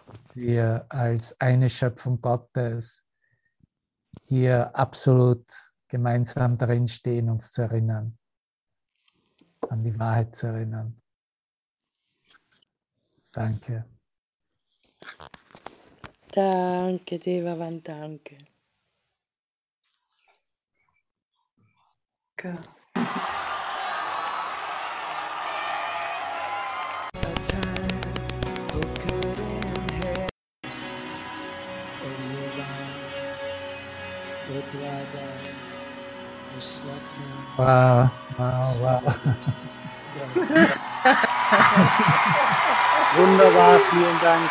dass 0.07 0.37
wir 0.37 0.87
als 0.89 1.41
eine 1.41 1.71
Schöpfung 1.71 2.21
Gottes 2.21 3.05
hier 4.25 4.77
absolut 4.77 5.47
gemeinsam 5.89 6.59
darin 6.59 6.89
stehen, 6.89 7.31
uns 7.31 7.53
zu 7.53 7.63
erinnern, 7.63 8.19
an 9.69 9.83
die 9.85 9.99
Wahrheit 9.99 10.35
zu 10.37 10.49
erinnern. 10.49 11.01
Danke. 13.33 13.87
Danke, 16.33 17.19
Devavan, 17.19 17.83
danke. 17.83 18.37
Go. 22.47 22.55
Wow, 37.57 38.11
wow, 38.39 38.81
wow. 38.81 39.03
Wunderbar, 43.17 43.81
vielen 43.91 44.21
Dank. 44.23 44.51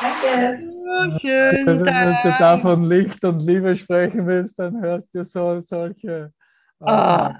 Danke. 0.00 0.76
Schön, 1.20 1.66
Wenn 1.66 1.78
du 1.78 1.84
danke. 1.84 2.36
davon 2.38 2.84
Licht 2.84 3.24
und 3.24 3.40
Liebe 3.40 3.74
sprechen 3.76 4.26
willst, 4.26 4.58
dann 4.58 4.80
hörst 4.80 5.14
du 5.14 5.24
so 5.24 5.60
solche. 5.60 6.32
Ah. 6.80 7.34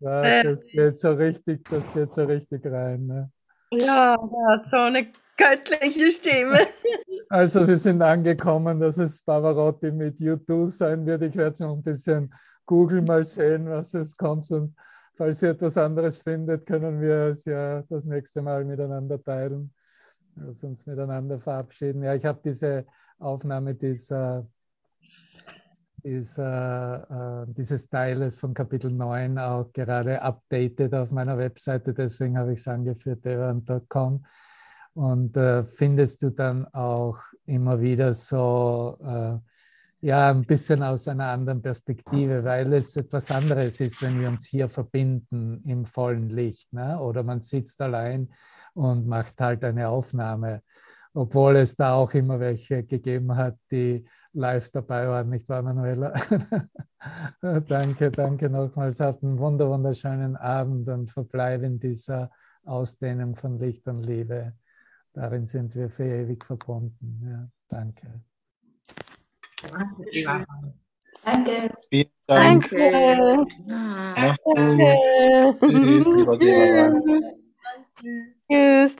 Weiß, 0.00 0.44
das 0.44 0.60
geht 0.66 0.98
so 0.98 1.12
richtig, 1.12 1.64
das 1.64 1.94
geht 1.94 2.12
so 2.12 2.24
richtig 2.24 2.66
rein. 2.66 3.06
Ne? 3.06 3.30
Ja, 3.70 4.16
der 4.16 4.46
hat 4.48 4.68
so 4.68 4.76
eine 4.76 5.06
göttliche 5.36 6.10
Stimme. 6.10 6.58
Also 7.30 7.66
wir 7.66 7.78
sind 7.78 8.00
angekommen, 8.00 8.78
dass 8.78 8.98
es 8.98 9.22
Pavarotti 9.22 9.90
mit 9.90 10.20
YouTube 10.20 10.70
sein 10.70 11.04
wird. 11.04 11.22
Ich 11.22 11.34
werde 11.34 11.54
es 11.54 11.60
noch 11.60 11.74
ein 11.74 11.82
bisschen 11.82 12.32
googeln, 12.64 13.04
mal 13.04 13.24
sehen, 13.24 13.68
was 13.68 13.94
es 13.94 14.16
kommt. 14.16 14.48
Und 14.52 14.76
falls 15.16 15.42
ihr 15.42 15.50
etwas 15.50 15.76
anderes 15.78 16.20
findet, 16.20 16.66
können 16.66 17.00
wir 17.00 17.30
es 17.30 17.44
ja 17.44 17.82
das 17.88 18.04
nächste 18.04 18.42
Mal 18.42 18.64
miteinander 18.64 19.20
teilen. 19.20 19.72
Also 20.36 20.68
uns 20.68 20.86
miteinander 20.86 21.40
verabschieden. 21.40 22.04
Ja, 22.04 22.14
ich 22.14 22.24
habe 22.24 22.40
diese 22.44 22.84
Aufnahme 23.18 23.74
dieser, 23.74 24.44
dieser, 26.04 27.46
äh, 27.48 27.52
dieses 27.52 27.88
Teiles 27.88 28.38
von 28.38 28.52
Kapitel 28.52 28.90
9 28.92 29.38
auch 29.38 29.72
gerade 29.72 30.20
updated 30.20 30.94
auf 30.94 31.10
meiner 31.10 31.38
Webseite. 31.38 31.94
Deswegen 31.94 32.38
habe 32.38 32.52
ich 32.52 32.60
es 32.60 32.68
angeführt, 32.68 33.24
evan.com. 33.24 34.24
Und 34.92 35.36
äh, 35.36 35.64
findest 35.64 36.22
du 36.22 36.30
dann 36.30 36.66
auch 36.72 37.18
immer 37.46 37.80
wieder 37.80 38.14
so, 38.14 38.96
äh, 39.02 39.38
ja, 40.06 40.30
ein 40.30 40.44
bisschen 40.44 40.82
aus 40.82 41.08
einer 41.08 41.28
anderen 41.28 41.62
Perspektive, 41.62 42.44
weil 42.44 42.72
es 42.74 42.94
etwas 42.94 43.30
anderes 43.30 43.80
ist, 43.80 44.02
wenn 44.02 44.20
wir 44.20 44.28
uns 44.28 44.46
hier 44.46 44.68
verbinden 44.68 45.62
im 45.64 45.86
vollen 45.86 46.28
Licht. 46.28 46.70
Ne? 46.72 47.00
Oder 47.00 47.22
man 47.22 47.40
sitzt 47.40 47.80
allein 47.80 48.28
und 48.74 49.06
macht 49.06 49.40
halt 49.40 49.64
eine 49.64 49.88
Aufnahme, 49.88 50.62
obwohl 51.14 51.56
es 51.56 51.74
da 51.74 51.94
auch 51.94 52.12
immer 52.12 52.38
welche 52.38 52.84
gegeben 52.84 53.34
hat, 53.34 53.56
die 53.70 54.04
live 54.34 54.70
dabei 54.70 55.08
waren, 55.08 55.30
nicht 55.30 55.48
wahr, 55.48 55.62
Manuela? 55.62 56.12
danke, 57.68 58.10
danke 58.10 58.50
nochmals. 58.50 59.00
Habt 59.00 59.22
einen 59.22 59.38
wunder, 59.38 59.68
wunderschönen 59.70 60.36
Abend 60.36 60.88
und 60.88 61.10
verbleib 61.10 61.62
in 61.62 61.78
dieser 61.78 62.30
Ausdehnung 62.64 63.36
von 63.36 63.58
Licht 63.58 63.86
und 63.88 64.04
Liebe. 64.04 64.54
Darin 65.12 65.46
sind 65.46 65.74
wir 65.76 65.88
für 65.88 66.04
ewig 66.04 66.44
verbunden. 66.44 67.20
Ja, 67.24 67.48
danke. 67.68 68.20
Danke. 71.24 71.70
Vielen 71.88 72.10
Dank. 72.26 72.68
Danke. 72.70 73.46
Mach's 73.66 74.40
gut. 74.42 75.60
Tschüss, 75.60 76.06
lieber 76.06 76.38
Devavan. 76.38 77.22
Tschüss. 78.50 78.92